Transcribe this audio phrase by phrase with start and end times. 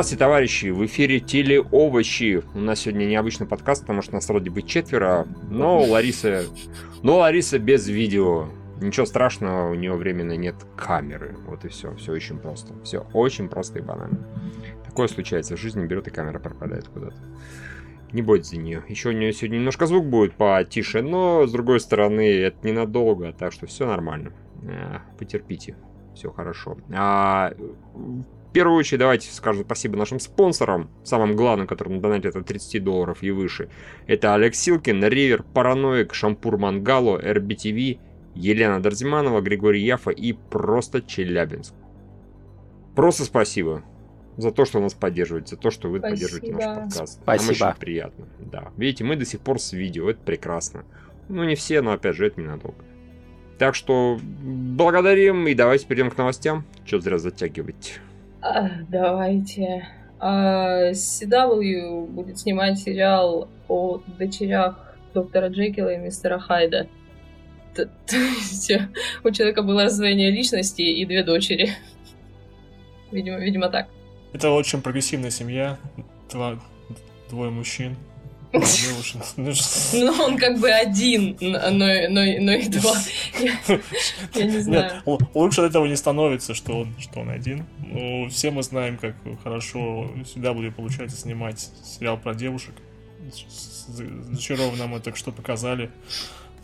[0.00, 0.66] Здравствуйте, товарищи!
[0.68, 2.42] В эфире Телеовощи.
[2.54, 6.44] У нас сегодня необычный подкаст, потому что нас вроде бы четверо, но Лариса...
[7.02, 8.46] Но Лариса без видео.
[8.80, 11.36] Ничего страшного, у нее временно нет камеры.
[11.46, 11.94] Вот и все.
[11.96, 12.72] Все очень просто.
[12.82, 14.26] Все очень просто и банально.
[14.86, 17.22] Такое случается в жизни, берет и камера пропадает куда-то.
[18.12, 18.82] Не бойтесь за нее.
[18.88, 23.52] Еще у нее сегодня немножко звук будет потише, но с другой стороны, это ненадолго, так
[23.52, 24.32] что все нормально.
[24.62, 25.76] Э, потерпите.
[26.14, 26.78] Все хорошо.
[26.90, 27.52] А,
[28.50, 33.22] в первую очередь давайте скажем спасибо нашим спонсорам, самым главным, которым донатят от 30 долларов
[33.22, 33.68] и выше.
[34.08, 38.00] Это Алекс Силкин, Ривер, Параноик, Шампур Мангало, РБТВ,
[38.34, 41.74] Елена Дарзиманова, Григорий Яфа и просто Челябинск.
[42.96, 43.84] Просто спасибо
[44.36, 46.16] за то, что нас поддерживаете, за то, что вы спасибо.
[46.16, 47.20] поддерживаете наш подкаст.
[47.22, 47.58] Спасибо.
[47.60, 48.26] Нам очень приятно.
[48.40, 48.72] Да.
[48.76, 50.84] Видите, мы до сих пор с видео, это прекрасно.
[51.28, 52.84] Ну, не все, но опять же, это ненадолго.
[53.58, 56.64] Так что благодарим и давайте перейдем к новостям.
[56.84, 58.00] Что зря затягивать.
[58.88, 59.86] Давайте.
[60.18, 66.88] А, CW будет снимать сериал о дочерях доктора Джекила и мистера Хайда.
[67.74, 68.72] То есть
[69.24, 71.70] у человека было раздвоение личности и две дочери.
[73.10, 73.88] Видимо, видимо так.
[74.32, 75.78] Это очень прогрессивная семья.
[76.30, 76.58] Два,
[77.28, 77.96] двое мужчин.
[78.52, 82.96] Ну, он как бы один, но, но, но и два.
[83.38, 83.58] Я,
[84.34, 85.02] я не знаю.
[85.06, 87.64] Нет, лучше от этого не становится, что он, что он один.
[87.78, 92.74] Ну, все мы знаем, как хорошо всегда будет получается снимать сериал про девушек.
[93.88, 95.90] Зачарованно нам это что показали.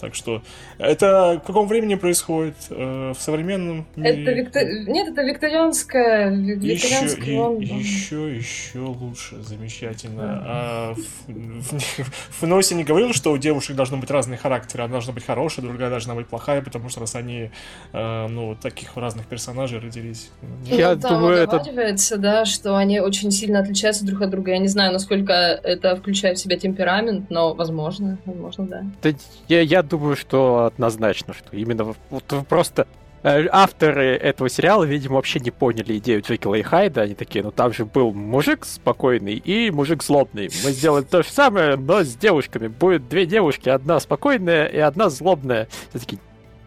[0.00, 0.42] Так что
[0.78, 2.54] это в каком времени происходит?
[2.70, 4.22] Э, в современном мире?
[4.22, 4.62] Это виктор...
[4.86, 10.42] Нет, это викторианская, викторианская еще, еще, еще лучше, замечательно.
[10.44, 14.84] А в, в, в Носе не говорил, что у девушек должны быть разные характеры.
[14.84, 17.50] Одна должна быть хорошая, другая должна быть плохая, потому что раз они,
[17.92, 20.30] э, ну, таких разных персонажей родились.
[20.42, 22.18] Ну, Я там думаю, это...
[22.18, 24.50] да, что они очень сильно отличаются друг от друга.
[24.50, 28.84] Я не знаю, насколько это включает в себя темперамент, но возможно, возможно, да.
[29.02, 29.10] да
[29.48, 32.86] я, я думаю, что однозначно, что именно вот просто
[33.22, 37.02] э, авторы этого сериала, видимо, вообще не поняли идею Джекила и Хайда.
[37.02, 40.50] Они такие, ну там же был мужик спокойный и мужик злобный.
[40.64, 42.68] Мы сделаем то же самое, но с девушками.
[42.68, 45.68] Будет две девушки, одна спокойная и одна злобная.
[45.90, 46.20] Все такие,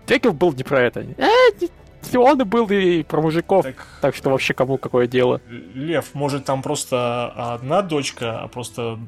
[0.07, 1.01] Джекил был не про это.
[1.01, 3.65] Э, он и был и про мужиков.
[3.65, 5.41] Так, так что вообще кому какое дело?
[5.73, 8.99] Лев, может там просто одна дочка, а просто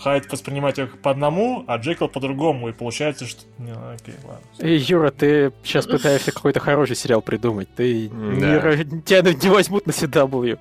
[0.00, 3.42] Хайд воспринимать их по одному, а Джекил по-другому, и получается, что...
[3.58, 4.46] Не, окей, ладно.
[4.58, 7.68] Эй, Юра, ты сейчас пытаешься какой-то хороший сериал придумать.
[7.74, 8.74] Ты да.
[8.74, 10.58] не, тебя не возьмут на CW.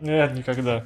[0.00, 0.84] Нет, никогда.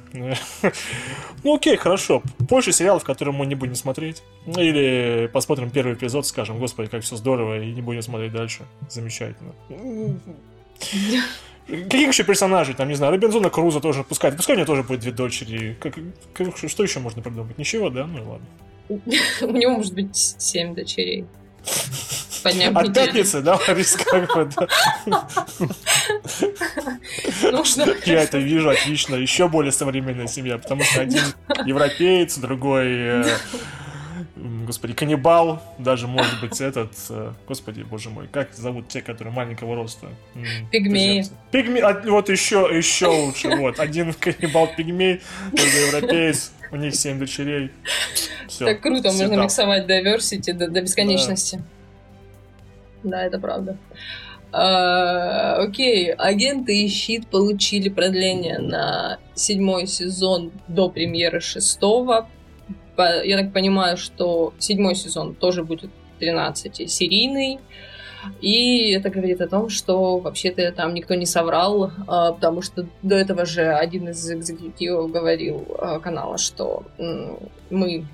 [1.43, 2.23] ну окей, хорошо.
[2.39, 4.23] Больше сериалов, которые мы не будем смотреть.
[4.45, 8.63] Или посмотрим первый эпизод, скажем, господи, как все здорово, и не будем смотреть дальше.
[8.89, 9.51] Замечательно.
[11.67, 14.31] Каких еще персонажей, там, не знаю, Робинзона Круза тоже пускай.
[14.31, 15.77] Пускай у него тоже будет две дочери.
[15.79, 15.95] Как,
[16.33, 17.57] как, что еще можно придумать?
[17.57, 18.07] Ничего, да?
[18.07, 18.47] Ну и ладно.
[19.41, 21.25] У него может быть семь дочерей.
[22.43, 24.67] Подняв От пятницы, да, Ларис, как бы, да.
[28.05, 29.15] Я это вижу отлично.
[29.15, 31.21] Еще более современная семья, потому что один
[31.65, 33.23] европеец, другой э,
[34.65, 39.75] господи, каннибал, даже может быть этот, э, господи, боже мой, как зовут те, которые маленького
[39.75, 40.07] роста?
[40.71, 41.25] Пигмеи.
[41.51, 45.21] Пигмей, а, вот еще, еще лучше, вот, один каннибал пигмей,
[45.51, 47.71] другой европеец, у них семь дочерей.
[48.47, 49.43] Все, так круто, можно там.
[49.43, 51.61] миксовать diversity до, до бесконечности.
[53.03, 53.11] Да.
[53.11, 53.77] да, это правда.
[54.53, 62.29] А, окей, агенты и щит получили продление на седьмой сезон до премьеры шестого
[62.97, 67.59] я так понимаю, что седьмой сезон тоже будет 13-серийный.
[68.39, 73.15] И это говорит о том, что вообще-то там никто не соврал, а, потому что до
[73.15, 76.83] этого же один из экзекутивов говорил а, канала, что
[77.71, 78.05] мы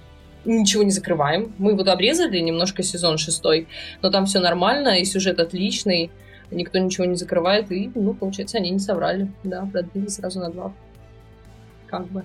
[0.45, 1.53] ничего не закрываем.
[1.57, 3.68] Мы вот обрезали немножко сезон шестой,
[4.01, 6.09] но там все нормально, и сюжет отличный,
[6.51, 9.30] никто ничего не закрывает, и, ну, получается, они не соврали.
[9.44, 10.73] Да, продлили сразу на два.
[11.88, 12.23] Как бы.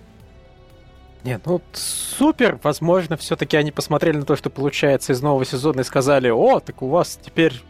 [1.24, 2.58] Нет, ну супер.
[2.62, 6.82] Возможно, все-таки они посмотрели на то, что получается из нового сезона и сказали: О, так
[6.82, 7.60] у вас теперь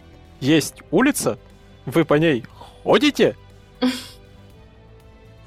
[0.41, 1.39] есть улица,
[1.85, 2.45] вы по ней
[2.83, 3.37] ходите?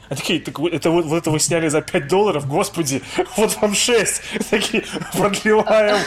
[0.09, 3.01] А такие, так это вот, вот это вы сняли за 5 долларов, господи,
[3.37, 4.21] вот вам 6.
[4.49, 5.97] Такие, продлеваем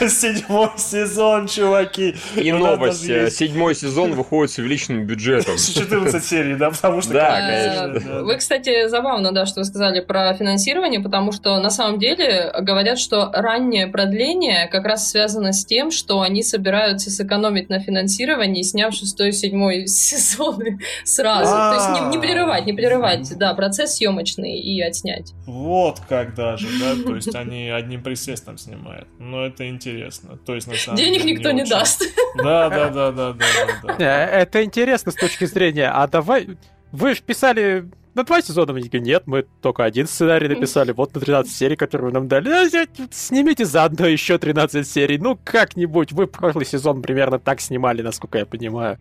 [0.00, 2.16] на седьмой сезон, чуваки.
[2.36, 5.58] И новость, э, седьмой сезон выходит с увеличенным бюджетом.
[5.58, 7.12] С 14 серий, да, потому что...
[7.12, 8.22] Да, конечно.
[8.22, 12.98] Вы, кстати, забавно, да, что вы сказали про финансирование, потому что на самом деле говорят,
[12.98, 18.94] что раннее продление как раз связано с тем, что они собираются сэкономить на финансировании, сняв
[18.94, 21.50] шестой и седьмой сезоны сразу.
[21.50, 25.32] То есть не прерывать, не прерывать организовать, да, процесс съемочный и отснять.
[25.46, 29.08] Вот как даже, да, то есть они одним присестом снимают.
[29.18, 30.36] Но это интересно.
[30.36, 31.70] То есть, на самом Денег деле, никто не очень.
[31.70, 32.02] даст.
[32.36, 36.48] Да, да, да, да, да, да, Это интересно с точки зрения, а давай...
[36.90, 41.14] Вы же писали на два сезона, мы такие, нет, мы только один сценарий написали, вот
[41.14, 42.48] на 13 серий, которые вы нам дали.
[42.48, 46.12] «А, взять, Снимите заодно еще 13 серий, ну как-нибудь.
[46.12, 48.98] Вы прошлый сезон примерно так снимали, насколько я понимаю.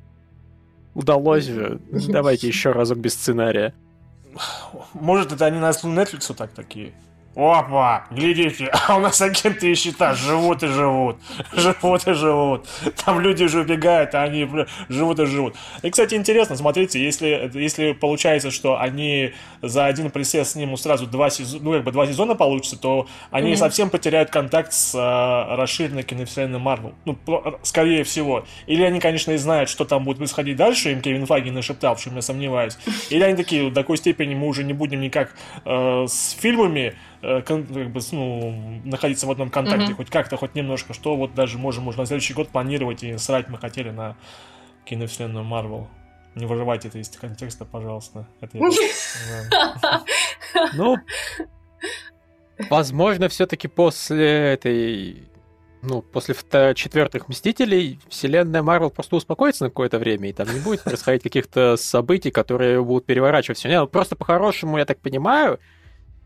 [0.96, 1.80] Удалось же.
[1.92, 3.74] Давайте еще разок без сценария.
[4.94, 6.94] Может, это они на Netflix так такие?
[7.36, 11.18] Опа, глядите, а у нас агенты и счета живут и живут,
[11.54, 12.68] живут и живут.
[13.04, 14.48] Там люди уже убегают, а они
[14.88, 15.56] живут и живут.
[15.82, 19.34] И, кстати, интересно, смотрите, если, если получается, что они
[19.64, 23.50] за один присест снимут сразу два сезона, ну, как бы два сезона получится, то они
[23.52, 23.58] Мгм.
[23.58, 26.94] совсем потеряют контакт с а, расширенной киновселенной Марвел.
[27.06, 27.18] Ну,
[27.64, 28.46] скорее всего.
[28.68, 32.02] Или они, конечно, и знают, что там будет происходить дальше, им Кевин Файги нашептал, в
[32.02, 32.78] чем я сомневаюсь.
[33.10, 35.34] Или они такие, до такой степени мы уже не будем никак
[35.66, 39.96] э, с фильмами э, как бы, ну, находиться в одном контакте, Мгм.
[39.96, 43.48] хоть как-то, хоть немножко, что вот даже можем уже на следующий год планировать и срать
[43.48, 44.18] мы хотели на
[44.86, 45.88] киновселенную Марвел.
[46.36, 48.28] Не выживайте это из контекста, пожалуйста.
[48.42, 48.58] Это.
[50.76, 50.98] Ну,
[52.70, 55.24] возможно, все-таки после этой...
[55.82, 56.34] Ну, после
[56.76, 61.76] четвертых Мстителей вселенная Марвел просто успокоится на какое-то время, и там не будет происходить каких-то
[61.76, 63.68] событий, которые будут переворачивать все.
[63.68, 65.60] Не, ну, просто по-хорошему, я так понимаю,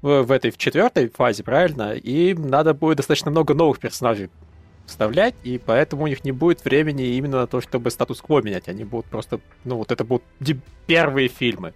[0.02, 4.30] в, этой в четвертой фазе, правильно, им надо будет достаточно много новых персонажей
[4.86, 8.68] вставлять, и поэтому у них не будет времени именно на то, чтобы статус-кво менять.
[8.70, 10.24] Они будут просто, ну, вот это будут
[10.86, 11.74] первые фильмы.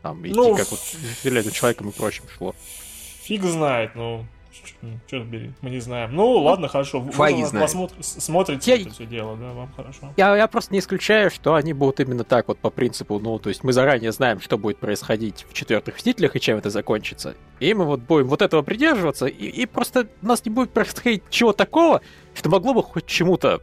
[0.00, 2.54] Там, идти, Ну, как вот с Железным человеком и прочим шло.
[3.22, 4.26] Фиг знает, ну...
[5.06, 6.14] Черт бери, мы не знаем.
[6.14, 7.00] Ну, ладно, хорошо.
[7.00, 7.12] Вы
[7.44, 7.66] знает.
[7.70, 10.12] посмотр- смотрите Я- это все дело, да, вам хорошо.
[10.16, 13.48] Я, я просто не исключаю, что они будут именно так вот по принципу, ну, то
[13.48, 17.34] есть мы заранее знаем, что будет происходить в четвертых Мстителях и чем это закончится.
[17.60, 21.22] И мы вот будем вот этого придерживаться, и, и просто у нас не будет происходить
[21.30, 22.00] чего такого,
[22.34, 23.60] что могло бы хоть чему-то,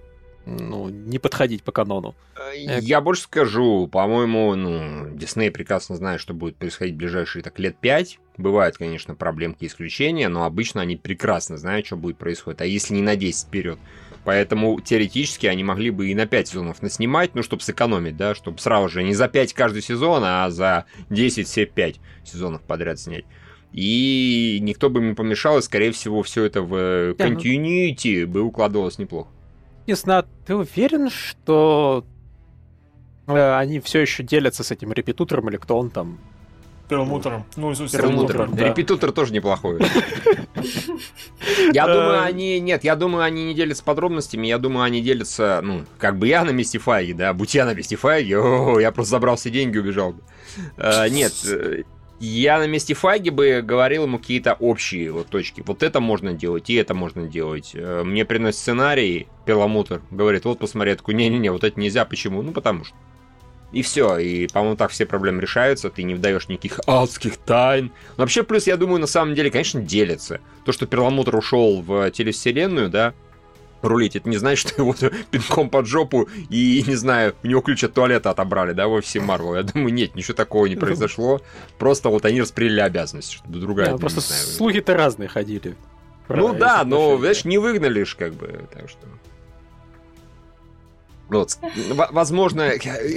[0.57, 2.15] ну, не подходить по канону.
[2.55, 7.77] Я больше скажу, по-моему, ну, Дисней прекрасно знает, что будет происходить в ближайшие так лет
[7.77, 8.19] пять.
[8.37, 12.61] Бывают, конечно, проблемки и исключения, но обычно они прекрасно знают, что будет происходить.
[12.61, 13.79] А если не на 10 вперед?
[14.23, 18.59] Поэтому теоретически они могли бы и на 5 сезонов наснимать, ну, чтобы сэкономить, да, чтобы
[18.59, 23.25] сразу же не за 5 каждый сезон, а за 10 все 5 сезонов подряд снять.
[23.71, 28.25] И никто бы им не помешал, и, скорее всего, все это в э, ну- continuity
[28.25, 29.29] бы укладывалось неплохо.
[29.89, 32.05] Ясно, ты уверен, что
[33.25, 36.19] э, они все еще делятся с этим репетутором или кто он там?
[36.87, 37.09] Первым
[37.55, 38.47] Ну, Перламутр.
[38.51, 38.67] да.
[38.67, 39.79] Репетутор тоже неплохой.
[41.73, 41.93] Я Э.
[41.93, 42.59] думаю, они...
[42.59, 44.45] Нет, я думаю, они не делятся подробностями.
[44.45, 45.59] Я думаю, они делятся...
[45.63, 47.33] Ну, как бы я на месте Файги, да?
[47.33, 48.29] Будь я на месте Файги,
[48.81, 50.21] я просто забрал все деньги и убежал бы.
[50.77, 51.33] Э, Нет,
[52.27, 55.63] я на месте Файги бы говорил ему какие-то общие вот точки.
[55.65, 57.71] Вот это можно делать, и это можно делать.
[57.73, 62.41] Э, Мне приносит сценарий Перламутр, говорит, вот посмотри, я такой, не-не-не, вот это нельзя, почему?
[62.41, 62.95] Ну, потому что.
[63.71, 67.91] И все, и, по-моему, так все проблемы решаются, ты не вдаешь никаких адских тайн.
[68.17, 70.41] Но вообще, плюс, я думаю, на самом деле, конечно, делятся.
[70.65, 73.13] То, что Перламутр ушел в телевселенную, да,
[73.81, 74.95] рулить, это не значит, что его
[75.31, 79.19] пинком под жопу и, не знаю, у него ключ от туалета отобрали, да, во все
[79.19, 79.55] Марвел.
[79.55, 81.41] Я думаю, нет, ничего такого не произошло.
[81.77, 85.75] Просто вот они распределили обязанности, что другая, Да, просто слухи-то разные ходили.
[86.27, 89.07] Ну да, но, знаешь, не выгнали ж, как бы, так что...
[91.29, 91.59] Вот,
[92.11, 92.71] возможно,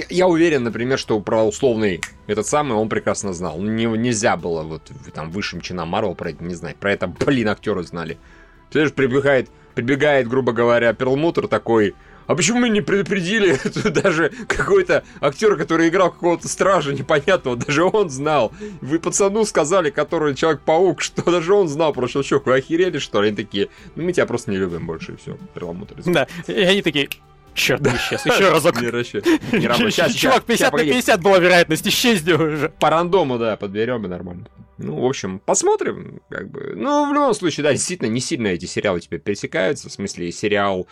[0.09, 3.59] я, уверен, например, что про условный этот самый он прекрасно знал.
[3.59, 6.75] Не, нельзя было вот там высшим чинам Марвел про это не знать.
[6.75, 8.19] Про это, блин, актеры знали.
[8.69, 11.95] Ты знаешь, прибегает, прибегает, грубо говоря, Перламутр такой,
[12.27, 18.09] а почему мы не предупредили даже какой-то актер, который играл какого-то стража непонятного, даже он
[18.09, 18.53] знал.
[18.81, 23.29] Вы пацану сказали, который Человек-паук, что даже он знал про что, вы охерели, что ли?
[23.29, 25.37] Они такие, ну мы тебя просто не любим больше, и все.
[26.13, 27.09] Да, и они такие,
[27.53, 28.81] черт, не исчез, еще разок.
[28.81, 29.25] Не расчет.
[29.51, 30.91] Не Чувак, щас, 50 на погоди.
[30.91, 32.69] 50 была вероятность, исчезни уже.
[32.79, 34.47] По рандому, да, подберем и нормально.
[34.77, 36.73] Ну, в общем, посмотрим, как бы.
[36.75, 39.89] Ну, в любом случае, да, действительно, не сильно эти сериалы теперь пересекаются.
[39.89, 40.87] В смысле, сериал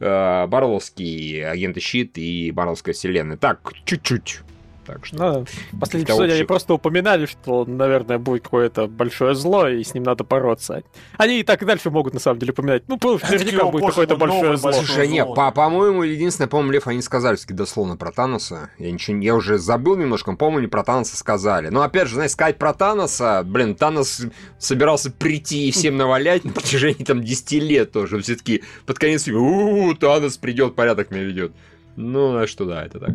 [0.00, 3.36] э, Барловский, Агенты Щит и Барловская вселенная.
[3.36, 4.40] Так, чуть-чуть.
[4.88, 5.16] Так что...
[5.16, 9.92] Ну, в последнем эпизоде они просто упоминали, что, наверное, будет какое-то большое зло, и с
[9.92, 10.82] ним надо бороться.
[11.18, 12.84] Они и так и дальше могут, на самом деле, упоминать.
[12.88, 14.72] Ну, потому что наверняка будет какое-то большое зло.
[14.72, 18.70] Слушай, не, по-моему, единственное, по-моему, Лев, они сказали все-таки дословно про Таноса.
[18.78, 21.68] Я ничего, я уже забыл немножко, но, по-моему, не про Таноса сказали.
[21.68, 24.22] Но, опять же, знаешь, сказать про Таноса, блин, Танос
[24.58, 28.18] собирался прийти и всем навалять на протяжении, там, 10 лет тоже.
[28.22, 31.52] Все-таки под конец фильма, у Танос придет, порядок наведет.
[32.00, 33.14] Ну, а что, да, это так.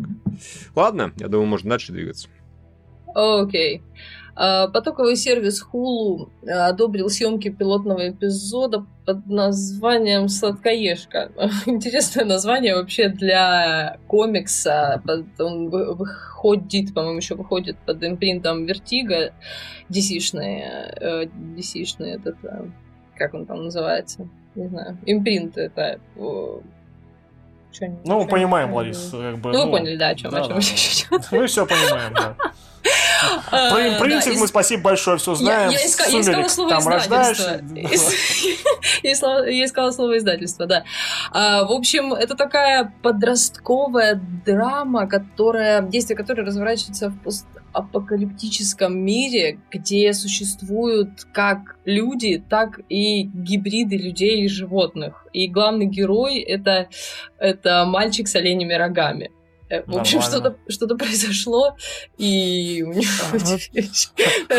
[0.76, 2.28] Ладно, я думаю, можно дальше двигаться.
[3.14, 3.82] Окей.
[4.36, 11.32] А, потоковый сервис Hulu одобрил съемки пилотного эпизода под названием «Сладкоежка».
[11.66, 15.02] Интересное название вообще для комикса.
[15.38, 19.32] Он выходит, по-моему, еще выходит под импринтом Vertigo.
[19.88, 22.66] DC-шный, DC-шный этот, э,
[23.16, 24.28] как он там называется?
[24.54, 24.98] Не знаю.
[25.06, 26.00] Импринт это
[27.80, 29.10] ну, мы понимаем, Ларис.
[29.10, 31.24] Как бы, ну, вы поняли, да, о чем, да, о чем да.
[31.30, 32.36] Мы все понимаем, да.
[33.50, 35.70] Про принцип мы спасибо большое все знаем.
[35.70, 37.60] Я искала слово издательство.
[39.02, 40.84] Я искала слово издательство, да.
[41.32, 47.30] А, в общем, это такая подростковая драма, которая, действие которой разворачивается в
[47.72, 55.26] апокалиптическом мире, где существуют как люди, так и гибриды людей и животных.
[55.32, 56.88] И главный герой это,
[57.38, 59.30] это мальчик с оленями рогами.
[59.70, 61.76] Э, в общем, что-то что произошло,
[62.18, 63.58] и у него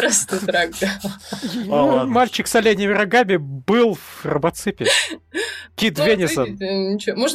[0.02, 2.06] растут рога.
[2.06, 4.88] Мальчик с оленями рогами был в робоципе.
[5.76, 6.58] Кит ну, Веннисон.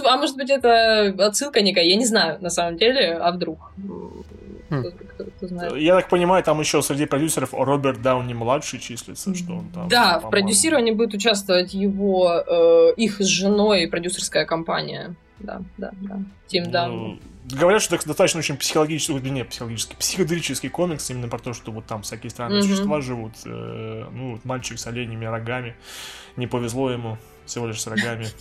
[0.05, 3.73] А может быть, это отсылка некая, я не знаю, на самом деле, а вдруг?
[4.71, 4.85] Хм.
[5.77, 9.89] Я так понимаю, там еще среди продюсеров Роберт Дауни младший числится, что он там.
[9.89, 15.15] Да, в продюсировании будет участвовать его, э, их с женой продюсерская компания.
[15.41, 16.19] Да, да, да.
[16.47, 16.97] Team Downey.
[16.97, 21.73] Ну, Говорят, что это достаточно очень психологический, не психологический, психоделический комикс, именно про то, что
[21.73, 22.63] вот там всякие странные mm-hmm.
[22.63, 23.33] существа живут.
[23.47, 25.75] Э, ну, вот мальчик с оленьими рогами.
[26.37, 27.19] Не повезло ему
[27.51, 28.27] всего лишь с рогами.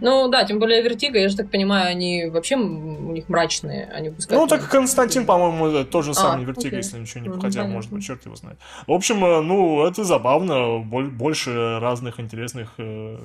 [0.00, 4.10] Ну да, тем более Vertigo, я же так понимаю, они вообще у них мрачные, они.
[4.30, 7.40] Ну так Константин, по-моему, тоже самый а, Vertigo, если ничего не...
[7.40, 8.58] Хотя, может быть, черт его знает.
[8.86, 13.18] В общем, э, ну, это забавно, больше разных интересных э,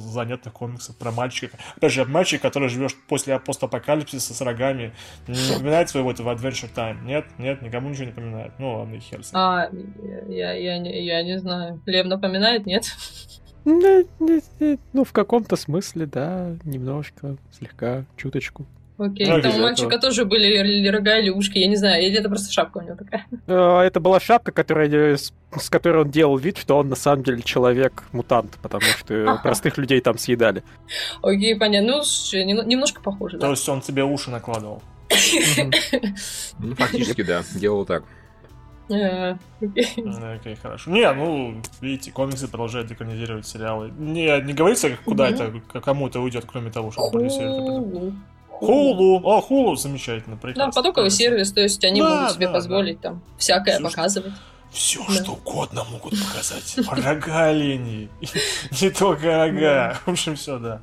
[0.00, 1.58] занятных комиксов про мальчика.
[1.76, 4.92] Опять же, мальчик, который живет после постапокалипсиса с рогами,
[5.26, 7.04] не напоминает своего этого Adventure Time?
[7.04, 7.26] Нет?
[7.38, 7.62] Нет?
[7.62, 8.52] Никому ничего не напоминает?
[8.58, 9.68] Ну ладно, хер с А,
[10.28, 11.80] я, я, я, я не знаю.
[11.86, 12.84] Лев напоминает, нет?
[13.64, 18.64] Ну, в каком-то смысле, да, немножко, слегка, чуточку.
[18.98, 22.30] Окей, ну, там у мальчика тоже были рога или ушки, я не знаю, или это
[22.30, 23.26] просто шапка у него такая?
[23.46, 27.22] А, это была шапка, которая, с, с которой он делал вид, что он на самом
[27.22, 30.62] деле человек-мутант, потому что простых людей там съедали.
[31.22, 31.98] Окей, понятно.
[31.98, 34.82] Ну, немножко похоже, То есть он тебе уши накладывал?
[36.58, 38.04] Ну, фактически, да, делал так.
[38.90, 39.36] А,
[40.34, 40.90] окей, хорошо.
[40.90, 43.92] Не, ну, видите, комиксы продолжают экранизировать сериалы.
[43.98, 48.14] Не, не говорится, куда это, кому это уйдет, кроме того, что продюсирует.
[48.58, 50.72] Хулу, а Хулу замечательно, прекрасно.
[50.72, 54.32] Да, потоковый сервис, то есть они могут себе позволить там всякое показывать.
[54.70, 56.76] Все, что угодно могут показать.
[57.04, 58.10] Рога оленей.
[58.82, 59.96] Не только рога.
[60.04, 60.80] В общем, все, да.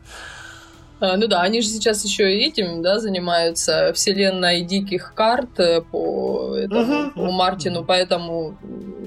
[1.00, 5.82] А, ну да, они же сейчас еще и этим, да, занимаются вселенной диких карт э,
[5.82, 7.12] по, этому, uh-huh.
[7.12, 8.58] по Мартину, поэтому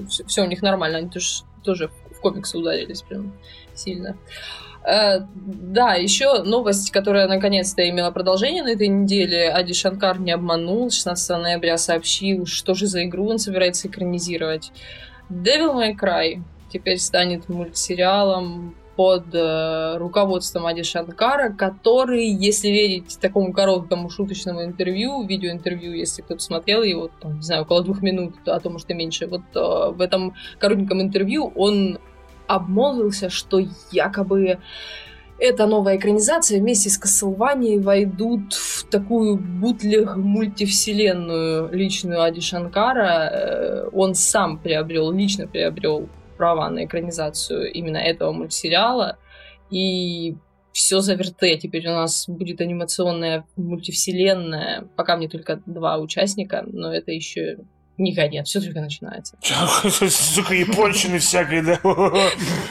[0.07, 3.33] все, все у них нормально, они тоже, тоже в комиксы ударились прям
[3.73, 4.09] сильно.
[4.09, 9.49] Uh, да, еще новость, которая наконец-то имела продолжение на этой неделе.
[9.49, 10.89] Ади Шанкар не обманул.
[10.89, 14.71] 16 ноября сообщил, что же за игру он собирается экранизировать.
[15.29, 16.41] Devil May Cry
[16.71, 25.23] теперь станет мультсериалом под э, руководством Ади Шанкара, который, если верить такому короткому шуточному интервью,
[25.23, 28.95] видеоинтервью, если кто-то смотрел его, там, не знаю, около двух минут, а то, может, и
[28.95, 31.99] меньше, вот э, в этом коротеньком интервью он
[32.47, 33.61] обмолвился, что
[33.91, 34.59] якобы
[35.39, 43.29] эта новая экранизация вместе с Castlevania войдут в такую бутлег мультивселенную личную Ади Шанкара.
[43.31, 49.17] Э, он сам приобрел, лично приобрел права на экранизацию именно этого мультсериала.
[49.69, 50.35] И
[50.71, 51.57] все за верте.
[51.57, 54.87] Теперь у нас будет анимационная мультивселенная.
[54.95, 57.57] Пока мне только два участника, но это еще
[57.97, 59.35] не конец, все только начинается.
[60.09, 61.79] Сука, японщины всякой, да?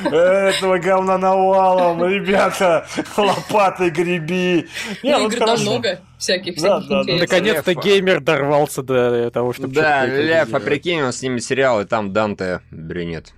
[0.04, 4.68] Этого говна навалом, ребята, лопатой греби.
[5.02, 7.14] Не, ну, игр много всяких, да, да, да.
[7.16, 9.74] Наконец-то геймер дорвался до того, чтобы...
[9.74, 13.32] Да, Лев, а прикинь, он снимет сериал, и там Данте брюнет.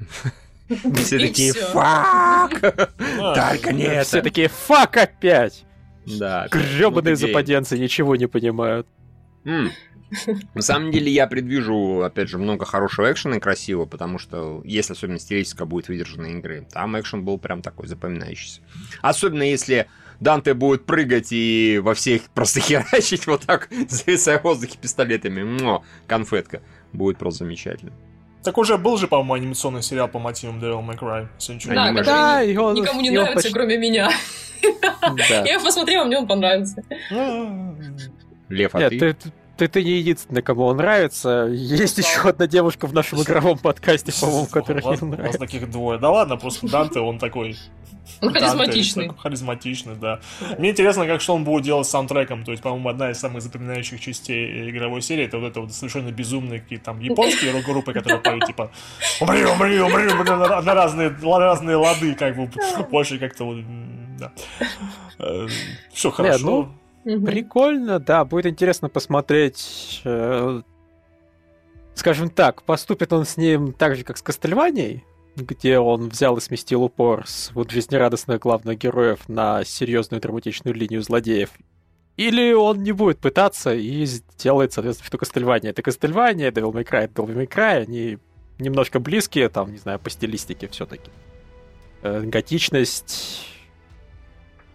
[0.96, 2.60] Все такие, фак!
[2.60, 4.06] Только нет.
[4.06, 5.64] Все такие, фак опять!
[6.18, 6.48] Да.
[6.50, 8.86] Гребаные западенцы ничего не понимают.
[10.54, 14.92] На самом деле я предвижу, опять же, много хорошего экшена и красивого, потому что, если
[14.92, 18.60] особенно стилистика будет выдержана игры, там экшен был прям такой запоминающийся.
[19.02, 19.88] Особенно если
[20.20, 25.42] Данте будет прыгать и во всех просто херачить вот так, зависая в воздухе пистолетами.
[25.42, 26.62] Муа, конфетка.
[26.92, 27.92] Будет просто замечательно.
[28.42, 31.28] Так уже был же, по-моему, анимационный сериал по мотивам Devil May Cry.
[31.74, 33.52] Да, да, да никому не нравится, почти...
[33.52, 34.10] кроме меня.
[35.44, 36.82] Я посмотрела, мне он понравился.
[38.48, 38.98] Лев, а ты?
[38.98, 39.32] ты,
[39.66, 41.48] ты не единственный, кому он нравится.
[41.50, 45.04] Есть еще одна девушка в нашем игровом подкасте, по-моему, которая не нравится.
[45.04, 45.98] У вас таких двое.
[45.98, 47.56] Да ладно, просто Данте, он такой
[48.20, 49.10] ну, харизматичный.
[49.16, 50.20] харизматичный, да.
[50.58, 52.44] Мне интересно, как что он будет делать с саундтреком.
[52.44, 56.10] То есть, по-моему, одна из самых запоминающих частей игровой серии это вот это вот совершенно
[56.10, 58.70] безумные какие-то там японские рок-группы, которые поют, типа
[59.20, 62.50] умри, умри, умри, на разные, разные лады, как бы
[62.90, 63.58] больше как-то вот,
[64.18, 64.32] да.
[65.18, 65.46] Э,
[65.92, 66.68] Все хорошо.
[67.10, 70.60] Ну, прикольно, да, будет интересно посмотреть э,
[71.94, 75.04] скажем так, поступит он с ним так же, как с Кастельванией,
[75.36, 81.02] где он взял и сместил упор с вот жизнерадостных главных героев на серьезную драматичную линию
[81.02, 81.50] злодеев.
[82.16, 87.04] Или он не будет пытаться и сделает, соответственно, что Кастельвания это Кастельвания, Devil May Cry
[87.04, 88.18] это Devil May Cry, они
[88.58, 91.10] немножко близкие, там, не знаю, по стилистике все-таки.
[92.02, 93.46] Э, готичность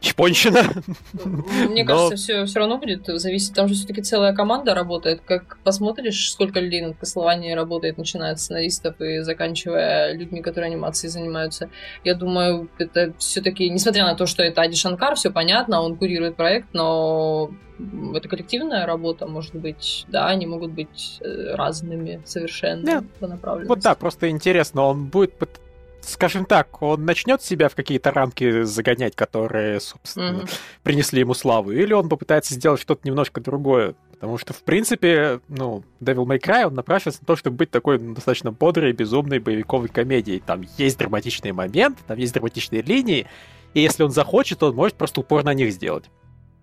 [0.03, 0.63] Японщина.
[1.69, 3.53] Мне кажется, все, все равно будет зависеть.
[3.53, 5.21] Там же все-таки целая команда работает.
[5.25, 11.09] Как посмотришь, сколько людей над Кослованием работает, начиная от сценаристов и заканчивая людьми, которые анимацией
[11.09, 11.69] занимаются.
[12.03, 16.35] Я думаю, это все-таки, несмотря на то, что это Ади Шанкар, все понятно, он курирует
[16.35, 17.51] проект, но
[18.13, 23.03] это коллективная работа, может быть, да, они могут быть э, разными совершенно Нет.
[23.19, 23.69] по направленности.
[23.69, 25.33] Вот да, просто интересно, он будет
[26.03, 30.49] скажем так, он начнет себя в какие-то рамки загонять, которые, собственно, mm-hmm.
[30.83, 33.95] принесли ему славу, или он попытается сделать что-то немножко другое.
[34.11, 37.97] Потому что, в принципе, ну, Devil May Cry, он напрашивается на то, чтобы быть такой
[37.97, 40.39] достаточно бодрой, безумной боевиковой комедией.
[40.39, 43.27] Там есть драматичные моменты, там есть драматичные линии,
[43.73, 46.05] и если он захочет, он может просто упор на них сделать.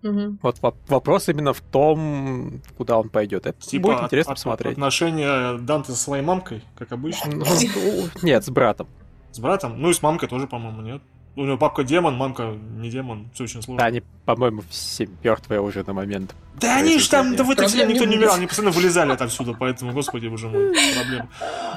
[0.02, 0.38] Угу.
[0.42, 3.46] Вот вопрос именно в том, куда он пойдет.
[3.46, 4.72] Это типа будет интересно от, посмотреть.
[4.72, 7.30] Отношения Данте со своей мамкой, как обычно?
[7.30, 7.44] Ну,
[8.22, 8.88] нет, с братом.
[9.32, 9.80] С братом?
[9.80, 11.02] Ну и с мамкой тоже, по-моему, нет?
[11.36, 13.78] У него папка демон, мамка не демон, все очень сложно.
[13.78, 16.34] Да, они, по-моему, все мертвые уже на момент.
[16.60, 19.54] Да они ж там, да в этой вселенной никто не умирал, они постоянно вылезали отсюда,
[19.54, 21.28] поэтому, господи, боже мой, проблема.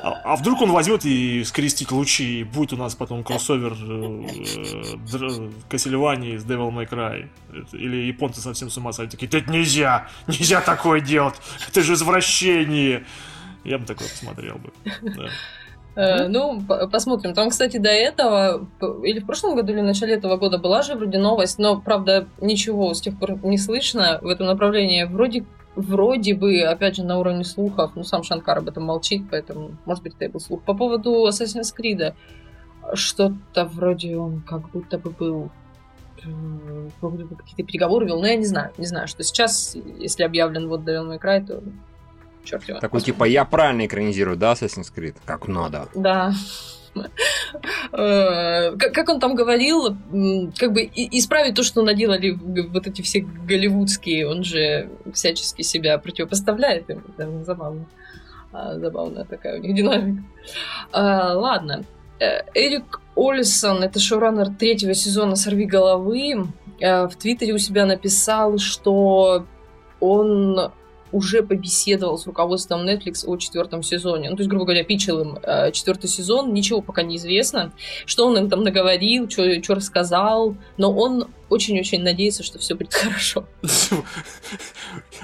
[0.01, 4.27] А, а вдруг он возьмет и скрестит лучи, и будет у нас потом кроссовер э,
[5.69, 7.29] Кассельвании с Devil May Cry.
[7.73, 11.35] Или японцы совсем с ума сойдут, такие, это нельзя, нельзя такое делать,
[11.69, 13.05] это же извращение.
[13.63, 14.73] Я бы такое посмотрел бы,
[15.15, 15.29] да.
[15.95, 17.33] Э, ну, посмотрим.
[17.33, 18.67] Там, кстати, до этого,
[19.03, 22.27] или в прошлом году, или в начале этого года была же вроде новость, но, правда,
[22.41, 25.03] ничего с тех пор не слышно в этом направлении.
[25.03, 29.71] Вроде, вроде бы, опять же, на уровне слухов, ну, сам Шанкар об этом молчит, поэтому,
[29.85, 30.63] может быть, это и был слух.
[30.63, 32.13] По поводу Assassin's Creed,
[32.95, 35.51] что-то вроде он как будто бы был
[36.25, 36.89] э,
[37.37, 41.07] какие-то переговоры вел, но я не знаю, не знаю, что сейчас, если объявлен вот Devil
[41.07, 41.61] May Cry, то
[42.43, 42.79] черт его.
[42.79, 45.15] Такой типа, я правильно экранизирую, да, Assassin's Creed?
[45.25, 45.87] Как надо.
[45.95, 46.33] Да.
[47.91, 49.97] Э, как он там говорил,
[50.57, 56.89] как бы исправить то, что наделали вот эти все голливудские, он же всячески себя противопоставляет
[56.89, 57.03] им.
[57.17, 57.85] Это забавно.
[58.51, 60.23] А, забавная такая у них динамика.
[60.91, 61.83] А, ладно.
[62.19, 66.47] Э, Эрик Олисон, это шоураннер третьего сезона «Сорви головы»,
[66.79, 69.45] э, в Твиттере у себя написал, что
[69.99, 70.71] он
[71.13, 74.29] уже побеседовал с руководством Netflix о четвертом сезоне.
[74.29, 77.71] Ну, то есть, грубо говоря, пичил им э, четвертый сезон, ничего пока не известно,
[78.05, 83.47] что он им там наговорил, что рассказал, но он очень-очень надеется, что все будет хорошо.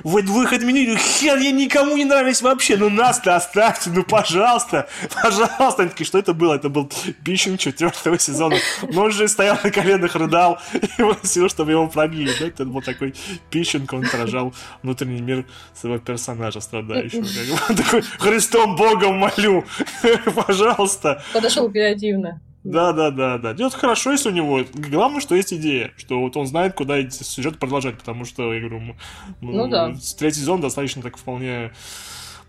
[0.03, 4.87] Вот выход меню, хер, я никому не нравлюсь вообще, ну нас-то оставьте, ну пожалуйста,
[5.21, 5.83] пожалуйста.
[5.83, 6.55] Они такие, что это было?
[6.55, 6.89] Это был
[7.25, 8.57] питчинг четвертого сезона.
[8.83, 12.31] Но он же стоял на коленах, рыдал и просил, чтобы его продлили.
[12.39, 12.47] Да?
[12.47, 13.13] Это был такой
[13.49, 17.25] питчинг, он отражал внутренний мир своего персонажа страдающего.
[17.69, 19.65] Он такой, Христом Богом молю,
[20.35, 21.23] пожалуйста.
[21.33, 22.41] Подошел креативно.
[22.71, 23.53] Да, да, да, да.
[23.53, 24.61] Идет хорошо, если у него.
[24.73, 28.79] Главное, что есть идея, что вот он знает, куда сюжет продолжать, потому что, я говорю,
[28.79, 28.95] ну,
[29.41, 29.93] ну да.
[30.17, 31.71] третий сезон достаточно так вполне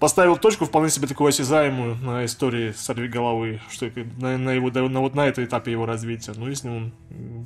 [0.00, 3.87] поставил точку вполне себе такую осязаемую на истории сорви головы, что
[4.18, 6.33] на, на его на вот на этой этапе его развития.
[6.37, 6.92] Ну, если он.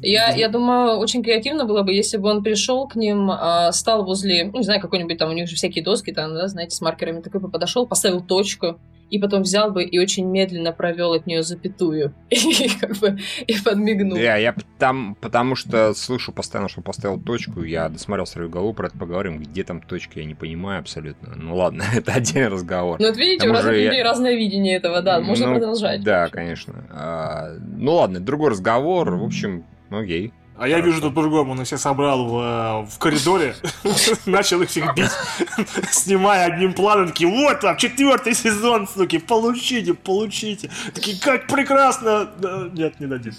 [0.01, 4.05] Я, я думаю, очень креативно было бы, если бы он пришел к ним, а, стал
[4.05, 6.81] возле, ну, не знаю, какой-нибудь там, у них же всякие доски там, да, знаете, с
[6.81, 8.79] маркерами, такой бы подошел, поставил точку,
[9.15, 13.55] и потом взял бы и очень медленно провел от нее запятую и как бы и
[13.61, 14.19] подмигнул.
[14.19, 18.89] Да, я там, потому что слышу постоянно, что поставил точку, я досмотрел свою голову, про
[18.89, 21.37] это поговорим, где там точка, я не понимаю абсолютно.
[21.37, 22.99] Ну ладно, это отдельный разговор.
[22.99, 26.03] Ну вот видите, там у разных людей разное видение этого, да, можно ну, продолжать.
[26.03, 26.85] Да, конечно.
[26.91, 30.33] А, ну ладно, другой разговор, в общем, окей.
[30.57, 33.57] А я вижу тут по-другому, он их всех собрал в, э, в коридоре,
[34.27, 35.11] начал их всех бить,
[35.91, 40.71] снимая одним планом, такие, вот там, четвертый сезон, суки, получите, получите.
[40.95, 42.31] Такие, как прекрасно.
[42.73, 43.33] Нет, не дадим.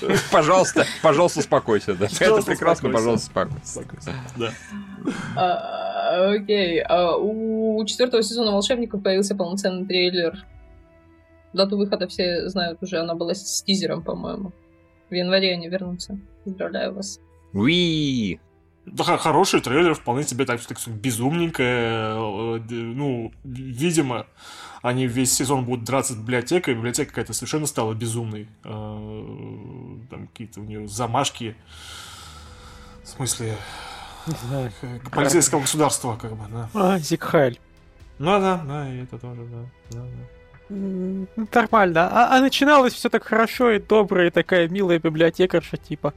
[0.30, 2.06] Пожалуйста, пожалуйста, успокойся, да.
[2.06, 4.12] Это прекрасно, пожалуйста, успокойся.
[5.36, 6.80] А, Окей.
[6.80, 10.44] А у четвертого сезона волшебников появился полноценный трейлер.
[11.52, 14.52] Дату выхода все знают уже, она была с тизером, по-моему.
[15.08, 16.18] В январе они вернутся.
[16.44, 17.20] Поздравляю вас.
[17.52, 18.40] Уи!
[18.86, 22.16] Да, хороший трейлер, вполне себе так, так безумненькое.
[22.16, 24.26] Э, ну, видимо,
[24.82, 28.48] они весь сезон будут драться с библиотекой, библиотека какая-то совершенно стала безумной.
[28.64, 31.56] Э, там какие-то у нее замашки.
[33.04, 33.56] В смысле,
[35.10, 36.70] полицейского государства, как бы, да.
[36.74, 37.60] А, Зигхайль.
[38.18, 39.64] Ну да, да, и это тоже, да.
[39.90, 40.04] да,
[40.68, 41.46] да.
[41.52, 42.08] Нормально.
[42.12, 46.14] А, а начиналось все так хорошо и добро, и такая милая библиотекарша, типа.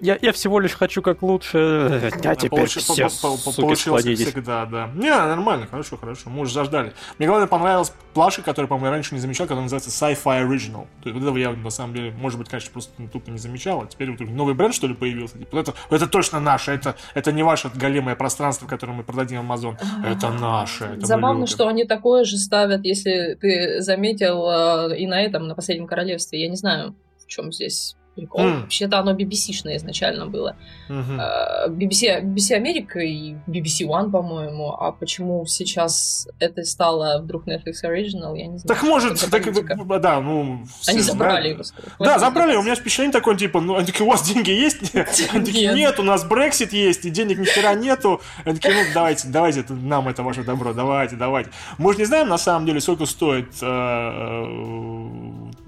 [0.00, 4.66] Я, я всего лишь хочу как лучше, а теперь Получи, все, по, по, Получилось всегда,
[4.66, 4.90] да.
[4.94, 6.92] Не, нормально, хорошо, хорошо, мы уже заждали.
[7.18, 10.86] Мне главное понравилась плашка, которую, по-моему, раньше не замечал, которая называется Sci-Fi Original.
[11.02, 13.82] То есть вот этого я, на самом деле, может быть, конечно, просто тупо не замечал,
[13.82, 15.38] а теперь вот новый бренд, что ли, появился.
[15.38, 19.76] Типа, это, это точно наше, это, это не ваше големое пространство, которое мы продадим Amazon.
[20.04, 20.84] Это наше.
[20.84, 25.54] Это Забавно, что они такое же ставят, если ты заметил э, и на этом, на
[25.54, 26.42] Последнем Королевстве.
[26.42, 28.40] Я не знаю, в чем здесь прикол.
[28.40, 28.60] Mm.
[28.62, 30.56] Вообще-то оно BBC-шное изначально было.
[30.88, 31.68] Mm-hmm.
[31.68, 34.72] BBC, BBC Америка и BBC One, по-моему.
[34.72, 38.66] А почему сейчас это стало вдруг Netflix Original, я не знаю.
[38.66, 40.64] Так может, так, да, ну...
[40.88, 41.62] Они забрали его.
[41.98, 42.56] Да, забрали.
[42.56, 44.94] У меня впечатление такое, типа, ну, они такие, у вас деньги есть?
[45.32, 48.20] Они такие, нет, у нас Brexit есть, и денег ни хера нету.
[48.44, 51.50] Они такие, ну, давайте, давайте, нам это ваше добро, давайте, давайте.
[51.78, 53.52] Мы же не знаем, на самом деле, сколько стоит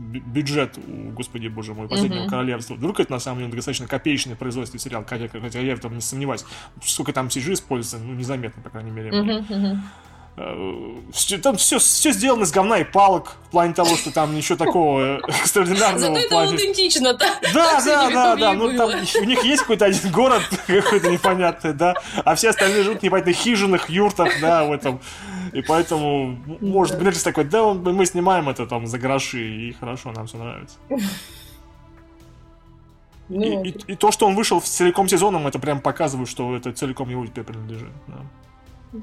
[0.09, 0.79] бюджет,
[1.15, 2.29] господи боже мой, последнего mm-hmm.
[2.29, 2.75] королевства.
[2.75, 6.01] Вдруг это на самом деле достаточно копеечное производство сериал, хотя, хотя я в этом не
[6.01, 6.45] сомневаюсь.
[6.83, 9.11] Сколько там CG используется, ну, незаметно, по крайней мере.
[9.11, 9.79] Mm-hmm.
[11.43, 15.19] Там все, все сделано из говна и палок, в плане того, что там ничего такого
[15.29, 16.15] экстраординарного.
[16.15, 17.35] Зато это аутентично, да?
[17.53, 18.53] Да, да, да, да.
[18.53, 23.01] Ну, там у них есть какой-то один город какой-то непонятный, да, а все остальные живут
[23.01, 25.01] в непонятных хижинах, юртах, да, в этом.
[25.53, 30.27] И поэтому может быть такой, да, мы снимаем это там за гроши, и хорошо, нам
[30.27, 30.77] все нравится.
[33.29, 36.73] Ну, и, и, и то, что он вышел целиком сезоном, это прям показывает, что это
[36.73, 37.91] целиком его теперь принадлежит.
[38.07, 38.25] Да.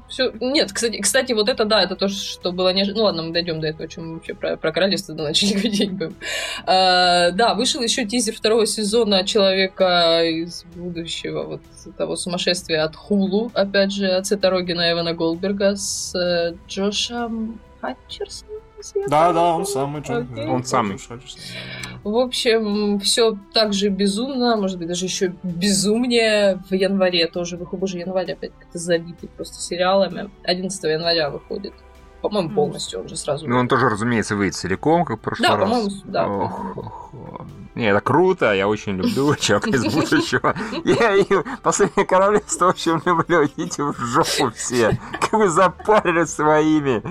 [0.08, 0.32] Все...
[0.40, 3.00] Нет, кстати, кстати, вот это да, это то, что было неожиданно.
[3.00, 5.90] Ну ладно, мы дойдем до этого, чем мы вообще про, про королевство начали говорить.
[6.64, 11.60] А, да, вышел еще тизер второго сезона Человека из будущего, вот
[11.96, 17.60] того сумасшествия от Хулу, опять же, от Сета Рогина и Эвана Голдберга с э, Джошем
[17.80, 18.55] Хатчерсоном.
[19.08, 20.24] Да, да, он самый Джон.
[20.24, 20.48] Okay.
[20.48, 20.98] Он самый.
[22.04, 26.62] В общем, все так же безумно, может быть, даже еще безумнее.
[26.68, 27.80] В январе тоже выходит.
[27.80, 30.30] Боже, январь опять как-то забитый просто сериалами.
[30.44, 31.72] 11 января выходит.
[32.22, 33.46] По-моему, полностью он же сразу.
[33.46, 35.70] Ну, он тоже, разумеется, выйдет целиком, как в прошлый да, раз.
[35.70, 37.10] По-моему, да, ох,
[37.74, 40.54] Не, это круто, я очень люблю человека из будущего.
[40.84, 41.26] Я и
[41.62, 43.44] последнее королевство очень люблю.
[43.44, 44.98] Идите в жопу все.
[45.20, 47.02] Как вы запарили своими.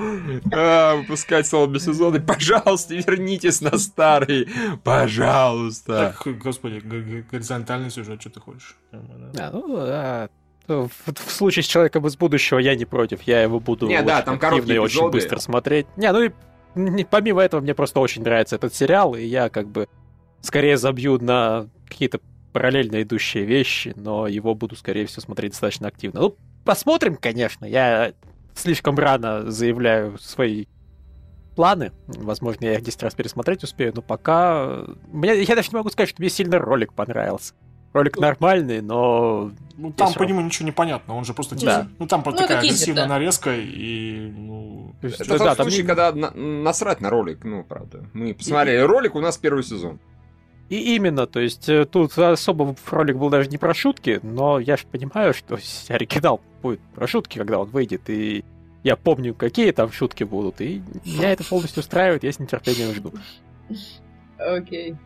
[0.54, 2.20] А, выпускать соло сезоны.
[2.20, 4.50] Пожалуйста, вернитесь на старый.
[4.84, 6.16] Пожалуйста.
[6.24, 8.76] Так, господи, горизонтальный сюжет, что ты хочешь?
[8.92, 10.30] А, ну, да,
[10.68, 14.08] в, в случае с человеком из будущего я не против, я его буду не, очень
[14.08, 15.88] да, там активно и очень быстро смотреть.
[15.96, 19.88] Не, ну и помимо этого мне просто очень нравится этот сериал, и я как бы
[20.42, 22.20] скорее забью на какие-то
[22.54, 26.22] параллельно идущие вещи, но его буду, скорее всего, смотреть достаточно активно.
[26.22, 27.66] Ну, посмотрим, конечно.
[27.66, 28.14] Я
[28.54, 30.66] слишком рано заявляю свои
[31.56, 31.92] планы.
[32.08, 34.86] Возможно, я их 10 раз пересмотреть успею, но пока...
[35.12, 37.54] Мне, я даже не могу сказать, что мне сильно ролик понравился.
[37.96, 39.54] Ролик нормальный, но...
[39.78, 41.84] Ну, там по нему ничего не понятно, он же просто тизер.
[41.84, 41.88] Да.
[41.98, 43.08] Ну, там ну, такая агрессивная да.
[43.08, 44.34] нарезка, и...
[44.36, 44.94] Ну...
[45.02, 45.88] Это да, тот да, случай, там...
[45.88, 48.04] когда на- насрать на ролик, ну, правда.
[48.12, 48.86] Мы посмотрели и...
[48.86, 50.02] ролик, у нас первый сезон.
[50.68, 54.76] И именно, то есть э, тут особо ролик был даже не про шутки, но я
[54.76, 58.44] же понимаю, что оригинал будет про шутки, когда он выйдет, и
[58.84, 63.14] я помню, какие там шутки будут, и меня это полностью устраивает, я с нетерпением жду.
[64.38, 64.92] Окей.
[64.92, 64.98] Okay.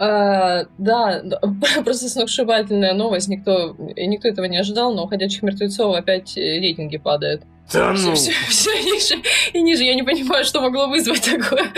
[0.00, 1.22] А, да,
[1.84, 3.28] просто сногсшибательная новость.
[3.28, 7.42] Никто, никто этого не ожидал, но у «Ходячих мертвецов» опять рейтинги падают.
[7.70, 8.14] Да ну!
[8.14, 9.84] Все, все, все ниже и ниже.
[9.84, 11.70] Я не понимаю, что могло вызвать такое.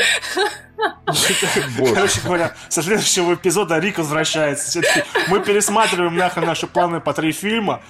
[1.94, 4.70] Короче говоря, со следующего эпизода Рик возвращается.
[4.70, 7.82] Все-таки мы пересматриваем нахрен наши планы по три фильма.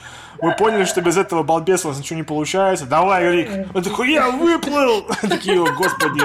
[0.43, 2.85] Мы поняли, что без этого балбеса у нас ничего не получается.
[2.87, 3.49] Давай, Рик.
[3.75, 5.07] Он такой, я выплыл.
[5.23, 6.21] Такие, господи.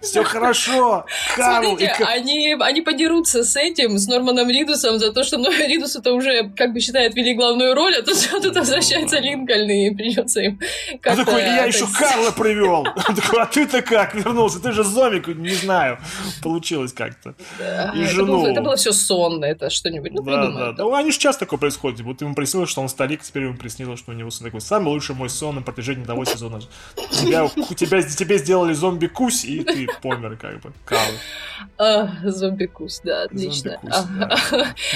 [0.00, 1.06] Все хорошо.
[1.36, 1.78] Карл.
[2.06, 6.72] Они, они подерутся с этим, с Норманом Ридусом за то, что Ридус это уже, как
[6.72, 10.58] бы считает, вели главную роль, а тут, тут возвращается Линкольн, и придется им
[11.06, 12.86] Он такой, я еще Карла привел.
[13.08, 14.60] Он такой, а ты-то как вернулся?
[14.60, 15.98] Ты же зомби, не знаю,
[16.42, 17.34] получилось как-то.
[17.58, 18.40] Да, и это жену.
[18.40, 20.12] Было, это было все сонно, это что-нибудь.
[20.12, 20.74] Ну, да, да.
[20.78, 22.00] Ну, они же часто такое происходит.
[22.00, 24.60] Вот ему приснилось, что он старик, теперь ему приснилось, что у него сон такой.
[24.60, 26.60] Самый лучший мой сон на протяжении того сезона.
[27.10, 30.72] Тебя, тебя, тебе сделали зомби-кусь, и ты помер, как бы.
[31.78, 33.78] А, зомби-кусь, да, отлично.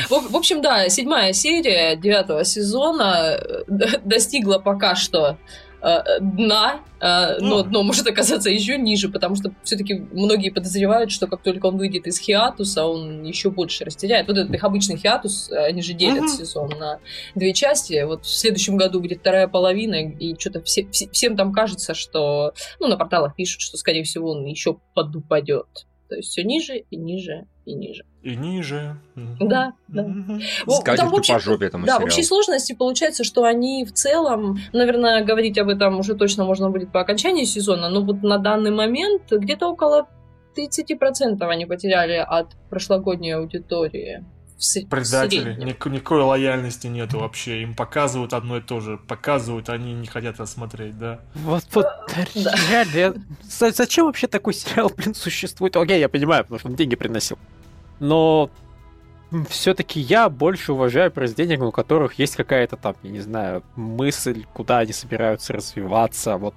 [0.09, 3.65] В общем, да, седьмая серия девятого сезона э,
[4.05, 5.39] достигла пока что
[5.87, 11.29] Э, дна, э, но дно может оказаться еще ниже, потому что все-таки многие подозревают, что
[11.29, 14.27] как только он выйдет из хиатуса, он еще больше растеряет.
[14.27, 16.29] Вот этот их обычный хиатус, они же делят угу.
[16.29, 16.99] сезон на
[17.37, 18.03] две части.
[18.03, 22.53] Вот в следующем году будет вторая половина, и что-то все, все, всем там кажется, что,
[22.81, 25.87] ну, на порталах пишут, что, скорее всего, он еще подупадет.
[26.09, 28.05] То есть все ниже и ниже и ниже.
[28.23, 28.97] И ниже.
[29.41, 30.07] Да, да.
[30.69, 32.03] Скатерть по жопе этому Да, сериалу.
[32.03, 36.71] в общей сложности получается, что они в целом, наверное, говорить об этом уже точно можно
[36.71, 40.09] будет по окончании сезона, но вот на данный момент где-то около
[40.57, 44.25] 30% они потеряли от прошлогодней аудитории
[44.59, 45.55] в Предатели.
[45.63, 47.63] Ник- никакой лояльности нету вообще.
[47.63, 48.97] Им показывают одно и то же.
[48.97, 51.21] Показывают, они не хотят рассмотреть, да.
[51.35, 51.87] Вот, вот
[52.35, 52.55] да.
[52.95, 53.23] реально.
[53.43, 55.77] Зачем вообще такой сериал, блин, существует?
[55.77, 57.39] Окей, я понимаю, потому что он деньги приносил.
[58.01, 58.51] Но
[59.51, 64.79] все-таки я больше уважаю произведения, у которых есть какая-то там, я не знаю, мысль, куда
[64.79, 66.55] они собираются развиваться, вот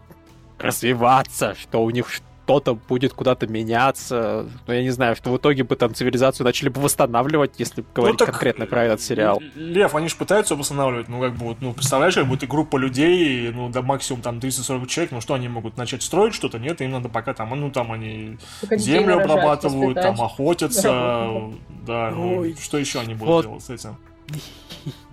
[0.57, 2.09] развиваться, что у них
[2.49, 4.47] что-то будет куда-то меняться.
[4.65, 8.19] Ну, я не знаю, что в итоге бы там цивилизацию начали бы восстанавливать, если говорить
[8.19, 9.39] ну, так, конкретно про этот сериал.
[9.53, 11.09] Лев, они же пытаются восстанавливать.
[11.09, 14.88] Ну, как бы, вот, ну, представляешь, как будет группа людей, ну, до максимум там 340
[14.88, 16.57] человек, ну, что они могут начать строить что-то?
[16.57, 21.51] Нет, им надо пока там, ну, там они так землю обрабатывают, там охотятся,
[21.85, 23.45] да, ну, что еще они будут вот.
[23.45, 23.95] делать с этим?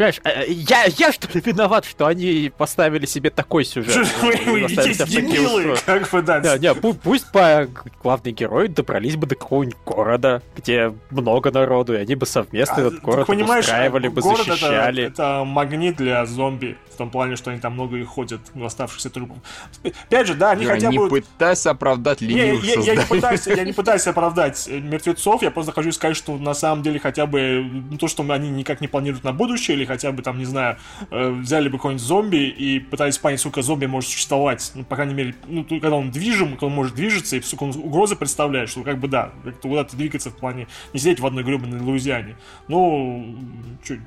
[0.00, 4.08] Понимаешь, э, я, я что ли виноват, что они поставили себе такой сюжет?
[4.22, 6.56] Вы дебилы, как бы да.
[6.56, 7.68] Не, пусть по
[8.02, 12.80] главный герой добрались бы до какого-нибудь города, где много народу, и они бы совместно а,
[12.80, 15.04] этот город устраивали бы, защищали.
[15.04, 19.38] Это магнит для зомби том плане, что они там много и ходят в оставшихся трупов.
[19.82, 20.96] Опять же, да, они я хотя бы...
[20.96, 25.42] Не пытайся оправдать линию я, я, я, не пытаюсь, я не пытаюсь оправдать э, мертвецов,
[25.42, 28.82] я просто хочу сказать, что на самом деле хотя бы ну, то, что они никак
[28.82, 30.76] не планируют на будущее, или хотя бы там, не знаю,
[31.10, 34.72] э, взяли бы какой-нибудь зомби и пытались понять, сколько зомби может существовать.
[34.74, 37.70] Ну, по крайней мере, ну, когда он движим, когда он может движется, и сколько он
[37.82, 39.32] угрозы представляет, что как бы да,
[39.62, 42.36] куда-то двигаться в плане не сидеть в одной гребаной Луизиане.
[42.68, 43.36] Ну,
[43.82, 44.00] чуть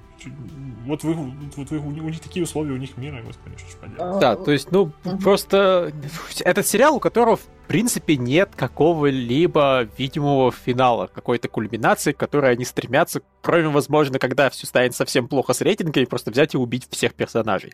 [0.85, 1.13] вот, вы,
[1.55, 4.19] вот вы, у них такие условия, у них мира, господи, что ж поделать.
[4.19, 5.93] Да, то есть, ну, просто
[6.41, 12.65] этот сериал, у которого, в принципе, нет какого-либо видимого финала, какой-то кульминации, к которой они
[12.65, 17.13] стремятся, кроме, возможно, когда все станет совсем плохо с рейтингами, просто взять и убить всех
[17.13, 17.71] персонажей.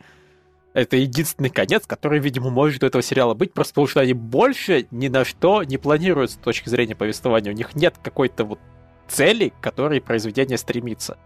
[0.73, 4.85] Это единственный конец, который, видимо, может у этого сериала быть, просто потому что они больше
[4.91, 7.51] ни на что не планируют с точки зрения повествования.
[7.51, 8.59] У них нет какой-то вот
[9.07, 11.17] цели, к которой произведение стремится.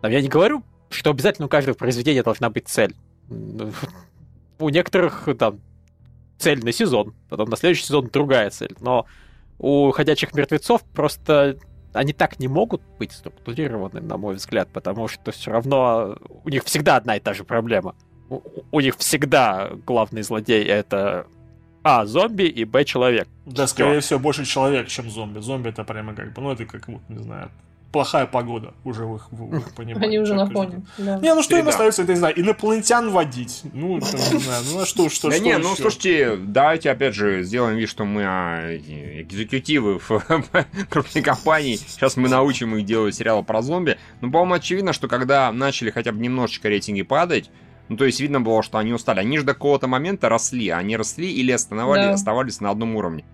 [0.00, 2.94] Там я не говорю, что обязательно у каждого произведения должна быть цель.
[4.58, 5.60] У некоторых там
[6.38, 8.74] цель на сезон, потом на следующий сезон другая цель.
[8.80, 9.06] Но
[9.58, 11.58] у ходячих мертвецов просто
[11.92, 16.64] они так не могут быть структурированы, на мой взгляд, потому что все равно у них
[16.64, 17.94] всегда одна и та же проблема.
[18.28, 21.26] У, у них всегда главный злодей это
[21.82, 23.28] а, зомби и Б, человек.
[23.46, 25.38] Да, скорее всего, больше человек, чем зомби.
[25.38, 27.50] Зомби это прямо как бы, ну это как, не знаю,
[27.96, 30.06] плохая погода уже в их, в их понимании.
[30.06, 30.84] Они уже на фоне.
[30.98, 31.18] Да.
[31.18, 33.62] Не, ну что им остается, это, не знаю, инопланетян водить.
[33.72, 37.14] Ну, это, не знаю, ну а что, что, да что не, ну слушайте, давайте опять
[37.14, 40.22] же сделаем вид, что мы а, экзекутивы в
[40.90, 41.76] крупной компании.
[41.76, 43.96] Сейчас мы научим их делать сериалы про зомби.
[44.20, 47.50] Ну, по-моему, очевидно, что когда начали хотя бы немножечко рейтинги падать,
[47.88, 49.20] ну, то есть видно было, что они устали.
[49.20, 50.68] Они же до какого-то момента росли.
[50.68, 52.12] Они росли или оставали, да.
[52.12, 53.24] оставались на одном уровне.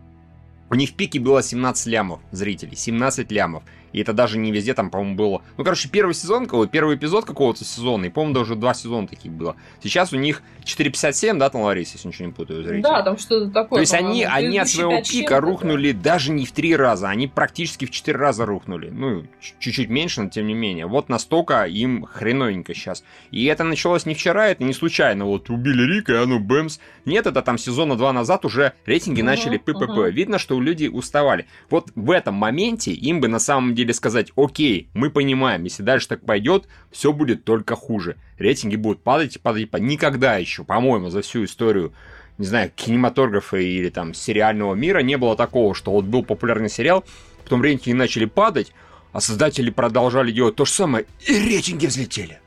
[0.71, 2.77] У них в пике было 17 лямов зрителей.
[2.77, 3.65] 17 лямов.
[3.93, 5.43] И это даже не везде там, по-моему, было.
[5.57, 9.57] Ну, короче, первый сезон, первый эпизод какого-то сезона, и, по-моему, даже два сезона таких было.
[9.83, 12.83] Сейчас у них 4,57, да, там, Ларис, если ничего не путаю, зрители?
[12.83, 13.79] Да, там что-то такое.
[13.79, 16.13] То есть они, они от своего пика рухнули да.
[16.13, 18.91] даже не в три раза, они практически в четыре раза рухнули.
[18.91, 19.27] Ну,
[19.59, 20.87] чуть-чуть меньше, но тем не менее.
[20.87, 23.05] Вот настолько им хреновенько сейчас.
[23.31, 25.27] И это началось не вчера, это не случайно.
[25.27, 26.79] Вот убили Рика, и оно бэмс.
[27.05, 29.83] Нет, это там сезона два назад уже рейтинги uh-huh, начали ППП.
[29.83, 30.11] Uh-huh.
[30.11, 31.47] Видно, что люди уставали.
[31.71, 35.83] Вот в этом моменте им бы на самом деле деле сказать, окей, мы понимаем, если
[35.83, 38.17] дальше так пойдет, все будет только хуже.
[38.39, 39.71] Рейтинги будут падать и падать.
[39.81, 41.93] Никогда еще, по-моему, за всю историю
[42.39, 47.05] не знаю, кинематографа или там сериального мира не было такого, что вот был популярный сериал,
[47.45, 48.73] потом рейтинги начали падать,
[49.13, 52.41] а создатели продолжали делать то же самое, и рейтинги взлетели.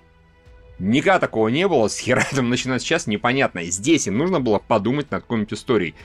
[0.80, 3.64] Никогда такого не было, с хера там начинать сейчас, непонятно.
[3.64, 5.96] Здесь им нужно было подумать над какой-нибудь историей.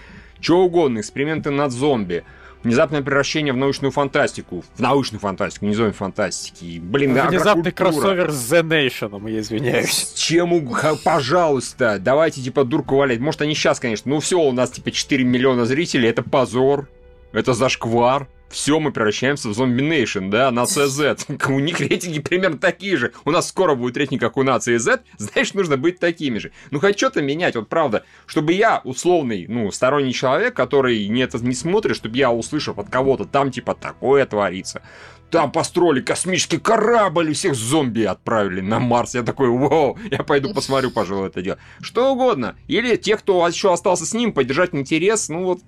[0.40, 2.24] Чего угодно, эксперименты над зомби,
[2.62, 4.64] внезапное превращение в научную фантастику.
[4.74, 6.78] В научную фантастику, не зомби фантастики.
[6.82, 10.12] Блин, да, Внезапный кроссовер с The Nation, я извиняюсь.
[10.14, 10.66] Чему,
[11.04, 13.20] пожалуйста, давайте типа дурку валять.
[13.20, 16.88] Может они сейчас, конечно, ну все, у нас типа 4 миллиона зрителей, это позор,
[17.32, 21.18] это зашквар все, мы превращаемся в зомби нейшн, да, нация Z.
[21.48, 23.12] У них рейтинги примерно такие же.
[23.24, 26.52] У нас скоро будет рейтинг, как у нации Z, значит, нужно быть такими же.
[26.70, 28.04] Ну, хоть что-то менять, вот правда.
[28.26, 32.90] Чтобы я, условный, ну, сторонний человек, который не это не смотрит, чтобы я, услышав от
[32.90, 34.82] кого-то, там, типа, такое творится,
[35.30, 39.14] там построили космический корабль, и всех зомби отправили на Марс.
[39.14, 41.58] Я такой, вау, я пойду посмотрю, пожалуй, это дело.
[41.80, 42.56] Что угодно.
[42.68, 45.60] Или те, кто еще остался с ним, поддержать интерес, ну вот,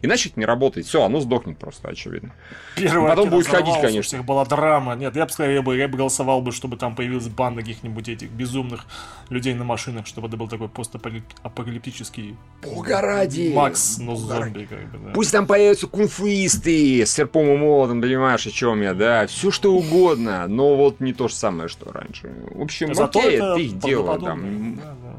[0.00, 0.86] иначе это не работает.
[0.86, 2.32] Все, оно сдохнет просто, очевидно.
[2.76, 4.00] Первый Потом будет ходить, конечно.
[4.00, 4.94] У всех была драма.
[4.94, 8.08] Нет, я бы сказал, я бы, я бы голосовал бы, чтобы там появилась банда каких-нибудь
[8.08, 8.86] этих безумных
[9.28, 13.52] людей на машинах, чтобы это был такой постапокалиптический Погоди!
[13.52, 15.12] Макс, но зомби, как бы, да.
[15.12, 19.74] Пусть там появятся кунфуисты с серпом и молотом, понимаешь, о чем я, да, все что
[19.74, 22.32] угодно, но вот не то же самое, что раньше.
[22.52, 24.20] В общем, Зато окей, это их дело.
[24.20, 24.76] Там.
[24.76, 25.16] Да, да.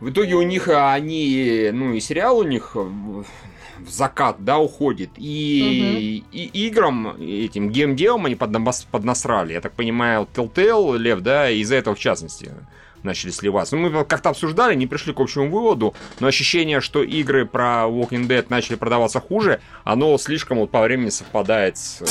[0.00, 3.26] В итоге у них они, ну и сериал у них в
[3.86, 5.10] закат, да, уходит.
[5.16, 6.30] И, угу.
[6.32, 9.52] и играм, этим геймделом они поднасрали.
[9.52, 12.52] Я так понимаю, Telltale, Лев, да, из-за этого в частности
[13.04, 13.76] начали сливаться.
[13.76, 18.26] Ну, мы как-то обсуждали, не пришли к общему выводу, но ощущение, что игры про Walking
[18.26, 22.02] Dead начали продаваться хуже, оно слишком вот по времени совпадает с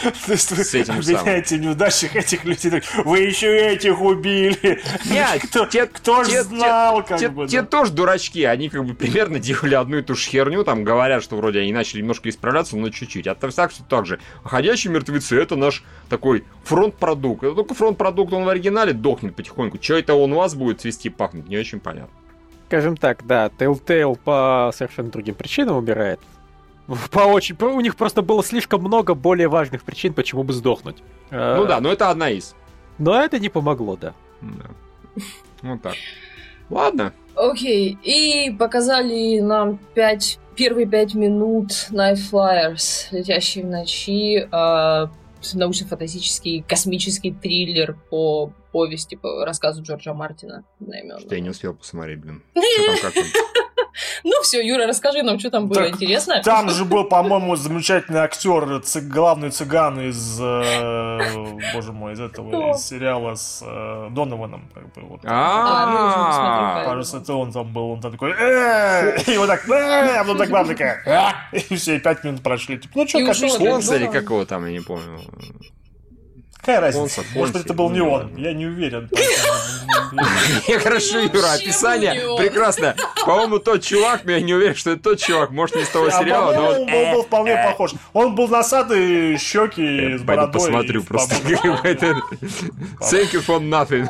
[0.26, 2.82] То есть вы с этим обвиняете неудачных этих людей.
[3.04, 4.80] Вы еще этих убили.
[5.10, 7.46] Нет, кто, те, кто те, знал, как те, бы.
[7.46, 7.66] Те да.
[7.66, 8.44] тоже дурачки.
[8.44, 10.64] Они как бы примерно делали одну и ту же херню.
[10.64, 13.26] Там говорят, что вроде они начали немножко исправляться, но чуть-чуть.
[13.26, 14.18] А так все так же.
[14.42, 17.44] Ходячие мертвецы это наш такой фронт-продукт.
[17.44, 19.78] Это только фронт-продукт, он в оригинале дохнет потихоньку.
[19.78, 22.14] Че это он у вас будет свести пахнуть, не очень понятно.
[22.68, 26.20] Скажем так, да, Telltale по совершенно другим причинам убирает
[27.10, 27.56] по очень...
[27.60, 30.96] У них просто было слишком много более важных причин, почему бы сдохнуть.
[31.30, 32.54] Ну да, но это одна из.
[32.98, 34.14] Но это не помогло, да.
[34.40, 35.22] Да.
[35.62, 35.94] Вот так.
[36.68, 37.12] Ладно.
[37.34, 37.98] Окей, okay.
[38.02, 45.06] и показали нам пять, первые пять минут Night Flyers, летящие в ночи, э,
[45.54, 50.64] научно-фантастический космический триллер по повести, по рассказу Джорджа Мартина.
[51.18, 52.42] Что я не успел посмотреть, блин.
[52.54, 53.24] Что там, как
[54.24, 56.42] Ну все, Юра, расскажи нам, что там было так, интересно.
[56.42, 61.18] Там же был, по-моему, замечательный актер, главный цыган из, э,
[61.74, 64.68] боже мой, из этого из сериала с э, Донованом.
[64.74, 65.20] Как бы, вот.
[65.24, 70.48] А, Кажется, это он там был, он там такой, и вот так, а потом так
[70.48, 72.78] главный такая, и все, и пять минут прошли.
[72.78, 75.18] Типа, ну что, как или какого там, я не помню.
[76.60, 77.22] Какая разница?
[77.34, 78.34] Может быть, это был не он.
[78.36, 79.08] Я не уверен.
[80.82, 82.94] Хорошо, Юра, описание прекрасно.
[83.24, 85.50] По-моему, тот чувак, но я не уверен, что это тот чувак.
[85.50, 87.92] Может, не из того а, сериала, но он был вполне похож.
[88.12, 90.52] Он был носатый, щеки с бородой.
[90.52, 91.34] посмотрю просто.
[93.00, 94.06] Thank you for nothing.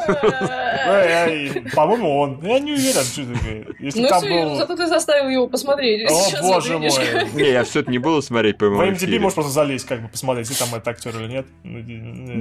[1.74, 2.40] По-моему, он.
[2.42, 3.74] Я не уверен, что это.
[3.78, 4.56] Если там был...
[4.56, 6.10] зато ты заставил его посмотреть.
[6.10, 6.90] О, боже мой.
[7.34, 8.96] Не, я все это не буду смотреть, по-моему.
[8.96, 11.46] В MTV можешь просто залезть, как бы посмотреть, если там это актер или нет.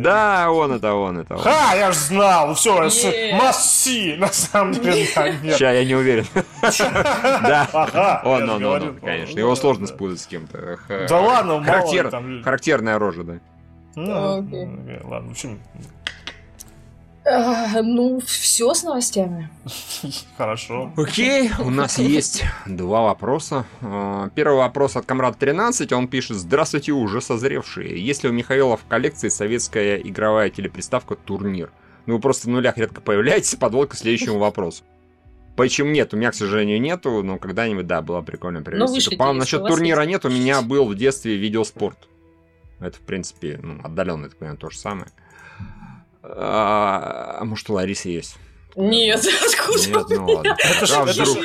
[0.02, 1.36] Да, он это, он это.
[1.36, 1.42] Он.
[1.42, 2.90] Ха, я ж знал, все,
[3.34, 5.06] масси, на самом деле.
[5.06, 6.26] Сейчас я не уверен.
[6.62, 9.38] Да, он, он, он, конечно.
[9.40, 10.78] Его сложно спутать с кем-то.
[11.08, 11.64] Да ладно,
[12.44, 13.34] Характерная рожа, да.
[13.96, 14.12] Ну,
[15.04, 15.60] ладно, в общем,
[17.26, 19.50] ну, все с новостями.
[20.38, 20.92] Хорошо.
[20.96, 23.66] Окей, у нас есть два вопроса.
[23.82, 25.92] А, первый вопрос от Камрад 13.
[25.94, 28.04] Он пишет: Здравствуйте, уже созревшие.
[28.04, 31.72] Есть ли у Михаила в коллекции советская игровая телеприставка Турнир?
[32.06, 34.84] Ну, вы просто в нулях редко появляетесь, подводка к следующему вопросу.
[35.56, 36.14] Почему нет?
[36.14, 39.18] У меня, к сожалению, нету, но когда-нибудь, да, было прикольно привести.
[39.18, 42.08] По-моему, насчет турнира нет, у меня был в детстве видеоспорт.
[42.80, 45.10] Это, в принципе, ну, отдаленно, так понимаю, то же самое.
[46.24, 48.38] А, а может, у Ларисы есть?
[48.76, 49.88] Нет, откуда?
[49.88, 50.58] Нет, ну ладно.
[50.60, 51.40] Это же, это, же,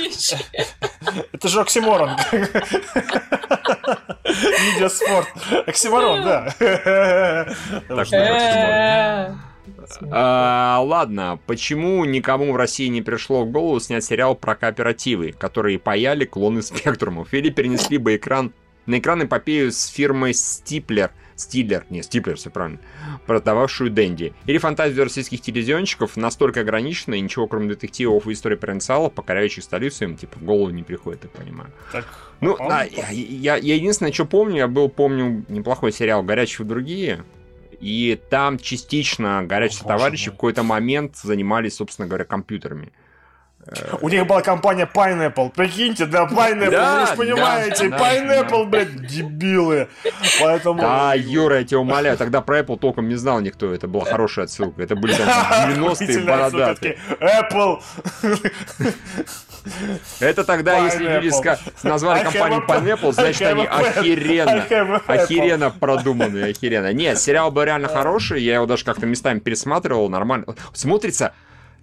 [1.33, 2.11] это же оксиморон.
[4.25, 5.29] Видеоспорт.
[5.66, 6.55] Оксиморон, да.
[8.05, 9.39] Что
[10.11, 15.79] а, ладно, почему никому в России не пришло в голову снять сериал про кооперативы, которые
[15.79, 18.53] паяли клоны спектрумов, или перенесли бы экран
[18.87, 22.78] на экран эпопею с фирмой Стиплер– Стиллер, не, Стиплер, все правильно,
[23.26, 24.32] продававшую Дэнди.
[24.47, 30.05] Или фантазию российских телевизионщиков настолько ограничена, и ничего кроме детективов и истории провинциалов, покоряющих столицу,
[30.05, 31.70] им типа в голову не приходит, я понимаю.
[31.93, 32.07] Так,
[32.41, 36.66] ну, а да, я, я, я единственное, что помню, я был, помню, неплохой сериал «Горячие
[36.66, 37.24] другие»,
[37.80, 42.93] и там частично горячие О, товарищи в какой-то момент занимались, собственно говоря, компьютерами.
[44.01, 45.51] У них была компания Pineapple.
[45.51, 48.65] Прикиньте, да, Pineapple, да, вы же понимаете, да, Pineapple, да.
[48.65, 49.89] блядь, дебилы.
[50.41, 50.81] Поэтому...
[50.81, 53.73] Да, Юра, я тебя умоляю, тогда про Apple толком не знал никто.
[53.73, 54.83] Это была хорошая отсылка.
[54.83, 56.99] Это были там 90-е бородатые.
[57.21, 57.81] Apple.
[60.21, 61.31] Это тогда, если люди
[61.83, 66.93] назвали компанию Pineapple, значит, они охеренно, охеренно продуманные, охеренно.
[66.93, 70.55] Нет, сериал был реально хороший, я его даже как-то местами пересматривал, нормально.
[70.75, 71.33] Смотрится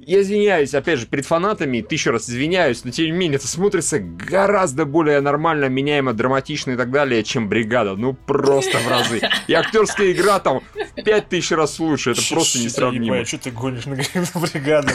[0.05, 3.99] я извиняюсь, опять же, перед фанатами, тысячу раз извиняюсь, но тем не менее это смотрится
[3.99, 7.95] гораздо более нормально, меняемо, драматично и так далее, чем «Бригада».
[7.95, 9.21] Ну, просто в разы.
[9.47, 10.61] И актерская игра там
[11.03, 13.25] пять тысяч раз лучше, это просто несравнимо.
[13.25, 14.89] Что ты гонишь на «Бригаду»?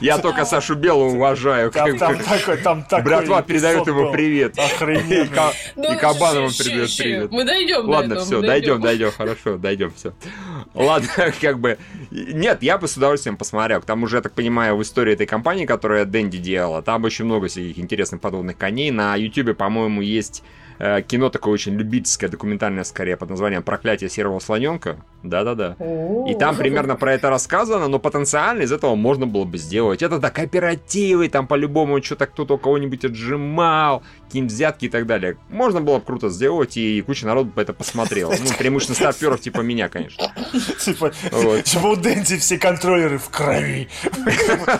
[0.00, 1.70] Я только Сашу Белого уважаю.
[1.70, 4.58] Братва передает ему привет.
[4.58, 5.52] Охрененно.
[5.76, 7.30] И Кабанова передает привет.
[7.30, 10.14] Мы дойдем Ладно, все, дойдем, дойдем, хорошо, дойдем, все.
[10.74, 11.08] Ладно,
[11.40, 11.78] как бы
[12.46, 13.80] нет, я бы с удовольствием посмотрел.
[13.80, 17.24] К тому же, я так понимаю, в истории этой компании, которая Дэнди делала, там очень
[17.24, 18.92] много всяких интересных подводных коней.
[18.92, 20.44] На Ютубе, по-моему, есть
[20.78, 24.96] Э, кино такое очень любительское, документальное скорее, под названием «Проклятие серого слоненка».
[25.22, 25.76] Да-да-да.
[26.28, 30.02] И там примерно про это рассказано, но потенциально из этого можно было бы сделать.
[30.02, 35.36] Это да, кооперативы, там по-любому что-то кто-то у кого-нибудь отжимал, какие-нибудь взятки и так далее.
[35.48, 38.30] Можно было бы круто сделать, и куча народу бы это посмотрела.
[38.30, 40.32] Ну, преимущественно старперов типа меня, конечно.
[40.80, 41.12] Типа,
[41.64, 43.88] типа у Дэнди все контроллеры в крови.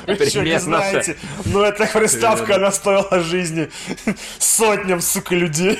[0.06, 1.16] Вы что, не знаете?
[1.44, 3.70] Но эта приставка, она стоила жизни
[4.38, 5.78] сотням, сука, людей.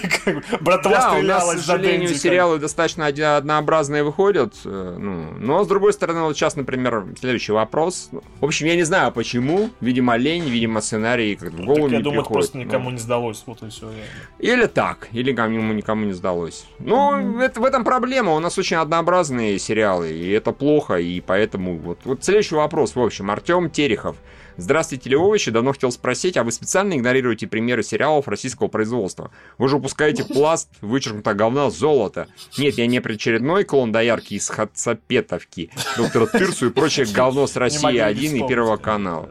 [0.60, 4.54] Братва стрелялась сожалению, Дэнди, сериалы достаточно однообразные выходят.
[4.64, 8.10] Э, ну, но, с другой стороны, вот сейчас, например, следующий вопрос.
[8.40, 9.70] В общем, я не знаю, почему.
[9.80, 12.32] Видимо, лень, видимо, сценарий как в голову так, я не думаю, приходит.
[12.32, 12.90] просто никому ну.
[12.92, 13.44] не сдалось.
[13.60, 13.90] Вот и все.
[14.38, 16.66] Или так, или кому никому не сдалось.
[16.78, 17.42] Ну, mm-hmm.
[17.42, 18.32] это, в этом проблема.
[18.34, 21.76] У нас очень однообразные сериалы, и это плохо, и поэтому...
[21.78, 23.30] Вот, вот следующий вопрос, в общем.
[23.30, 24.16] Артем Терехов.
[24.58, 25.50] Здравствуйте, Леовичи.
[25.50, 29.30] Давно хотел спросить, а вы специально игнорируете примеры сериалов российского производства?
[29.58, 32.28] Вы же упускаете пласт вычеркнутого говна золота.
[32.58, 37.98] Нет, я не очередной клон доярки из Хацапетовки, доктора Тырсу и прочее говно с России
[37.98, 39.30] 1 и Первого канала.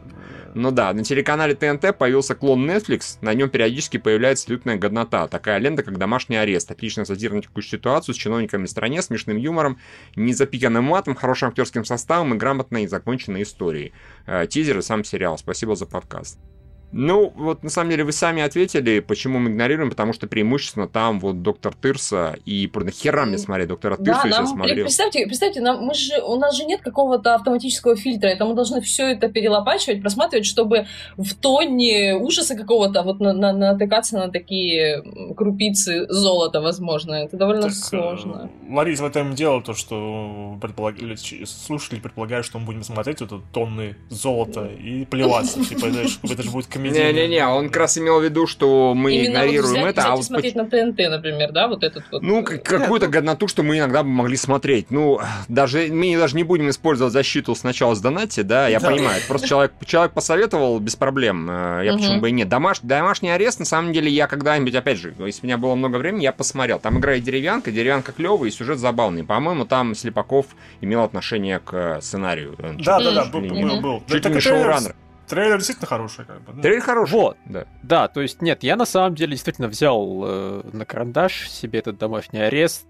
[0.58, 5.28] Ну да, на телеканале ТНТ появился клон Netflix, на нем периодически появляется лютная годнота.
[5.28, 6.70] Такая лента, как «Домашний арест».
[6.70, 9.78] Отличная сатира на текущую ситуацию с чиновниками в стране, смешным юмором,
[10.16, 13.92] не запиканным матом, хорошим актерским составом и грамотной и законченной историей.
[14.24, 15.36] Э, тизер и сам сериал.
[15.36, 16.38] Спасибо за подкаст.
[16.92, 21.20] Ну, вот на самом деле вы сами ответили, почему мы игнорируем, потому что преимущественно там
[21.20, 24.84] вот доктор Тырса и нахера мне смотреть доктора Тырса, да, нам, смотрел.
[24.84, 28.80] Представьте, представьте нам, мы же, у нас же нет какого-то автоматического фильтра, это мы должны
[28.80, 35.02] все это перелопачивать, просматривать, чтобы в тоне ужаса какого-то вот на, на, натыкаться на такие
[35.36, 37.14] крупицы золота, возможно.
[37.14, 38.50] Это довольно так, сложно.
[38.68, 40.96] Э, Ларис, в этом дело то, что предполаг...
[41.44, 45.64] слушатели предполагают, что мы будем смотреть вот тонны золота и плеваться.
[45.68, 47.12] Типа, это же будет комедийный.
[47.12, 50.00] Не-не-не, он как раз имел в виду, что мы Именно игнорируем вот взять, это.
[50.00, 52.22] Взять а вот смотреть на ТНТ, например, да, вот этот вот.
[52.22, 54.90] Ну, э, какую-то годноту, что мы иногда бы могли смотреть.
[54.90, 58.90] Ну, даже мы даже не будем использовать защиту сначала с донати, да, я да.
[58.90, 59.20] понимаю.
[59.28, 61.48] Просто человек, человек посоветовал без проблем.
[61.50, 62.00] Э, я угу.
[62.00, 62.48] почему бы и нет.
[62.48, 65.96] Домаш, домашний арест, на самом деле, я когда-нибудь, опять же, если у меня было много
[65.96, 66.78] времени, я посмотрел.
[66.78, 69.24] Там играет деревянка, деревянка клевая, и сюжет забавный.
[69.24, 70.46] По-моему, там Слепаков
[70.80, 72.54] имел отношение к сценарию.
[72.58, 74.02] Да, да, да, был, был, был.
[74.08, 74.94] Чуть ли не шоураннер.
[75.28, 76.52] Трейлер действительно хороший, как бы.
[76.52, 76.62] Да?
[76.62, 77.12] Трейлер хороший.
[77.12, 77.36] Вот.
[77.46, 77.66] Да.
[77.82, 81.98] да, то есть, нет, я на самом деле действительно взял э, на карандаш себе этот
[81.98, 82.86] домашний арест.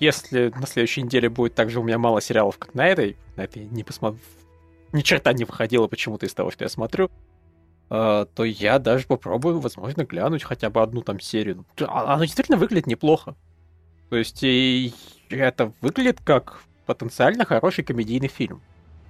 [0.00, 3.42] Если на следующей неделе будет так же у меня мало сериалов, как на этой, на
[3.42, 4.20] этой не посмотрю,
[4.92, 7.10] ни черта не выходило почему-то из того, что я смотрю,
[7.90, 11.64] э, то я даже попробую, возможно, глянуть хотя бы одну там серию.
[11.80, 13.34] А, оно действительно выглядит неплохо.
[14.10, 14.92] То есть, и
[15.30, 18.62] это выглядит как потенциально хороший комедийный фильм.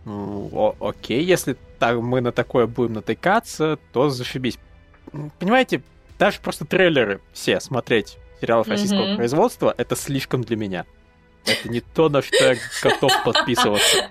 [0.07, 4.57] Ну, о- окей, если так, мы на такое будем натыкаться, то зашибись.
[5.41, 5.83] Понимаете,
[6.17, 9.17] даже просто трейлеры все смотреть сериалов российского mm-hmm.
[9.17, 10.87] производства, это слишком для меня.
[11.45, 14.09] Это не то, на что я готов подписываться.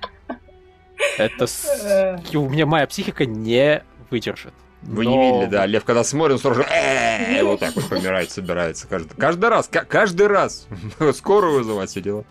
[1.18, 1.48] Это...
[1.48, 1.66] С...
[1.66, 2.38] Э.
[2.38, 4.54] У меня моя психика не выдержит.
[4.82, 5.12] Вы Но...
[5.12, 9.16] не видели, да, Лев, когда смотрит, он сразу же вот так вот помирает, собирается каждый,
[9.16, 10.68] каждый раз, каждый раз.
[11.14, 12.26] Скорую вызывать все дела.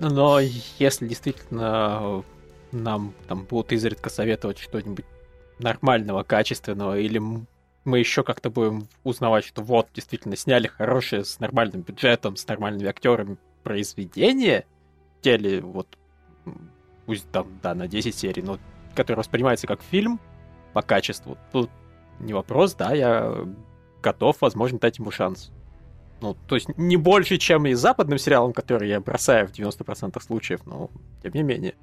[0.00, 0.38] Но
[0.78, 2.22] если действительно
[2.82, 5.04] нам там будут изредка советовать что-нибудь
[5.58, 7.20] нормального, качественного, или
[7.84, 12.88] мы еще как-то будем узнавать, что вот, действительно, сняли хорошее, с нормальным бюджетом, с нормальными
[12.88, 14.66] актерами произведение,
[15.22, 15.86] теле, вот,
[17.06, 18.58] пусть там, да, на 10 серий, но
[18.94, 20.20] который воспринимается как фильм
[20.72, 21.70] по качеству, тут
[22.20, 23.46] не вопрос, да, я
[24.02, 25.52] готов, возможно, дать ему шанс.
[26.20, 30.64] Ну, то есть не больше, чем и западным сериалам, которые я бросаю в 90% случаев,
[30.64, 30.90] но
[31.22, 31.74] тем не менее.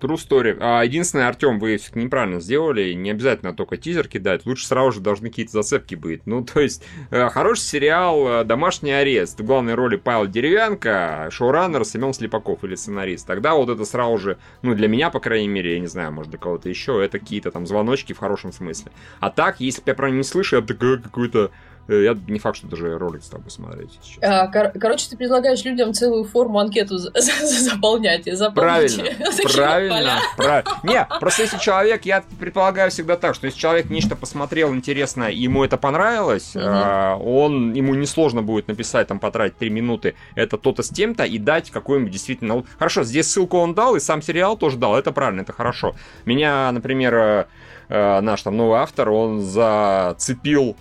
[0.00, 0.56] True story.
[0.60, 2.92] А, единственное, Артем, вы все неправильно сделали.
[2.92, 4.44] Не обязательно только тизер кидать.
[4.44, 6.26] Лучше сразу же должны какие-то зацепки быть.
[6.26, 9.40] Ну, то есть, э, хороший сериал э, «Домашний арест».
[9.40, 13.26] В главной роли Павел Деревянко, шоураннер Семен Слепаков или сценарист.
[13.26, 16.30] Тогда вот это сразу же, ну, для меня, по крайней мере, я не знаю, может,
[16.30, 18.90] для кого-то еще, это какие-то там звоночки в хорошем смысле.
[19.20, 21.50] А так, если я про не слышу, это какой-то Э,
[21.88, 24.18] я не факт, что даже ролик стал бы смотреть сейчас.
[24.22, 29.04] А, кор- короче, ты предлагаешь людям целую форму анкету заполнять и Правильно,
[29.52, 30.70] правильно, правильно.
[30.82, 35.38] Не, просто если человек, я предполагаю всегда так, что если человек нечто посмотрел интересное, и
[35.38, 36.64] ему это понравилось, угу.
[36.64, 41.70] он, ему несложно будет написать, там, потратить 3 минуты, это то-то с тем-то, и дать
[41.70, 42.64] какой-нибудь действительно...
[42.78, 45.94] Хорошо, здесь ссылку он дал, и сам сериал тоже дал, это правильно, это хорошо.
[46.24, 47.46] Меня, например, э,
[47.88, 50.76] э, наш там новый автор, он зацепил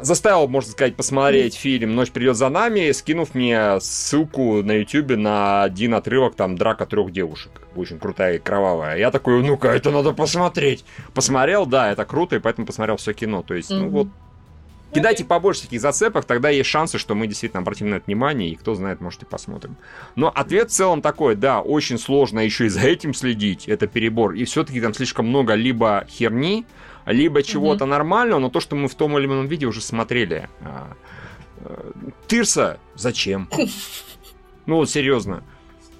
[0.00, 5.62] заставил, можно сказать, посмотреть фильм «Ночь придет за нами», скинув мне ссылку на YouTube на
[5.62, 7.62] один отрывок, там, «Драка трех девушек».
[7.74, 8.98] Очень крутая и кровавая.
[8.98, 10.84] Я такой, ну-ка, это надо посмотреть.
[11.14, 13.42] Посмотрел, да, это круто, и поэтому посмотрел все кино.
[13.42, 13.78] То есть, mm-hmm.
[13.78, 14.08] ну вот,
[14.94, 18.54] Кидайте побольше таких зацепок, тогда есть шансы, что мы действительно обратим на это внимание, и
[18.54, 19.76] кто знает, может и посмотрим.
[20.14, 24.32] Но ответ в целом такой, да, очень сложно еще и за этим следить, это перебор,
[24.32, 26.64] и все-таки там слишком много либо херни,
[27.06, 27.88] либо чего-то mm-hmm.
[27.88, 30.48] нормального, но то, что мы в том или ином виде уже смотрели.
[30.60, 30.92] А,
[31.60, 31.92] э,
[32.26, 33.48] Тирса зачем?
[34.66, 35.42] Ну вот серьезно.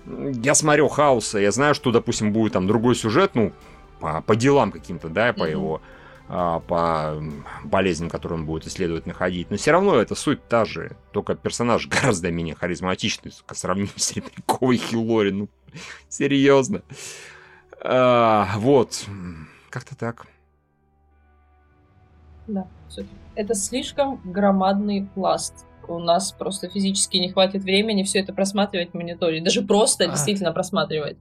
[0.07, 3.53] Я смотрю Хауса, я знаю, что, допустим, будет там другой сюжет, ну,
[4.01, 5.51] по, по делам каким-то, да, по mm-hmm.
[5.51, 5.81] его
[6.29, 7.23] а, по
[7.63, 9.49] болезням, которые он будет исследовать, находить.
[9.51, 14.13] Но все равно это суть та же, только персонаж гораздо менее харизматичный, по сравнению с
[14.13, 15.31] Ребенковой Хиллори.
[15.31, 15.49] Ну,
[16.09, 16.83] серьезно.
[17.81, 19.05] А, вот.
[19.71, 20.27] Как-то так.
[22.47, 23.05] Да, все.
[23.35, 25.67] Это слишком громадный пласт.
[25.89, 29.41] У нас просто физически не хватит времени все это просматривать в мониторе.
[29.41, 30.09] Даже просто а.
[30.09, 31.17] действительно просматривать.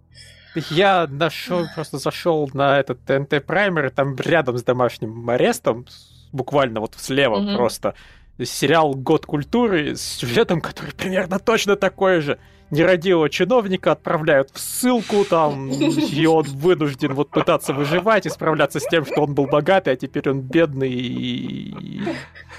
[0.69, 5.85] Я нашел, просто зашел на этот ТНТ Праймер, там рядом с домашним арестом,
[6.31, 7.55] буквально вот слева mm-hmm.
[7.55, 7.95] просто,
[8.41, 12.39] сериал «Год культуры» с сюжетом, который примерно точно такой же
[12.71, 18.87] нерадивого чиновника отправляют в ссылку там, и он вынужден вот пытаться выживать и справляться с
[18.87, 22.03] тем, что он был богатый, а теперь он бедный и...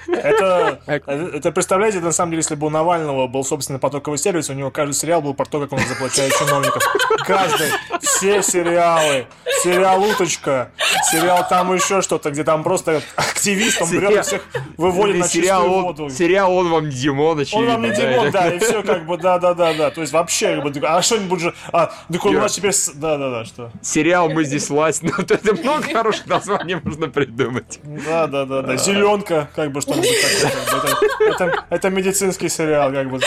[0.08, 4.52] Это, это представляете, на самом деле, если бы у Навального был собственный потоковый сервис, у
[4.52, 6.82] него каждый сериал был про то, как он заплачает чиновников.
[7.26, 7.68] Каждый,
[8.00, 9.26] все сериалы,
[9.62, 10.70] сериал «Уточка»,
[11.10, 14.44] сериал там еще что-то, где там просто активистом берет всех
[14.76, 16.10] выводит на чистую воду.
[16.10, 19.90] Сериал «Он вам не Димон», Он вам не Димон, да, и все как бы, да-да-да-да.
[19.96, 21.54] То есть вообще, как бы, а что-нибудь же...
[21.72, 22.74] А, так у нас теперь...
[22.96, 23.70] Да-да-да, что?
[23.80, 25.02] Сериал «Мы здесь власть».
[25.06, 27.80] Ну, это много хороших названий можно придумать.
[27.82, 28.76] Да-да-да-да.
[28.76, 31.30] Зеленка, как бы что-нибудь такое.
[31.30, 33.20] Это, это медицинский сериал, как бы.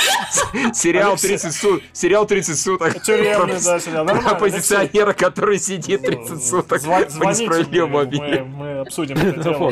[0.74, 1.84] Сериал 30 суток.
[1.94, 3.02] Сериал 30 суток.
[3.02, 4.06] Тюремный, да, сериал.
[4.06, 4.30] Нормально.
[4.30, 9.72] Оппозиционера, который сидит 30 суток по несправедливому Мы обсудим это дело